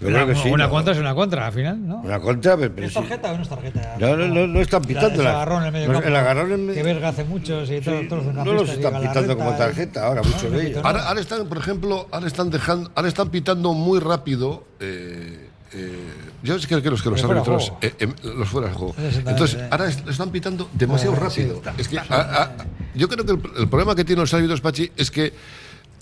Yo 0.00 0.08
Una, 0.08 0.24
creo 0.24 0.34
que 0.34 0.42
sí. 0.42 0.48
una 0.50 0.64
¿no? 0.64 0.70
contra 0.70 0.92
es 0.92 0.98
una 0.98 1.14
contra, 1.14 1.46
al 1.46 1.52
final, 1.52 1.86
¿no? 1.86 2.00
Una 2.00 2.18
contra, 2.18 2.56
pero, 2.56 2.74
pero 2.74 2.86
¿Es 2.88 2.92
tarjeta 2.94 3.30
o 3.32 3.36
no 3.36 3.42
es 3.44 3.48
tarjeta? 3.48 3.94
No, 4.00 4.16
no, 4.16 4.26
no, 4.26 4.46
no 4.48 4.60
están 4.60 4.82
La- 4.82 4.88
pitando. 4.88 5.22
la- 5.22 5.30
agarrón 5.30 5.60
en 5.62 5.66
el 5.66 5.72
medio 5.72 5.92
campo, 5.92 6.08
el 6.08 6.16
agarrón 6.16 6.52
en 6.52 6.58
Que 6.58 6.66
medio- 6.66 6.84
Verga 6.84 7.08
hace 7.10 7.24
muchos 7.24 7.70
y 7.70 7.80
todos, 7.80 8.24
no 8.34 8.44
los 8.52 8.68
están 8.70 8.92
la 8.92 9.00
pitando 9.00 9.38
como 9.38 9.52
tarjeta 9.54 10.04
ahora, 10.06 10.22
muchos 10.22 10.50
de 10.50 10.66
ellos. 10.66 10.80
Ahora, 10.84 11.04
ahora 11.08 11.20
están, 11.20 11.46
por 11.46 11.58
ejemplo, 11.58 12.08
ahora 12.10 12.26
están 12.26 12.50
dejando, 12.50 12.90
ahora 12.96 13.08
están 13.08 13.30
pitando 13.30 13.72
muy 13.72 14.00
rápido. 14.00 14.64
Eh, 14.80 15.43
eh, 15.72 15.92
yo 16.42 16.58
sé 16.58 16.68
que, 16.68 16.74
los 16.90 17.02
que 17.02 17.10
los 17.10 17.20
fuera 17.20 17.40
árbitros 17.40 17.72
eh, 17.80 17.94
em, 17.98 18.14
los 18.36 18.48
fuera 18.48 18.68
de 18.68 18.74
juego. 18.74 18.94
Entonces, 19.26 19.58
ahora 19.70 19.88
es- 19.88 20.04
lo 20.04 20.10
están 20.12 20.30
pitando 20.30 20.68
demasiado 20.72 21.14
Ah, 21.20 21.30
sí, 21.30 21.42
rápido. 21.42 21.62
es 21.78 21.88
que 21.88 21.98
a- 21.98 22.04
a- 22.10 22.52
yo 22.94 23.08
creo 23.08 23.24
que 23.24 23.32
el, 23.32 23.40
el 23.62 23.68
problema 23.68 23.94
que 23.94 24.04
tienen 24.04 24.20
los 24.20 24.34
árbitros 24.34 24.60
Pachi 24.60 24.90
es 24.96 25.10
que 25.10 25.32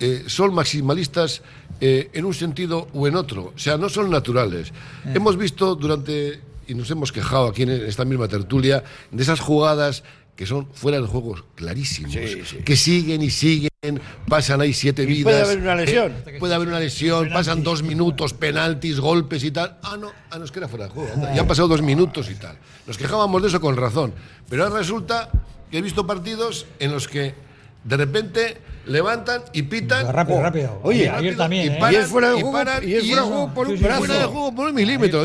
eh, 0.01 0.25
son 0.27 0.53
maximalistas 0.55 1.43
eh, 1.81 2.11
en 2.13 2.25
un 2.25 2.35
sentido 2.35 2.89
o 2.93 3.07
en 3.07 3.15
otro. 3.17 3.53
O 3.55 3.59
sea, 3.59 3.77
no 3.79 3.89
son 3.89 4.11
naturales. 4.11 4.69
Eh. 5.05 5.13
Hemos 5.15 5.37
visto 5.37 5.75
durante, 5.77 6.41
y 6.67 6.75
nos 6.75 6.91
hemos 6.91 7.13
quejado 7.13 7.47
aquí 7.49 7.63
en 7.63 7.71
esta 7.71 8.05
misma 8.05 8.27
tertulia, 8.29 8.83
de 9.11 9.23
esas 9.23 9.39
jugadas 9.41 10.03
que 10.37 10.45
son 10.47 10.67
fuera 10.73 11.01
de 11.01 11.07
juego 11.07 11.37
clarísimos, 11.55 12.15
que 12.65 12.75
siguen 12.77 13.23
y 13.23 13.31
siguen, 13.31 13.69
pasan 14.29 14.61
ahí 14.61 14.73
siete 14.73 15.05
vidas. 15.05 15.25
puede 15.25 15.43
haber 15.43 15.59
una 15.59 15.75
lesión. 15.75 16.13
eh, 16.25 16.37
puede 16.39 16.55
haber 16.55 16.69
una 16.69 16.79
lesión, 16.79 17.31
pasan 17.33 17.65
dos 17.65 17.83
minutos, 17.83 18.33
penaltis, 18.33 19.01
golpes 19.01 19.43
y 19.43 19.51
tal. 19.51 19.77
Ah, 19.83 19.97
no, 19.99 20.13
ah, 20.31 20.39
no, 20.39 20.45
es 20.45 20.53
que 20.53 20.61
era 20.61 20.69
fuera 20.69 20.85
de 20.85 20.93
juego. 20.93 21.13
anda, 21.13 21.35
Ya 21.35 21.41
han 21.41 21.49
pasado 21.49 21.67
dos 21.67 21.83
minutos 21.83 22.31
y 22.31 22.37
tal. 22.37 22.57
Nos 22.87 22.97
quejábamos 22.97 23.43
de 23.43 23.49
eso 23.49 23.61
con 23.61 23.77
razón. 23.77 24.15
Pero 24.49 24.63
ahora 24.63 24.79
resulta 24.79 25.31
que 25.69 25.79
he 25.79 25.83
visto 25.83 26.07
partidos 26.07 26.67
en 26.79 26.93
los 26.93 27.09
que 27.09 27.35
de 27.83 27.97
repente 27.97 28.57
levantan 28.87 29.43
y 29.53 29.63
pitan. 29.63 30.13
Rápido, 30.13 30.39
Oh, 30.39 30.43
rápido. 30.43 30.81
Oye, 30.83 31.03
Ayer- 31.09 31.15
ayer 31.15 31.37
también, 31.37 31.65
y 31.65 31.69
¿eh? 31.69 31.77
paran, 31.79 31.95
Y 31.95 31.97
es 31.97 32.07
fuera 32.07 32.31
de 32.31 32.37
y 32.39 32.41
juego- 32.41 32.53
paran, 32.57 32.89
y 32.89 32.93
es 32.95 33.07
fuera 33.07 33.23
de 33.23 33.29
juego 33.29 33.55
por 33.55 33.69
un 33.69 33.79
fuera 33.79 33.99
brazo. 34.01 34.13
de 34.19 34.25
juego 34.25 34.55
por 34.55 34.69
un 34.69 34.75
milímetro. 34.75 35.25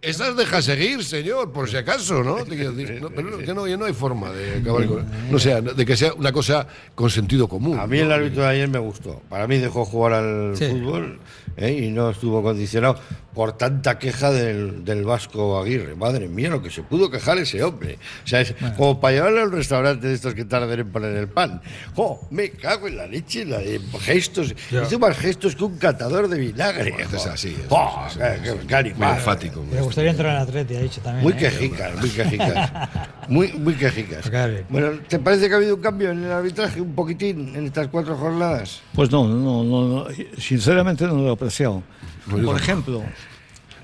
Esas 0.00 0.36
deja 0.36 0.62
seguir, 0.62 1.02
señor, 1.02 1.50
por 1.52 1.68
si 1.68 1.76
acaso, 1.76 2.22
¿no? 2.22 2.36
Te 2.44 2.54
quiero 2.54 2.70
decir, 2.70 3.00
no, 3.02 3.10
pero 3.10 3.36
que 3.38 3.52
no, 3.52 3.66
no 3.66 3.84
hay 3.84 3.92
forma 3.92 4.30
de 4.30 4.60
acabar 4.60 4.86
con. 4.86 5.04
No 5.28 5.38
sea, 5.40 5.60
de 5.60 5.84
que 5.84 5.96
sea 5.96 6.12
una 6.14 6.30
cosa 6.30 6.68
con 6.94 7.10
sentido 7.10 7.48
común. 7.48 7.78
A 7.80 7.86
mí 7.88 7.98
el 7.98 8.12
árbitro 8.12 8.42
de 8.42 8.48
ayer 8.48 8.68
me 8.68 8.78
gustó. 8.78 9.20
Para 9.28 9.48
mí 9.48 9.58
dejó 9.58 9.84
jugar 9.84 10.12
al 10.12 10.56
Sí. 10.56 10.66
fútbol 10.66 11.18
¿eh? 11.56 11.72
y 11.72 11.90
no 11.90 12.10
estuvo 12.10 12.42
condicionado 12.44 12.96
por 13.34 13.56
tanta 13.58 13.98
queja 13.98 14.30
del, 14.30 14.84
del 14.84 15.04
Vasco 15.04 15.60
Aguirre. 15.60 15.96
Madre 15.96 16.28
mía, 16.28 16.50
lo 16.50 16.62
que 16.62 16.70
se 16.70 16.82
pudo 16.82 17.10
quejar 17.10 17.38
ese 17.38 17.62
hombre. 17.64 17.98
O 18.24 18.26
sea, 18.28 18.40
es 18.40 18.54
como 18.76 19.00
para 19.00 19.14
llevarlo 19.14 19.40
a 19.40 19.44
un 19.44 19.52
restaurante 19.52 20.06
de 20.06 20.14
estos 20.14 20.34
que 20.34 20.44
tardan 20.44 20.78
en 20.78 20.90
poner 20.92 21.16
el 21.16 21.28
pan. 21.28 21.60
¡Jo! 21.96 22.20
Me 22.30 22.50
cago 22.50 22.86
en 22.88 22.96
la 22.96 23.06
leche, 23.06 23.44
la 23.44 23.58
de 23.58 23.80
gestos. 24.00 24.54
Hizo 24.70 24.98
más 24.98 25.16
gestos 25.16 25.54
que 25.54 25.64
un 25.64 25.78
catador 25.78 26.28
de 26.28 26.38
vinagre. 26.38 26.90
Bueno, 26.92 27.06
es 27.16 27.26
así, 27.26 27.48
es 27.48 27.72
así, 27.72 28.18
qué- 28.18 28.34
es 28.34 28.40
qué- 28.42 28.48
así. 28.50 28.66
qué 28.66 28.74
animal. 28.74 28.98
Muy 29.10 29.18
enfático. 29.18 29.64
Me 29.72 29.80
gustaría 29.80 30.10
entrar 30.10 30.34
en 30.36 30.42
Atleti, 30.42 30.74
ha 30.76 30.80
dicho 30.80 31.00
también. 31.00 31.22
Muy 31.24 31.32
¿eh? 31.34 31.36
quejicas, 31.36 31.96
muy 32.00 32.10
quejicas. 32.10 32.72
Muy, 33.28 33.52
muy 33.52 33.74
quejicas. 33.74 34.30
Claro. 34.30 34.54
Bueno, 34.70 35.00
¿te 35.06 35.18
parece 35.18 35.48
que 35.48 35.52
ha 35.54 35.58
habido 35.58 35.74
un 35.74 35.82
cambio 35.82 36.12
en 36.12 36.24
el 36.24 36.32
arbitraje 36.32 36.80
un 36.80 36.94
poquitín 36.94 37.54
en 37.54 37.66
estas 37.66 37.88
cuatro 37.88 38.16
jornadas? 38.16 38.80
Pues 38.94 39.10
no, 39.10 39.28
no, 39.28 39.62
no, 39.62 39.86
no, 39.86 40.06
sinceramente 40.38 41.04
no 41.06 41.14
lo 41.16 41.28
he 41.28 41.32
apreciado. 41.32 41.82
No, 42.26 42.38
yo 42.38 42.46
Por 42.46 42.56
ejemplo, 42.58 43.02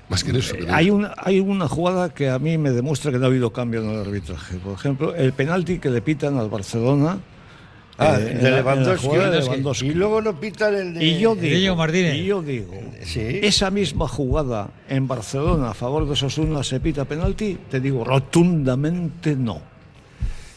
Más 0.09 0.23
que 0.23 0.31
en 0.31 0.37
eso. 0.37 0.55
eh, 0.55 0.65
hay 0.71 0.89
una, 0.89 1.13
hay 1.17 1.39
una 1.39 1.67
jugada 1.67 2.09
que 2.11 2.27
a 2.31 2.39
mí 2.39 2.57
me 2.57 2.71
demuestra 2.71 3.11
que 3.11 3.19
no 3.19 3.25
ha 3.25 3.27
habido 3.27 3.53
cambio 3.53 3.81
en 3.83 3.91
el 3.91 3.99
arbitraje. 3.99 4.55
Por 4.57 4.73
ejemplo, 4.73 5.13
el 5.13 5.31
penalti 5.33 5.77
que 5.77 5.91
le 5.91 6.01
pitan 6.01 6.39
al 6.39 6.49
Barcelona. 6.49 7.19
Ah, 7.97 8.17
eh, 8.19 8.39
Lewandowski. 8.41 9.85
Y 9.87 9.93
luego 9.93 10.21
no 10.21 10.37
pitan 10.39 10.75
el 10.75 10.93
de. 10.95 11.05
Y 11.05 11.19
yo 11.19 11.33
Diego 11.35 11.57
digo, 11.59 11.75
Martínez. 11.77 12.15
y 12.15 12.25
yo 12.25 12.41
digo, 12.41 12.73
Sí. 13.03 13.39
esa 13.41 13.71
misma 13.71 14.07
jugada 14.07 14.69
en 14.89 15.07
Barcelona 15.07 15.69
a 15.69 15.73
favor 15.73 16.05
de 16.05 16.11
Osasuna 16.11 16.63
se 16.63 16.79
pita 16.81 17.05
penalti, 17.05 17.57
te 17.69 17.79
digo 17.79 18.03
rotundamente 18.03 19.35
no. 19.35 19.61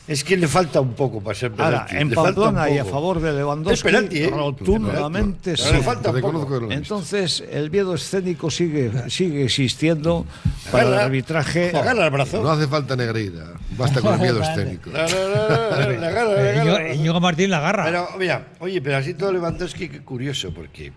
Es 0.08 0.24
que 0.24 0.38
le 0.38 0.48
falta 0.48 0.80
un 0.80 0.94
poco 0.94 1.20
para 1.20 1.38
ser 1.38 1.52
Ahora, 1.58 1.84
penalti. 1.84 1.96
en 1.96 2.08
le 2.08 2.14
falta 2.14 2.30
un 2.30 2.34
Pamplona 2.46 2.70
y 2.70 2.78
a 2.78 2.84
favor 2.86 3.20
de 3.20 3.32
Lewandowski, 3.34 3.88
penalti, 3.88 4.22
¿eh? 4.24 4.30
rotundamente 4.30 5.52
Pero 5.52 5.56
sí. 5.64 5.72
le 5.74 5.82
falta 5.82 6.12
poco. 6.12 6.68
Entonces, 6.70 7.44
el 7.50 7.70
miedo 7.70 7.94
escénico 7.94 8.50
sigue, 8.50 9.10
sigue 9.10 9.44
existiendo 9.44 10.24
para 10.72 10.88
el 10.88 10.94
arbitraje. 10.94 11.76
Agarra 11.76 12.06
el 12.06 12.10
brazo. 12.10 12.42
No 12.42 12.50
hace 12.50 12.66
falta 12.66 12.96
Negreira. 12.96 13.52
Basta 13.76 14.00
con 14.00 14.14
el 14.14 14.20
miedo 14.20 14.42
escénico. 14.42 14.88
No, 14.90 14.98
no, 14.98 15.04
no, 15.06 15.44
agarra, 15.44 16.08
agarra 16.08 17.20
Martín 17.20 17.50
la 17.50 17.58
agarra. 17.58 17.84
Pero, 17.84 18.08
mira, 18.18 18.48
oye, 18.60 18.80
pero 18.80 18.96
así 18.96 19.12
todo 19.12 19.30
Lewandowski, 19.32 19.90
qué 19.90 20.00
curioso, 20.00 20.52
porque 20.54 20.92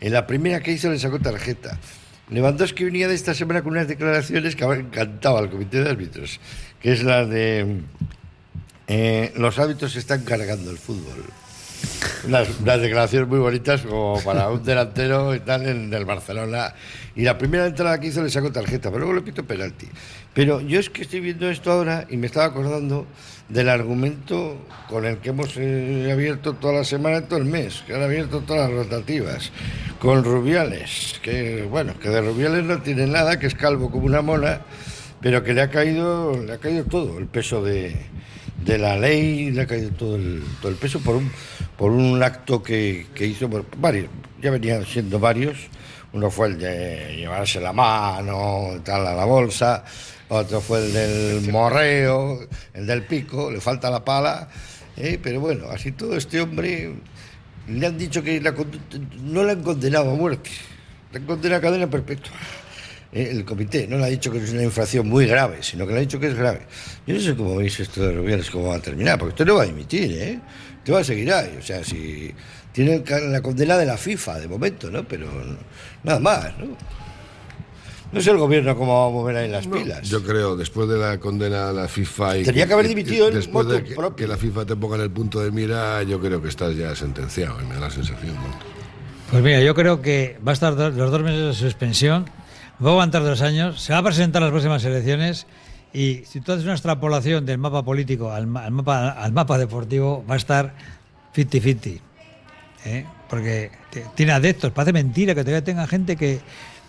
en 0.00 0.12
la 0.12 0.26
primera 0.26 0.60
que 0.60 0.72
hizo 0.72 0.88
le 0.90 0.98
sacó 0.98 1.18
tarjeta. 1.18 1.78
Lewandowski 2.30 2.84
venía 2.84 3.06
de 3.08 3.14
esta 3.14 3.34
semana 3.34 3.62
con 3.62 3.72
unas 3.72 3.88
declaraciones 3.88 4.56
que 4.56 4.64
encantado 4.64 5.36
al 5.36 5.50
comité 5.50 5.82
de 5.82 5.90
árbitros, 5.90 6.40
que 6.80 6.92
es 6.92 7.02
la 7.02 7.26
de 7.26 7.82
eh, 8.92 9.32
los 9.36 9.56
árbitros 9.60 9.94
están 9.94 10.24
cargando 10.24 10.68
el 10.68 10.76
fútbol. 10.76 11.22
Unas 12.26 12.80
declaraciones 12.80 13.28
muy 13.28 13.38
bonitas 13.38 13.82
como 13.82 14.20
para 14.24 14.50
un 14.50 14.64
delantero 14.64 15.32
y 15.32 15.38
tal 15.38 15.64
en 15.68 15.94
el 15.94 16.04
Barcelona. 16.04 16.74
Y 17.14 17.22
la 17.22 17.38
primera 17.38 17.66
entrada 17.66 18.00
que 18.00 18.08
hizo 18.08 18.20
le 18.20 18.30
sacó 18.30 18.50
tarjeta, 18.50 18.90
pero 18.90 19.04
luego 19.04 19.14
le 19.14 19.22
pito 19.22 19.44
penalti. 19.44 19.86
Pero 20.34 20.60
yo 20.60 20.80
es 20.80 20.90
que 20.90 21.02
estoy 21.02 21.20
viendo 21.20 21.48
esto 21.48 21.70
ahora 21.70 22.04
y 22.10 22.16
me 22.16 22.26
estaba 22.26 22.46
acordando 22.46 23.06
del 23.48 23.68
argumento 23.68 24.56
con 24.88 25.06
el 25.06 25.18
que 25.18 25.28
hemos 25.28 25.56
eh, 25.56 26.10
abierto 26.12 26.54
toda 26.54 26.72
la 26.72 26.84
semana, 26.84 27.22
todo 27.22 27.38
el 27.38 27.44
mes, 27.44 27.84
que 27.86 27.94
han 27.94 28.02
abierto 28.02 28.40
todas 28.40 28.68
las 28.68 28.86
rotativas, 28.86 29.52
con 30.00 30.24
Rubiales, 30.24 31.20
que 31.22 31.62
bueno, 31.70 31.94
que 32.00 32.08
de 32.08 32.22
Rubiales 32.22 32.64
no 32.64 32.82
tiene 32.82 33.06
nada, 33.06 33.38
que 33.38 33.46
es 33.46 33.54
calvo 33.54 33.88
como 33.88 34.06
una 34.06 34.20
mona, 34.20 34.62
pero 35.20 35.44
que 35.44 35.54
le 35.54 35.62
ha 35.62 35.70
caído, 35.70 36.42
le 36.42 36.54
ha 36.54 36.58
caído 36.58 36.84
todo 36.84 37.18
el 37.18 37.26
peso 37.26 37.62
de, 37.62 37.94
de 38.64 38.78
la 38.78 38.96
ley, 38.96 39.50
le 39.50 39.62
ha 39.62 39.66
caído 39.66 39.90
todo 39.90 40.16
el, 40.16 40.42
todo 40.60 40.70
el 40.70 40.76
peso 40.76 41.00
por 41.00 41.16
un, 41.16 41.30
por 41.76 41.90
un 41.90 42.22
acto 42.22 42.62
que, 42.62 43.06
que 43.14 43.26
hizo, 43.26 43.48
por 43.48 43.64
varios, 43.78 44.08
ya 44.40 44.50
venían 44.50 44.84
siendo 44.84 45.18
varios. 45.18 45.56
Uno 46.12 46.30
fue 46.30 46.48
el 46.48 46.58
de 46.58 47.14
llevarse 47.16 47.60
la 47.60 47.72
mano, 47.72 48.80
tal, 48.84 49.06
a 49.06 49.14
la 49.14 49.24
bolsa. 49.24 49.84
Otro 50.28 50.60
fue 50.60 50.84
el 50.86 50.92
del 50.92 51.52
morreo, 51.52 52.40
el 52.74 52.86
del 52.86 53.04
pico, 53.04 53.50
le 53.50 53.60
falta 53.60 53.90
la 53.90 54.04
pala. 54.04 54.48
¿eh? 54.96 55.18
Pero 55.22 55.40
bueno, 55.40 55.66
así 55.70 55.92
todo 55.92 56.16
este 56.16 56.40
hombre 56.40 56.94
le 57.68 57.86
han 57.86 57.98
dicho 57.98 58.22
que 58.22 58.40
la 58.40 58.54
no 59.22 59.44
le 59.44 59.52
han 59.52 59.62
condenado 59.62 60.10
a 60.10 60.14
muerte, 60.14 60.50
le 61.12 61.18
han 61.18 61.26
condenado 61.26 61.58
a 61.58 61.62
cadena 61.62 61.88
perpetua. 61.88 62.32
Eh, 63.12 63.28
El 63.32 63.44
comité 63.44 63.86
no 63.88 63.98
le 63.98 64.04
ha 64.04 64.08
dicho 64.08 64.30
que 64.30 64.38
es 64.38 64.52
una 64.52 64.62
infracción 64.62 65.08
muy 65.08 65.26
grave, 65.26 65.58
sino 65.62 65.86
que 65.86 65.92
le 65.92 65.98
ha 65.98 66.02
dicho 66.02 66.20
que 66.20 66.28
es 66.28 66.34
grave. 66.34 66.60
Yo 67.06 67.14
no 67.14 67.20
sé 67.20 67.34
cómo 67.34 67.56
veis 67.56 67.78
esto 67.80 68.02
de 68.02 68.12
Rubiales, 68.12 68.50
cómo 68.50 68.68
va 68.68 68.76
a 68.76 68.80
terminar, 68.80 69.18
porque 69.18 69.30
usted 69.32 69.46
no 69.46 69.56
va 69.56 69.62
a 69.62 69.66
dimitir, 69.66 70.12
¿eh? 70.12 70.40
Usted 70.78 70.92
va 70.94 71.00
a 71.00 71.04
seguir 71.04 71.32
ahí. 71.32 71.56
O 71.58 71.62
sea, 71.62 71.82
si 71.84 72.32
tiene 72.72 73.02
la 73.28 73.40
condena 73.42 73.76
de 73.76 73.86
la 73.86 73.96
FIFA 73.96 74.38
de 74.40 74.48
momento, 74.48 74.90
¿no? 74.90 75.02
Pero 75.06 75.26
nada 76.04 76.20
más, 76.20 76.56
¿no? 76.58 76.66
No 78.12 78.20
sé 78.20 78.30
el 78.32 78.38
gobierno 78.38 78.76
cómo 78.76 78.92
va 79.02 79.06
a 79.06 79.10
mover 79.10 79.36
ahí 79.36 79.48
las 79.48 79.68
pilas. 79.68 80.08
Yo 80.08 80.22
creo, 80.24 80.56
después 80.56 80.88
de 80.88 80.98
la 80.98 81.18
condena 81.18 81.68
a 81.68 81.72
la 81.72 81.86
FIFA 81.86 82.38
y 82.38 82.42
Tenía 82.42 82.66
que 82.66 82.72
haber 82.72 82.88
dimitido 82.88 83.28
en 83.28 83.34
después 83.34 83.68
de 83.68 83.84
que, 83.84 83.94
propio. 83.94 84.16
que 84.16 84.26
la 84.26 84.36
FIFA 84.36 84.66
te 84.66 84.74
ponga 84.74 84.96
en 84.96 85.02
el 85.02 85.10
punto 85.12 85.38
de 85.40 85.52
mira, 85.52 86.02
yo 86.02 86.18
creo 86.20 86.42
que 86.42 86.48
estás 86.48 86.74
ya 86.76 86.94
sentenciado, 86.96 87.60
y 87.62 87.66
me 87.66 87.74
da 87.74 87.82
la 87.82 87.90
sensación. 87.90 88.34
¿no? 88.34 88.58
Pues 89.30 89.42
mira, 89.44 89.60
yo 89.60 89.76
creo 89.76 90.02
que 90.02 90.38
va 90.44 90.50
a 90.50 90.54
estar 90.54 90.72
los 90.72 90.96
dos 90.96 91.22
meses 91.22 91.40
de 91.46 91.54
suspensión, 91.54 92.28
va 92.86 92.90
a 92.90 92.92
aguantar 92.92 93.22
dos 93.22 93.42
años, 93.42 93.80
se 93.80 93.92
va 93.92 93.98
a 93.98 94.02
presentar 94.02 94.40
las 94.42 94.50
próximas 94.50 94.84
elecciones 94.84 95.46
y 95.92 96.22
si 96.26 96.40
tú 96.40 96.52
haces 96.52 96.64
una 96.64 96.74
extrapolación 96.74 97.44
del 97.46 97.58
mapa 97.58 97.82
político 97.82 98.30
al, 98.32 98.46
ma- 98.46 98.64
al 98.64 98.70
mapa, 98.72 99.10
al 99.10 99.32
mapa 99.32 99.58
deportivo, 99.58 100.24
va 100.28 100.34
a 100.34 100.36
estar 100.38 100.72
50-50. 101.34 102.00
¿eh? 102.86 103.04
Porque 103.28 103.70
tiene 104.14 104.32
adeptos, 104.32 104.72
parece 104.72 104.92
mentira 104.92 105.34
que 105.34 105.42
todavía 105.42 105.64
tenga 105.64 105.86
gente 105.86 106.16
que, 106.16 106.40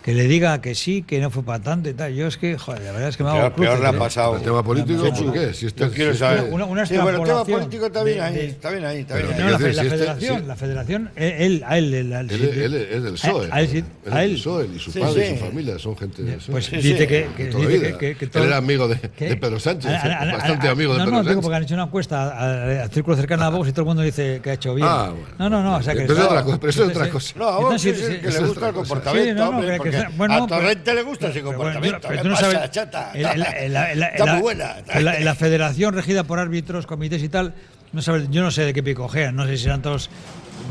que 0.02 0.14
le 0.14 0.24
diga 0.26 0.60
que 0.60 0.74
sí, 0.74 1.02
que 1.02 1.20
no 1.20 1.30
fue 1.30 1.44
para 1.44 1.62
tanto 1.62 1.88
y 1.88 1.94
tal. 1.94 2.12
Yo 2.12 2.26
es 2.26 2.36
que, 2.36 2.58
joder, 2.58 2.82
la 2.82 2.90
verdad 2.92 3.08
es 3.10 3.16
que 3.16 3.22
me 3.22 3.30
hago 3.30 3.38
Peor, 3.38 3.54
peor 3.54 3.80
le 3.80 3.86
ha 3.86 3.90
¿eh? 3.90 3.98
pasado. 3.98 4.36
¿El 4.36 4.42
tema 4.42 4.62
político 4.64 5.04
Sí, 5.14 5.22
por 5.22 5.32
qué? 5.32 5.54
Si 5.54 5.66
este- 5.66 5.84
Yo 5.84 5.92
quiero 5.92 6.12
si 6.12 6.18
saber. 6.18 6.48
Una- 6.52 6.64
una 6.64 6.84
sí, 6.86 6.96
bueno, 6.98 7.18
el 7.18 7.24
tema 7.24 7.44
político 7.44 7.86
está 7.86 8.02
bien 8.02 8.16
de- 8.16 8.22
ahí, 8.24 8.34
de- 8.34 8.46
está 8.46 8.70
bien 8.70 8.84
ahí, 8.84 8.98
está 8.98 9.14
bien 9.16 9.28
ahí. 9.32 9.38
No, 9.38 9.44
la, 9.50 9.58
decir, 9.58 9.66
fe- 9.68 9.72
la 9.74 9.82
si 9.84 9.88
federación, 9.90 10.40
si- 10.40 10.46
la 10.46 10.56
federación, 10.56 11.10
él, 11.14 11.32
él- 11.38 11.64
a 11.66 11.78
él, 11.78 11.94
él, 11.94 12.12
Él, 12.12 12.30
él- 12.30 12.58
él 12.62 12.74
es 12.74 13.02
del 13.04 13.12
PSOE. 13.12 13.48
A 13.52 13.60
él, 13.60 13.68
sí, 13.68 13.76
él 13.78 13.84
es 14.04 14.12
a 14.12 14.18
del 14.18 14.30
él. 14.30 14.36
PSOE 14.36 14.66
y 14.74 14.78
su 14.80 14.90
Sí, 14.90 14.98
padre 15.00 15.26
sí. 15.28 15.32
y 15.34 15.38
su 15.38 15.44
familia 15.44 15.78
son 15.78 15.96
gente 15.96 16.22
de 16.24 16.38
Pues 16.50 16.64
Sí, 16.66 16.76
dice 16.78 16.98
sí, 16.98 17.06
que, 17.06 17.28
que, 17.36 17.44
toda 17.46 17.62
la 17.64 17.70
dice 17.70 17.86
vida. 17.88 17.98
que, 17.98 18.14
que 18.16 18.24
Él 18.24 18.30
todo- 18.32 18.44
era 18.44 18.56
amigo 18.56 18.88
de, 18.88 18.96
de 18.96 19.36
Pedro 19.36 19.60
Sánchez, 19.60 19.90
bastante 19.92 20.68
amigo 20.68 20.94
de 20.94 20.98
no, 20.98 21.04
Pedro 21.04 21.16
no, 21.18 21.22
digo 21.22 21.30
Sánchez. 21.34 21.42
porque 21.42 21.56
han 21.56 21.62
hecho 21.62 21.74
una 21.74 21.84
encuesta 21.84 22.82
al, 22.82 22.90
círculo 22.90 23.16
cercano 23.16 23.44
a 23.44 23.50
Vox 23.50 23.68
y 23.68 23.72
todo 23.72 23.82
el 23.82 23.86
mundo 23.86 24.02
dice 24.02 24.40
que 24.42 24.50
ha 24.50 24.54
hecho 24.54 24.74
bien. 24.74 24.88
Ah, 24.90 25.12
no, 25.38 25.48
no, 25.48 25.62
no. 25.62 25.78
Pero 25.84 26.02
eso 26.02 26.12
es 26.12 26.18
otra 26.20 26.42
cosa, 26.42 26.58
pero 26.58 26.70
eso 26.70 26.82
es 26.84 26.90
otra 26.90 27.04
entonces, 27.06 27.32
cosa. 27.34 27.38
No, 27.60 27.68
a 27.68 27.78
sí, 27.78 27.92
que 27.92 27.96
sí, 27.96 28.18
le 28.22 28.38
gusta 28.48 28.68
el 28.68 28.74
comportamiento, 28.74 29.52
Porque 29.98 30.16
bueno, 30.16 30.34
a 30.34 30.46
pero- 30.46 30.60
Torrente 30.60 30.94
le 30.94 31.02
gusta 31.02 31.26
ese 31.28 31.34
pero 31.40 31.46
comportamiento. 31.52 31.98
pero 32.02 32.14
¿Qué 32.16 32.22
tú 32.22 32.28
no 32.28 32.34
pasa, 32.34 32.50
sabes- 32.52 32.70
chata? 32.70 33.12
la- 33.14 33.36
la- 33.36 33.68
la- 33.68 33.94
la- 33.94 34.06
Está 34.08 34.26
la- 34.26 34.32
muy 34.34 34.42
buena. 34.42 34.76
En 34.92 35.04
la, 35.04 35.20
la 35.20 35.34
federación 35.34 35.94
regida 35.94 36.24
por 36.24 36.38
árbitros, 36.38 36.86
comités 36.86 37.22
y 37.22 37.28
tal, 37.28 37.54
no 37.92 38.02
sabes, 38.02 38.28
yo 38.30 38.42
no 38.42 38.50
sé 38.50 38.64
de 38.64 38.72
qué 38.72 38.82
picojean, 38.82 39.34
no 39.36 39.46
sé 39.46 39.56
si 39.56 39.64
serán 39.64 39.82
todos 39.82 40.08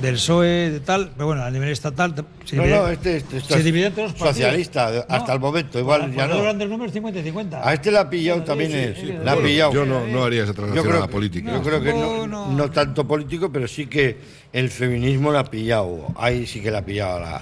del 0.02 0.16
PSOE, 0.16 0.72
de 0.72 0.80
tal, 0.80 1.12
pero 1.14 1.28
bueno, 1.28 1.44
a 1.44 1.52
nivel 1.52 1.70
estatal. 1.70 2.16
se 2.46 2.56
No, 2.56 2.64
divide- 2.64 2.78
no, 2.78 2.88
este, 2.88 3.18
este, 3.18 3.38
este 3.38 3.54
se 3.56 3.62
divide 3.64 3.88
entre 3.88 4.04
los 4.04 4.14
partidos. 4.14 4.36
socialista 4.38 5.06
hasta 5.08 5.34
el 5.34 5.40
momento, 5.40 5.78
igual 5.80 6.10
ya 6.10 6.16
Cuando 6.16 6.34
no. 6.36 6.40
hablan 6.40 6.58
del 6.58 6.70
número 6.70 6.92
50 6.92 7.20
y 7.20 7.24
50. 7.24 7.68
A 7.68 7.74
este 7.74 7.92
le 7.92 7.98
ha 8.00 8.10
pillado 8.10 8.42
también, 8.44 8.72
sí, 8.72 8.78
es, 8.78 8.98
sí, 8.98 9.06
le 9.24 9.30
ha 9.30 9.36
pillado. 9.36 9.74
Yo 9.74 9.86
no, 9.86 10.08
no 10.08 10.24
haría 10.24 10.44
esa 10.44 10.54
traslación 10.54 10.96
a 10.96 11.00
la 11.02 11.08
política. 11.08 11.52
Yo 11.52 11.62
creo 11.62 11.82
que 11.82 11.92
no, 11.94 12.26
No, 12.26 12.48
no 12.52 12.72
tanto 12.72 13.06
político, 13.06 13.52
pero 13.52 13.68
sí 13.68 13.86
que 13.86 14.18
el 14.54 14.70
feminismo 14.70 15.32
le 15.32 15.40
ha 15.40 15.44
pillado. 15.44 16.08
Ahí 16.16 16.48
sí 16.48 16.62
que 16.62 16.72
le 16.72 16.78
ha 16.78 16.86
pillado 16.86 17.18
a 17.18 17.20
la, 17.20 17.42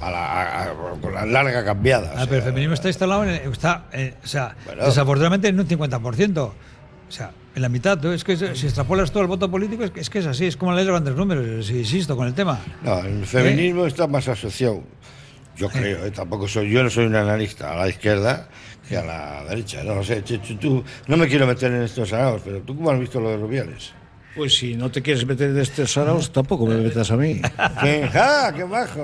a 0.00 0.10
la, 0.10 0.26
a- 0.26 0.62
a- 0.64 0.74
con 1.00 1.12
la 1.14 1.24
larga 1.26 1.64
cambiada. 1.64 2.12
Ah, 2.16 2.24
pero 2.24 2.36
el 2.38 2.42
feminismo 2.42 2.74
está 2.74 2.88
instalado 2.88 3.24
en. 3.24 3.30
el- 3.30 3.52
Está, 3.52 3.84
eh, 3.92 4.14
o 4.22 4.26
sea, 4.26 4.54
Bueno. 4.64 4.84
desafortunadamente 4.84 5.48
en 5.48 5.58
un 5.60 5.66
50%. 5.66 6.38
O 7.08 7.12
sea, 7.12 7.30
en 7.54 7.62
la 7.62 7.68
mitad. 7.68 7.98
tú, 7.98 8.10
Es 8.10 8.24
que 8.24 8.36
si 8.36 8.44
extrapolas 8.66 9.10
todo 9.12 9.22
el 9.22 9.28
voto 9.28 9.50
político, 9.50 9.84
es 9.84 9.90
que 9.92 10.00
es, 10.00 10.10
que 10.10 10.18
es 10.18 10.26
así. 10.26 10.46
Es 10.46 10.56
como 10.56 10.72
leer 10.72 10.88
grandes 10.88 11.14
números, 11.14 11.66
si 11.66 11.78
insisto 11.78 12.16
con 12.16 12.26
el 12.26 12.34
tema. 12.34 12.58
No, 12.82 12.98
el 13.00 13.24
feminismo 13.26 13.86
está 13.86 14.06
más 14.06 14.26
asociado. 14.28 14.82
Yo 15.56 15.68
creo, 15.70 16.04
eh, 16.04 16.10
tampoco 16.10 16.46
soy, 16.46 16.70
yo 16.70 16.82
no 16.82 16.90
soy 16.90 17.06
un 17.06 17.14
analista 17.14 17.72
a 17.72 17.76
la 17.76 17.88
izquierda 17.88 18.48
que 18.86 18.98
a 18.98 19.02
la 19.04 19.44
derecha. 19.48 19.82
No 19.84 19.94
lo 19.94 20.04
sé, 20.04 20.20
tú, 20.22 20.84
no 21.06 21.16
me 21.16 21.26
quiero 21.28 21.46
meter 21.46 21.72
en 21.72 21.82
estos 21.82 22.10
saraos, 22.10 22.42
pero 22.44 22.60
tú 22.60 22.76
cómo 22.76 22.90
has 22.90 23.00
visto 23.00 23.18
lo 23.20 23.30
de 23.30 23.36
Rubiales. 23.38 23.92
Pues 24.34 24.54
si 24.54 24.74
no 24.76 24.90
te 24.90 25.00
quieres 25.00 25.24
meter 25.24 25.48
en 25.48 25.58
este 25.58 25.86
saraos, 25.86 26.30
tampoco 26.30 26.66
me 26.66 26.74
metas 26.76 27.10
a 27.10 27.16
mí. 27.16 27.40
¿Qué? 27.82 28.10
¡Ah, 28.14 28.52
qué 28.54 28.64
bajo! 28.64 29.02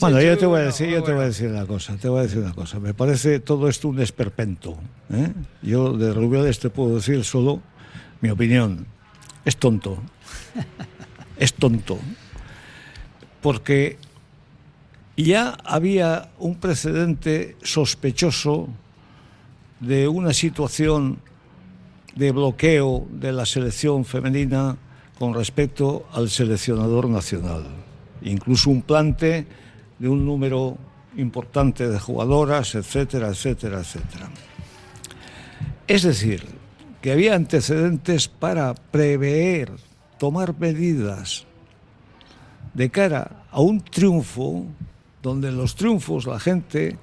Bueno, 0.00 0.20
yo 0.20 0.36
te 0.36 0.46
voy 0.46 0.60
a 0.60 0.64
decir, 0.64 0.88
yo 0.88 1.02
te 1.02 1.12
voy 1.12 1.22
a 1.22 1.26
decir 1.26 1.48
una 1.48 1.66
cosa, 1.66 1.96
te 1.96 2.08
voy 2.08 2.20
a 2.20 2.22
decir 2.22 2.38
una 2.38 2.54
cosa. 2.54 2.80
Me 2.80 2.94
parece 2.94 3.40
todo 3.40 3.68
esto 3.68 3.88
un 3.88 4.00
esperpento. 4.00 4.76
¿eh? 5.10 5.32
Yo 5.62 5.96
de 5.96 6.12
Rubiales 6.12 6.58
te 6.58 6.70
puedo 6.70 6.96
decir 6.96 7.24
solo 7.24 7.60
mi 8.20 8.30
opinión. 8.30 8.86
Es 9.44 9.56
tonto. 9.56 9.98
Es 11.38 11.52
tonto. 11.52 11.98
Porque 13.42 13.98
ya 15.18 15.50
había 15.64 16.30
un 16.38 16.56
precedente 16.56 17.56
sospechoso 17.62 18.68
de 19.80 20.08
una 20.08 20.32
situación 20.32 21.18
de 22.14 22.32
bloqueo 22.32 23.06
de 23.10 23.32
la 23.32 23.44
selección 23.44 24.06
femenina 24.06 24.78
con 25.18 25.34
respecto 25.34 26.06
al 26.12 26.30
seleccionador 26.30 27.08
nacional. 27.08 27.85
Incluso 28.26 28.70
un 28.70 28.82
plante 28.82 29.46
de 29.98 30.08
un 30.08 30.24
número 30.24 30.76
importante 31.16 31.88
de 31.88 31.98
jugadoras, 31.98 32.74
etcétera, 32.74 33.28
etcétera, 33.28 33.80
etcétera. 33.80 34.28
Es 35.86 36.02
decir, 36.02 36.44
que 37.00 37.12
había 37.12 37.34
antecedentes 37.34 38.28
para 38.28 38.74
prever, 38.74 39.70
tomar 40.18 40.58
medidas 40.58 41.46
de 42.74 42.90
cara 42.90 43.44
a 43.50 43.60
un 43.60 43.80
triunfo, 43.80 44.64
donde 45.22 45.48
en 45.48 45.56
los 45.56 45.76
triunfos 45.76 46.26
la 46.26 46.40
gente 46.40 46.98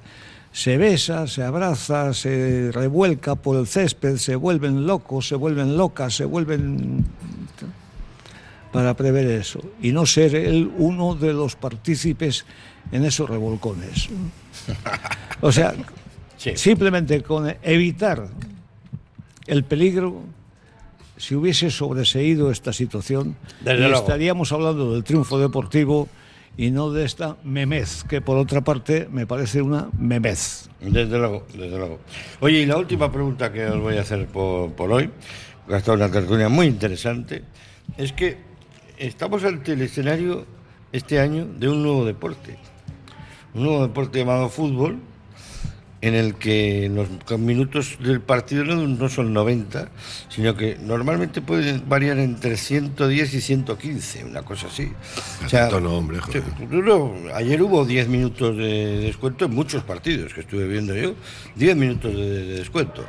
se 0.52 0.78
besa, 0.78 1.26
se 1.28 1.44
abraza, 1.44 2.14
se 2.14 2.72
revuelca 2.72 3.36
por 3.36 3.58
el 3.58 3.66
césped, 3.66 4.18
se 4.18 4.36
vuelven 4.36 4.86
locos, 4.86 5.28
se 5.28 5.36
vuelven 5.36 5.78
locas, 5.78 6.16
se 6.16 6.26
vuelven 6.26 7.06
para 8.74 8.96
prever 8.96 9.28
eso 9.28 9.62
y 9.82 9.92
no 9.92 10.06
ser 10.06 10.36
él 10.36 10.70
uno 10.78 11.14
de 11.14 11.32
los 11.32 11.56
partícipes 11.56 12.44
en 12.92 13.06
esos 13.06 13.30
revolcones. 13.30 14.10
O 15.42 15.52
sea, 15.52 15.76
simplemente 16.56 17.22
con 17.22 17.54
evitar 17.62 18.28
el 19.46 19.64
peligro, 19.64 20.24
si 21.18 21.36
hubiese 21.36 21.70
sobreseído 21.70 22.50
esta 22.50 22.74
situación, 22.74 23.36
estaríamos 23.64 24.52
hablando 24.52 24.94
del 24.94 25.04
triunfo 25.04 25.38
deportivo 25.38 26.10
y 26.58 26.72
no 26.72 26.92
de 26.92 27.06
esta 27.06 27.38
memez, 27.44 28.04
que 28.04 28.22
por 28.22 28.38
otra 28.38 28.62
parte 28.62 29.08
me 29.12 29.28
parece 29.28 29.62
una 29.62 29.90
memez. 30.00 30.70
Desde 30.82 31.18
luego, 31.18 31.46
desde 31.54 31.78
luego. 31.78 32.00
Oye, 32.40 32.62
y 32.62 32.66
la 32.66 32.78
última 32.78 33.12
pregunta 33.12 33.52
que 33.52 33.66
os 33.66 33.80
voy 33.80 33.98
a 33.98 34.02
hacer 34.02 34.26
por, 34.28 34.72
por 34.74 34.92
hoy, 34.92 35.12
estado 35.70 35.94
una 35.94 36.12
tertulia 36.12 36.50
muy 36.50 36.68
interesante, 36.68 37.44
es 37.98 38.14
que 38.14 38.53
estamos 39.08 39.44
ante 39.44 39.74
el 39.74 39.82
escenario 39.82 40.46
este 40.94 41.20
año 41.20 41.46
de 41.46 41.68
un 41.68 41.84
nuevo 41.84 42.06
deporte. 42.06 42.58
Un 43.54 43.64
nuevo 43.64 43.82
deporte 43.86 44.20
llamado 44.20 44.48
fútbol, 44.50 45.00
en 46.04 46.16
el 46.16 46.36
que 46.36 46.92
los 46.94 47.40
minutos 47.40 47.98
del 48.04 48.20
partido 48.20 48.66
no, 48.66 49.08
son 49.08 49.32
90, 49.32 49.88
sino 50.28 50.54
que 50.54 50.78
normalmente 50.82 51.42
pueden 51.42 51.88
variar 51.88 52.20
entre 52.20 52.58
110 52.58 53.34
y 53.34 53.40
115, 53.40 54.26
una 54.26 54.42
cosa 54.42 54.68
así. 54.68 54.92
O 55.46 55.48
sea, 55.48 55.62
Tanto 55.70 55.80
no, 55.80 55.94
hombre, 55.98 56.20
joder. 56.20 56.44
No, 56.70 57.14
ayer 57.34 57.62
hubo 57.62 57.86
10 57.86 58.10
minutos 58.10 58.58
de 58.58 58.98
descuento 59.00 59.46
en 59.46 59.52
muchos 59.56 59.84
partidos 59.84 60.34
que 60.34 60.42
estuve 60.42 60.68
viendo 60.68 60.94
yo. 60.94 61.14
10 61.56 61.78
minutos 61.78 62.14
de, 62.14 62.28
de 62.48 62.56
descuento. 62.58 63.06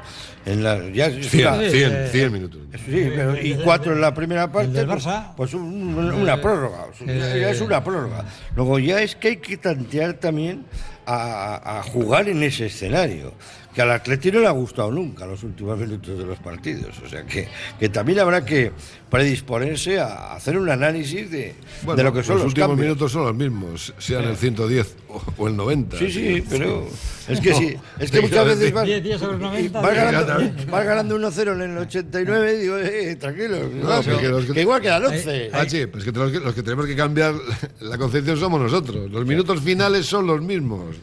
En 0.46 0.62
la, 0.62 0.78
ya, 0.90 1.06
es 1.06 1.28
100, 1.30 1.48
una- 1.48 1.68
100, 1.68 2.08
100 2.12 2.32
minutos. 2.32 2.60
Sí, 2.74 3.08
pero, 3.16 3.36
y 3.42 3.54
cuatro 3.64 3.92
en 3.92 4.00
la 4.02 4.14
primera 4.14 4.52
parte. 4.52 4.70
del 4.70 4.86
pues- 4.86 5.04
Barça. 5.04 5.34
Pues, 5.36 5.52
un- 5.54 5.94
una 5.96 6.40
prórroga. 6.40 6.86
Ya- 7.04 7.36
ya 7.36 7.50
es 7.50 7.60
una 7.60 7.82
prórroga. 7.82 8.24
Luego 8.54 8.78
ya 8.78 9.00
es 9.00 9.16
que 9.16 9.28
hay 9.28 9.36
que 9.38 9.56
tantear 9.56 10.12
también 10.14 10.64
a, 11.06 11.82
jugar 11.92 12.28
en 12.28 12.42
ese 12.42 12.66
escenario. 12.66 13.32
Que 13.74 13.82
al 13.82 13.90
Atleti 13.90 14.30
no 14.30 14.38
le 14.40 14.46
ha 14.46 14.52
gustado 14.52 14.92
nunca 14.92 15.26
los 15.26 15.42
últimos 15.42 15.76
minutos 15.76 16.16
de 16.16 16.24
los 16.24 16.38
partidos. 16.38 16.94
O 17.04 17.08
sea 17.08 17.24
que, 17.26 17.48
que 17.80 17.88
también 17.88 18.20
habrá 18.20 18.44
que 18.44 18.70
predisponerse 19.10 19.98
a 19.98 20.34
hacer 20.34 20.56
un 20.58 20.68
análisis 20.70 21.30
de, 21.30 21.54
Bueno, 21.82 21.96
de 21.96 22.02
lo 22.04 22.12
que 22.12 22.22
son 22.22 22.36
los, 22.36 22.46
últimos 22.46 22.68
cambios. 22.68 22.86
minutos 22.86 23.12
son 23.12 23.24
los 23.24 23.34
mismos, 23.34 23.92
sean 23.98 24.24
el 24.24 24.36
110 24.36 24.96
o, 25.08 25.22
o 25.38 25.48
el 25.48 25.56
90. 25.56 25.98
Sí, 25.98 26.10
sí, 26.10 26.44
pero 26.48 26.86
es 27.28 27.40
que 27.40 27.50
No, 27.50 27.58
sí, 27.58 27.76
es 27.98 28.10
que 28.10 28.16
sí, 28.18 28.22
muchas 28.28 28.46
veces 28.46 28.72
vas, 28.72 28.84
10 28.86 29.02
días 29.02 29.20
sobre 29.20 29.38
90, 29.38 29.80
vas 29.80 29.94
ganando, 29.94 30.52
vas 30.70 30.84
ganando 30.84 31.18
1-0 31.18 31.52
en 31.54 31.60
el 31.72 31.78
89 31.78 32.54
y 32.54 32.58
digo, 32.60 32.76
eh, 32.78 33.16
tranquilo, 33.16 33.56
No, 33.72 34.00
que, 34.02 34.10
porque 34.10 34.28
los 34.28 34.44
que- 34.46 34.52
que 34.52 34.60
igual 34.62 34.80
quedan 34.82 35.04
11. 35.06 35.50
Ah, 35.52 35.64
sí, 35.68 35.86
pues 35.86 36.04
que 36.04 36.12
los, 36.12 36.30
que 36.32 36.40
los 36.40 36.54
que 36.54 36.62
tenemos 36.62 36.86
que 36.86 36.96
cambiar 36.96 37.34
la 37.80 37.98
concepción 37.98 38.36
somos 38.36 38.60
nosotros. 38.60 39.10
Los 39.10 39.26
minutos 39.26 39.60
finales 39.60 40.06
son 40.06 40.26
los 40.26 40.40
mismos. 40.42 40.96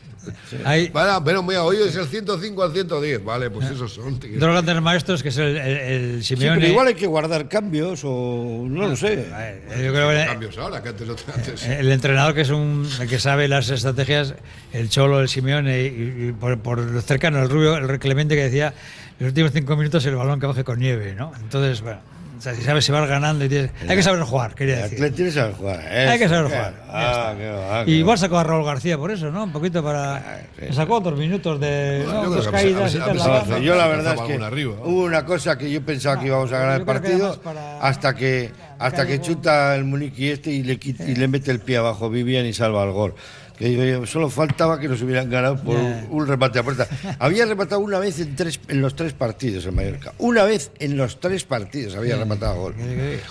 Hay 0.66 0.90
Vale, 0.90 1.22
pero 1.26 1.42
mira, 1.42 1.64
hoy 1.64 1.78
es 1.78 1.96
el 1.96 2.06
105 2.06 2.64
al 2.64 2.72
110. 2.74 3.24
Vale, 3.24 3.50
pues 3.50 3.70
esos 3.72 3.94
son. 3.94 4.20
tío. 4.20 4.40
dos 4.40 4.50
grandes 4.50 4.82
maestros 4.82 5.24
que 5.24 5.30
es 5.30 5.38
el, 5.38 5.58
el, 5.58 5.78
el 5.78 6.24
Sí, 6.24 6.36
Simeone. 6.36 6.60
pero 6.60 6.72
igual 6.72 6.88
hay 6.88 6.94
que 6.94 7.08
guardar 7.08 7.48
cambios 7.50 8.02
o 8.04 8.66
no 8.68 8.88
lo 8.90 8.96
sé. 8.96 9.26
Eh, 9.34 9.62
Yo 9.86 9.92
creo 9.94 10.10
que 10.10 10.26
Cambios 10.26 10.58
ahora, 10.58 10.84
que 10.84 10.90
antes 10.90 11.08
no 11.08 11.16
antes. 11.36 11.66
el 11.66 11.92
entrenador 11.92 12.34
que 12.36 12.42
es 12.42 12.50
un 12.50 12.88
el 13.00 13.08
que 13.10 13.20
sabe 13.20 13.48
las 13.48 13.70
estrategias, 13.70 14.36
el 14.74 14.90
Cholo, 14.90 15.20
el 15.22 15.30
Simeone 15.30 15.82
y, 15.82 15.86
y 16.30 16.32
por, 16.34 16.60
por 16.60 16.80
lo 16.80 17.02
cercano 17.02 17.42
el 17.42 17.50
Rubio, 17.50 17.78
el 17.78 18.00
Clemente 18.00 18.36
que 18.36 18.44
decía 18.44 18.74
los 19.20 19.30
últimos 19.30 19.52
cinco 19.54 19.76
minutos 19.76 20.06
el 20.06 20.16
balón 20.16 20.40
que 20.40 20.46
baje 20.48 20.64
con 20.64 20.80
nieve, 20.80 21.14
¿no? 21.16 21.32
Entonces, 21.42 21.82
bueno, 21.82 22.00
o 22.42 22.44
sea, 22.44 22.56
si 22.56 22.64
sabes 22.64 22.84
si 22.84 22.92
vas 22.92 23.08
ganando 23.08 23.46
y 23.46 23.50
tienes, 23.50 23.70
hay 23.88 23.96
que 23.96 24.02
saber 24.02 24.24
jugar, 24.24 24.56
quería 24.56 24.78
El 24.78 24.82
decir. 24.82 24.98
Atleti 24.98 25.16
tiene 25.18 25.30
que 25.30 25.36
saber 25.36 25.54
jugar. 25.54 25.80
Hay 25.80 26.18
que 26.18 26.28
saber 26.28 26.46
jugar, 26.46 26.74
claro. 26.74 26.92
Ah, 26.92 27.36
qué 27.38 27.50
va, 27.52 27.86
qué 27.86 27.92
Y 27.92 27.94
igual 28.00 28.18
sacó 28.18 28.40
a 28.40 28.44
Raúl 28.44 28.66
García 28.66 28.98
por 28.98 29.12
eso, 29.12 29.30
¿no? 29.30 29.44
Un 29.44 29.52
poquito 29.52 29.84
para. 29.84 30.42
sí. 30.60 30.74
Sacó 30.74 30.96
otros 30.96 31.20
minutos 31.20 31.60
de. 31.60 32.04
Caídas 32.52 32.96
y 32.96 32.98
tal. 32.98 33.16
la 33.18 33.60
yo 33.60 33.76
la 33.76 33.86
verdad 33.88 34.16
es 34.16 34.22
que 34.22 34.28
alguna 34.34 34.48
arriba, 34.48 34.74
¿no? 34.76 34.84
hubo 34.90 35.04
una 35.04 35.24
cosa 35.24 35.56
que 35.56 35.70
yo 35.70 35.86
pensaba 35.86 36.20
que 36.20 36.26
íbamos 36.28 36.52
a 36.52 36.58
ganar 36.58 36.74
el 36.74 36.80
que 36.80 36.86
partido 36.86 37.40
para- 37.42 37.80
hasta 37.80 38.16
que 38.16 38.50
hasta 38.80 39.06
que 39.06 39.22
chuta 39.22 39.76
el 39.76 39.84
Muniqui 39.84 40.30
este 40.32 40.50
y 40.50 40.64
le, 40.64 40.80
quit- 40.80 41.08
y 41.08 41.14
le 41.14 41.28
mete 41.28 41.52
el 41.52 41.60
pie 41.60 41.78
abajo 41.78 42.10
Vivian 42.10 42.48
y 42.48 42.54
salva 42.54 42.84
el 42.84 42.92
gol. 42.92 43.14
Que 43.62 44.02
solo 44.08 44.30
faltaba 44.30 44.80
que 44.80 44.88
nos 44.88 45.02
hubieran 45.04 45.30
ganado 45.30 45.56
por 45.62 45.76
un, 45.78 46.28
remate 46.28 46.58
a 46.60 46.64
puerta. 46.64 46.88
había 47.20 47.46
rematado 47.46 47.80
una 47.82 48.00
vez 48.00 48.20
en, 48.20 48.36
tres, 48.36 48.60
en 48.68 48.82
los 48.82 48.96
tres 48.96 49.14
partidos 49.14 49.66
en 49.68 49.76
Mallorca. 49.76 50.14
Una 50.18 50.44
vez 50.46 50.72
en 50.80 50.98
los 50.98 51.20
tres 51.20 51.44
partidos 51.44 51.96
había 51.96 52.18
rematado 52.18 52.56
gol. 52.60 52.76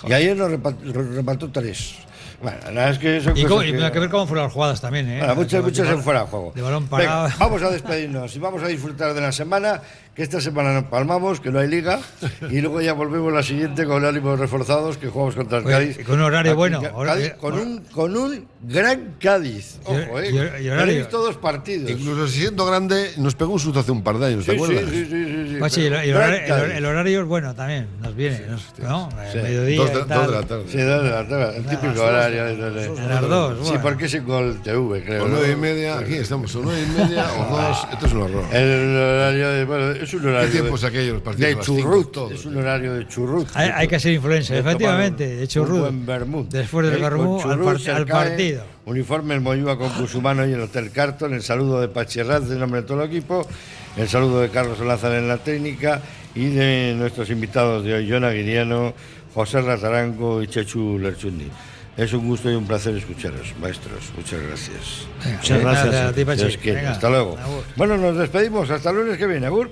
Y 0.07 0.13
ayer 0.13 0.37
nos 0.37 0.49
repa- 0.51 0.75
remató 0.81 1.51
tres. 1.51 1.95
Bueno, 2.41 2.57
nada, 2.71 2.89
es 2.89 2.97
que 2.97 3.21
son 3.21 3.37
Y, 3.37 3.43
cosas 3.43 3.67
y 3.67 3.71
que- 3.73 3.91
que 3.91 3.99
ver 3.99 4.09
cómo 4.09 4.25
fueron 4.25 4.45
las 4.45 4.53
jugadas 4.53 4.81
también, 4.81 5.07
¿eh? 5.07 5.19
bueno, 5.19 5.35
muchas, 5.35 5.61
muchas 5.63 5.87
en 5.89 6.01
fuera 6.01 6.21
de 6.21 6.25
juego. 6.27 6.51
De 6.55 6.61
balón 6.63 6.85
Venga, 6.89 6.89
parado. 6.89 7.29
vamos 7.37 7.61
a 7.61 7.69
despedirnos 7.69 8.35
y 8.35 8.39
vamos 8.39 8.63
a 8.63 8.67
disfrutar 8.67 9.13
de 9.13 9.21
la 9.21 9.31
semana, 9.31 9.79
que 10.15 10.23
esta 10.23 10.41
semana 10.41 10.73
nos 10.73 10.83
palmamos, 10.85 11.39
que 11.39 11.51
no 11.51 11.59
hay 11.59 11.69
liga, 11.69 11.99
y 12.49 12.59
luego 12.59 12.81
ya 12.81 12.91
volvemos 12.91 13.31
la 13.31 13.43
siguiente 13.43 13.85
con 13.85 14.03
ánimos 14.03 14.37
reforzados, 14.37 14.97
que 14.97 15.07
jugamos 15.07 15.35
contra 15.35 15.59
el 15.59 15.63
Cádiz. 15.63 16.03
con 16.05 16.15
un 16.15 16.21
horario 16.23 16.51
Aquí, 16.51 16.57
bueno. 16.57 16.81
Cádiz, 16.81 17.33
con, 17.35 17.53
un, 17.57 17.79
con 17.85 18.17
un 18.17 18.45
gran 18.61 19.15
Cádiz. 19.21 19.79
Ojo, 19.85 20.19
¿eh? 20.19 20.31
y- 20.61 20.67
horario. 20.69 21.07
Partidos. 21.41 21.89
Incluso 21.91 22.27
siendo 22.27 22.65
grande, 22.65 23.11
nos 23.17 23.35
pegó 23.35 23.53
un 23.53 23.59
susto 23.59 23.79
hace 23.79 23.91
un 23.91 24.03
par 24.03 24.17
de 24.19 24.27
años, 24.27 24.45
¿te 24.45 24.51
Sí, 24.51 24.57
sí, 24.57 24.63
acuerdas? 24.63 24.89
sí, 24.91 25.05
sí, 25.05 25.25
sí, 25.25 25.47
sí. 25.49 25.55
Pues 25.59 25.73
sí, 25.73 25.85
el, 25.85 25.93
el 25.93 26.15
horario, 26.15 26.55
el- 26.65 26.71
el 26.71 26.85
horario 26.85 27.21
es 27.21 27.27
bueno 27.27 27.55
también, 27.55 27.87
nos 28.01 28.13
viene, 28.15 28.41
nos- 28.49 28.73
¿no? 28.79 29.09
Sí. 29.31 29.37
El 29.37 29.43
mediodía 29.43 29.77
Dos 29.77 29.93
de, 29.93 29.99
y 29.99 30.03
tal. 30.03 30.17
dos 30.17 30.27
de 30.27 30.41
la 30.41 30.43
tarde. 30.47 30.63
Sí, 30.67 30.77
dos 30.81 31.03
de 31.03 31.09
la 31.09 31.27
tarde, 31.27 31.57
el 31.57 31.65
típico 31.65 32.03
horario. 32.03 32.45
dos, 32.57 32.57
de- 32.75 32.89
de- 32.89 33.01
a 33.01 33.07
las 33.07 33.29
dos, 33.29 33.67
Sí, 33.67 33.73
porque 33.81 34.05
es 34.05 34.25
Gol 34.25 34.59
TV, 34.61 35.03
creo. 35.03 35.23
O 35.23 35.27
nueve 35.29 35.51
y 35.53 35.55
media, 35.55 35.99
aquí 35.99 36.15
estamos, 36.15 36.53
o 36.55 36.61
nueve 36.63 36.81
y 36.85 36.99
media 36.99 37.25
o 37.39 37.45
dos. 37.55 37.87
Esto 37.93 38.05
es 38.07 38.11
un 38.13 38.21
horror. 38.23 38.43
El 38.51 38.97
horario 38.97 39.67
bueno, 39.67 40.00
es 40.03 40.13
un 40.13 40.25
horario 40.27 40.47
¿Qué 40.51 40.57
tiempos 40.59 40.81
de, 40.81 40.87
aquellos, 40.87 41.13
los 41.13 41.21
partidos 41.21 41.49
de 41.57 41.63
cinco, 41.63 41.81
churrut, 41.81 42.31
es 42.33 42.45
un 42.45 42.57
horario 42.57 42.93
de 42.93 43.07
churrut. 43.07 43.47
Hay, 43.53 43.69
hay 43.73 43.87
que 43.87 43.99
ser 43.99 44.13
influencer, 44.13 44.57
efectivamente, 44.57 45.27
un- 45.33 45.39
de 45.39 45.47
churrut. 45.47 45.89
un 45.89 46.05
buen. 46.05 46.49
Después 46.49 46.87
del 46.87 46.97
Eh, 46.97 47.01
vermut 47.01 47.45
al, 47.45 47.59
par- 47.59 48.05
partido. 48.07 48.63
Uniforme 48.85 49.35
el 49.35 49.41
Moyúa 49.41 49.77
con 49.77 49.89
Cusumano 49.91 50.47
y 50.47 50.53
el 50.53 50.61
Hotel 50.61 50.91
Carton. 50.91 51.33
El 51.33 51.43
saludo 51.43 51.79
de 51.81 51.87
Pachi 51.87 52.19
Herranz 52.19 52.49
en 52.51 52.59
nombre 52.59 52.81
de 52.81 52.87
todo 52.87 53.03
el 53.03 53.09
equipo. 53.09 53.47
El 53.97 54.07
saludo 54.09 54.41
de 54.41 54.49
Carlos 54.49 54.79
Lázaro 54.79 55.15
en 55.17 55.27
la 55.27 55.37
técnica 55.37 56.01
y 56.33 56.49
de 56.49 56.95
nuestros 56.97 57.29
invitados 57.29 57.83
de 57.83 57.93
hoy, 57.93 58.07
John 58.09 58.23
Aguiriano, 58.23 58.93
José 59.33 59.61
Ratarango 59.61 60.41
y 60.41 60.47
Chechu 60.47 60.97
Lerchundi. 60.97 61.47
Es 61.97 62.13
un 62.13 62.25
gusto 62.25 62.49
y 62.49 62.55
un 62.55 62.65
placer 62.65 62.95
escucharos, 62.95 63.53
maestros. 63.61 64.11
Muchas 64.15 64.41
gracias. 64.41 65.05
Muchas 65.37 65.59
gracias 65.59 65.93
a 65.95 66.13
ti, 66.13 66.23
Pachi. 66.23 66.57
Venga, 66.63 66.91
Hasta 66.91 67.09
luego. 67.09 67.37
agur. 67.37 67.63
Bueno, 67.75 67.97
nos 67.97 68.17
despedimos. 68.17 68.69
Hasta 68.69 68.89
el 68.91 68.95
lunes 68.95 69.17
que 69.17 69.27
viene. 69.27 69.45
Agur. 69.47 69.69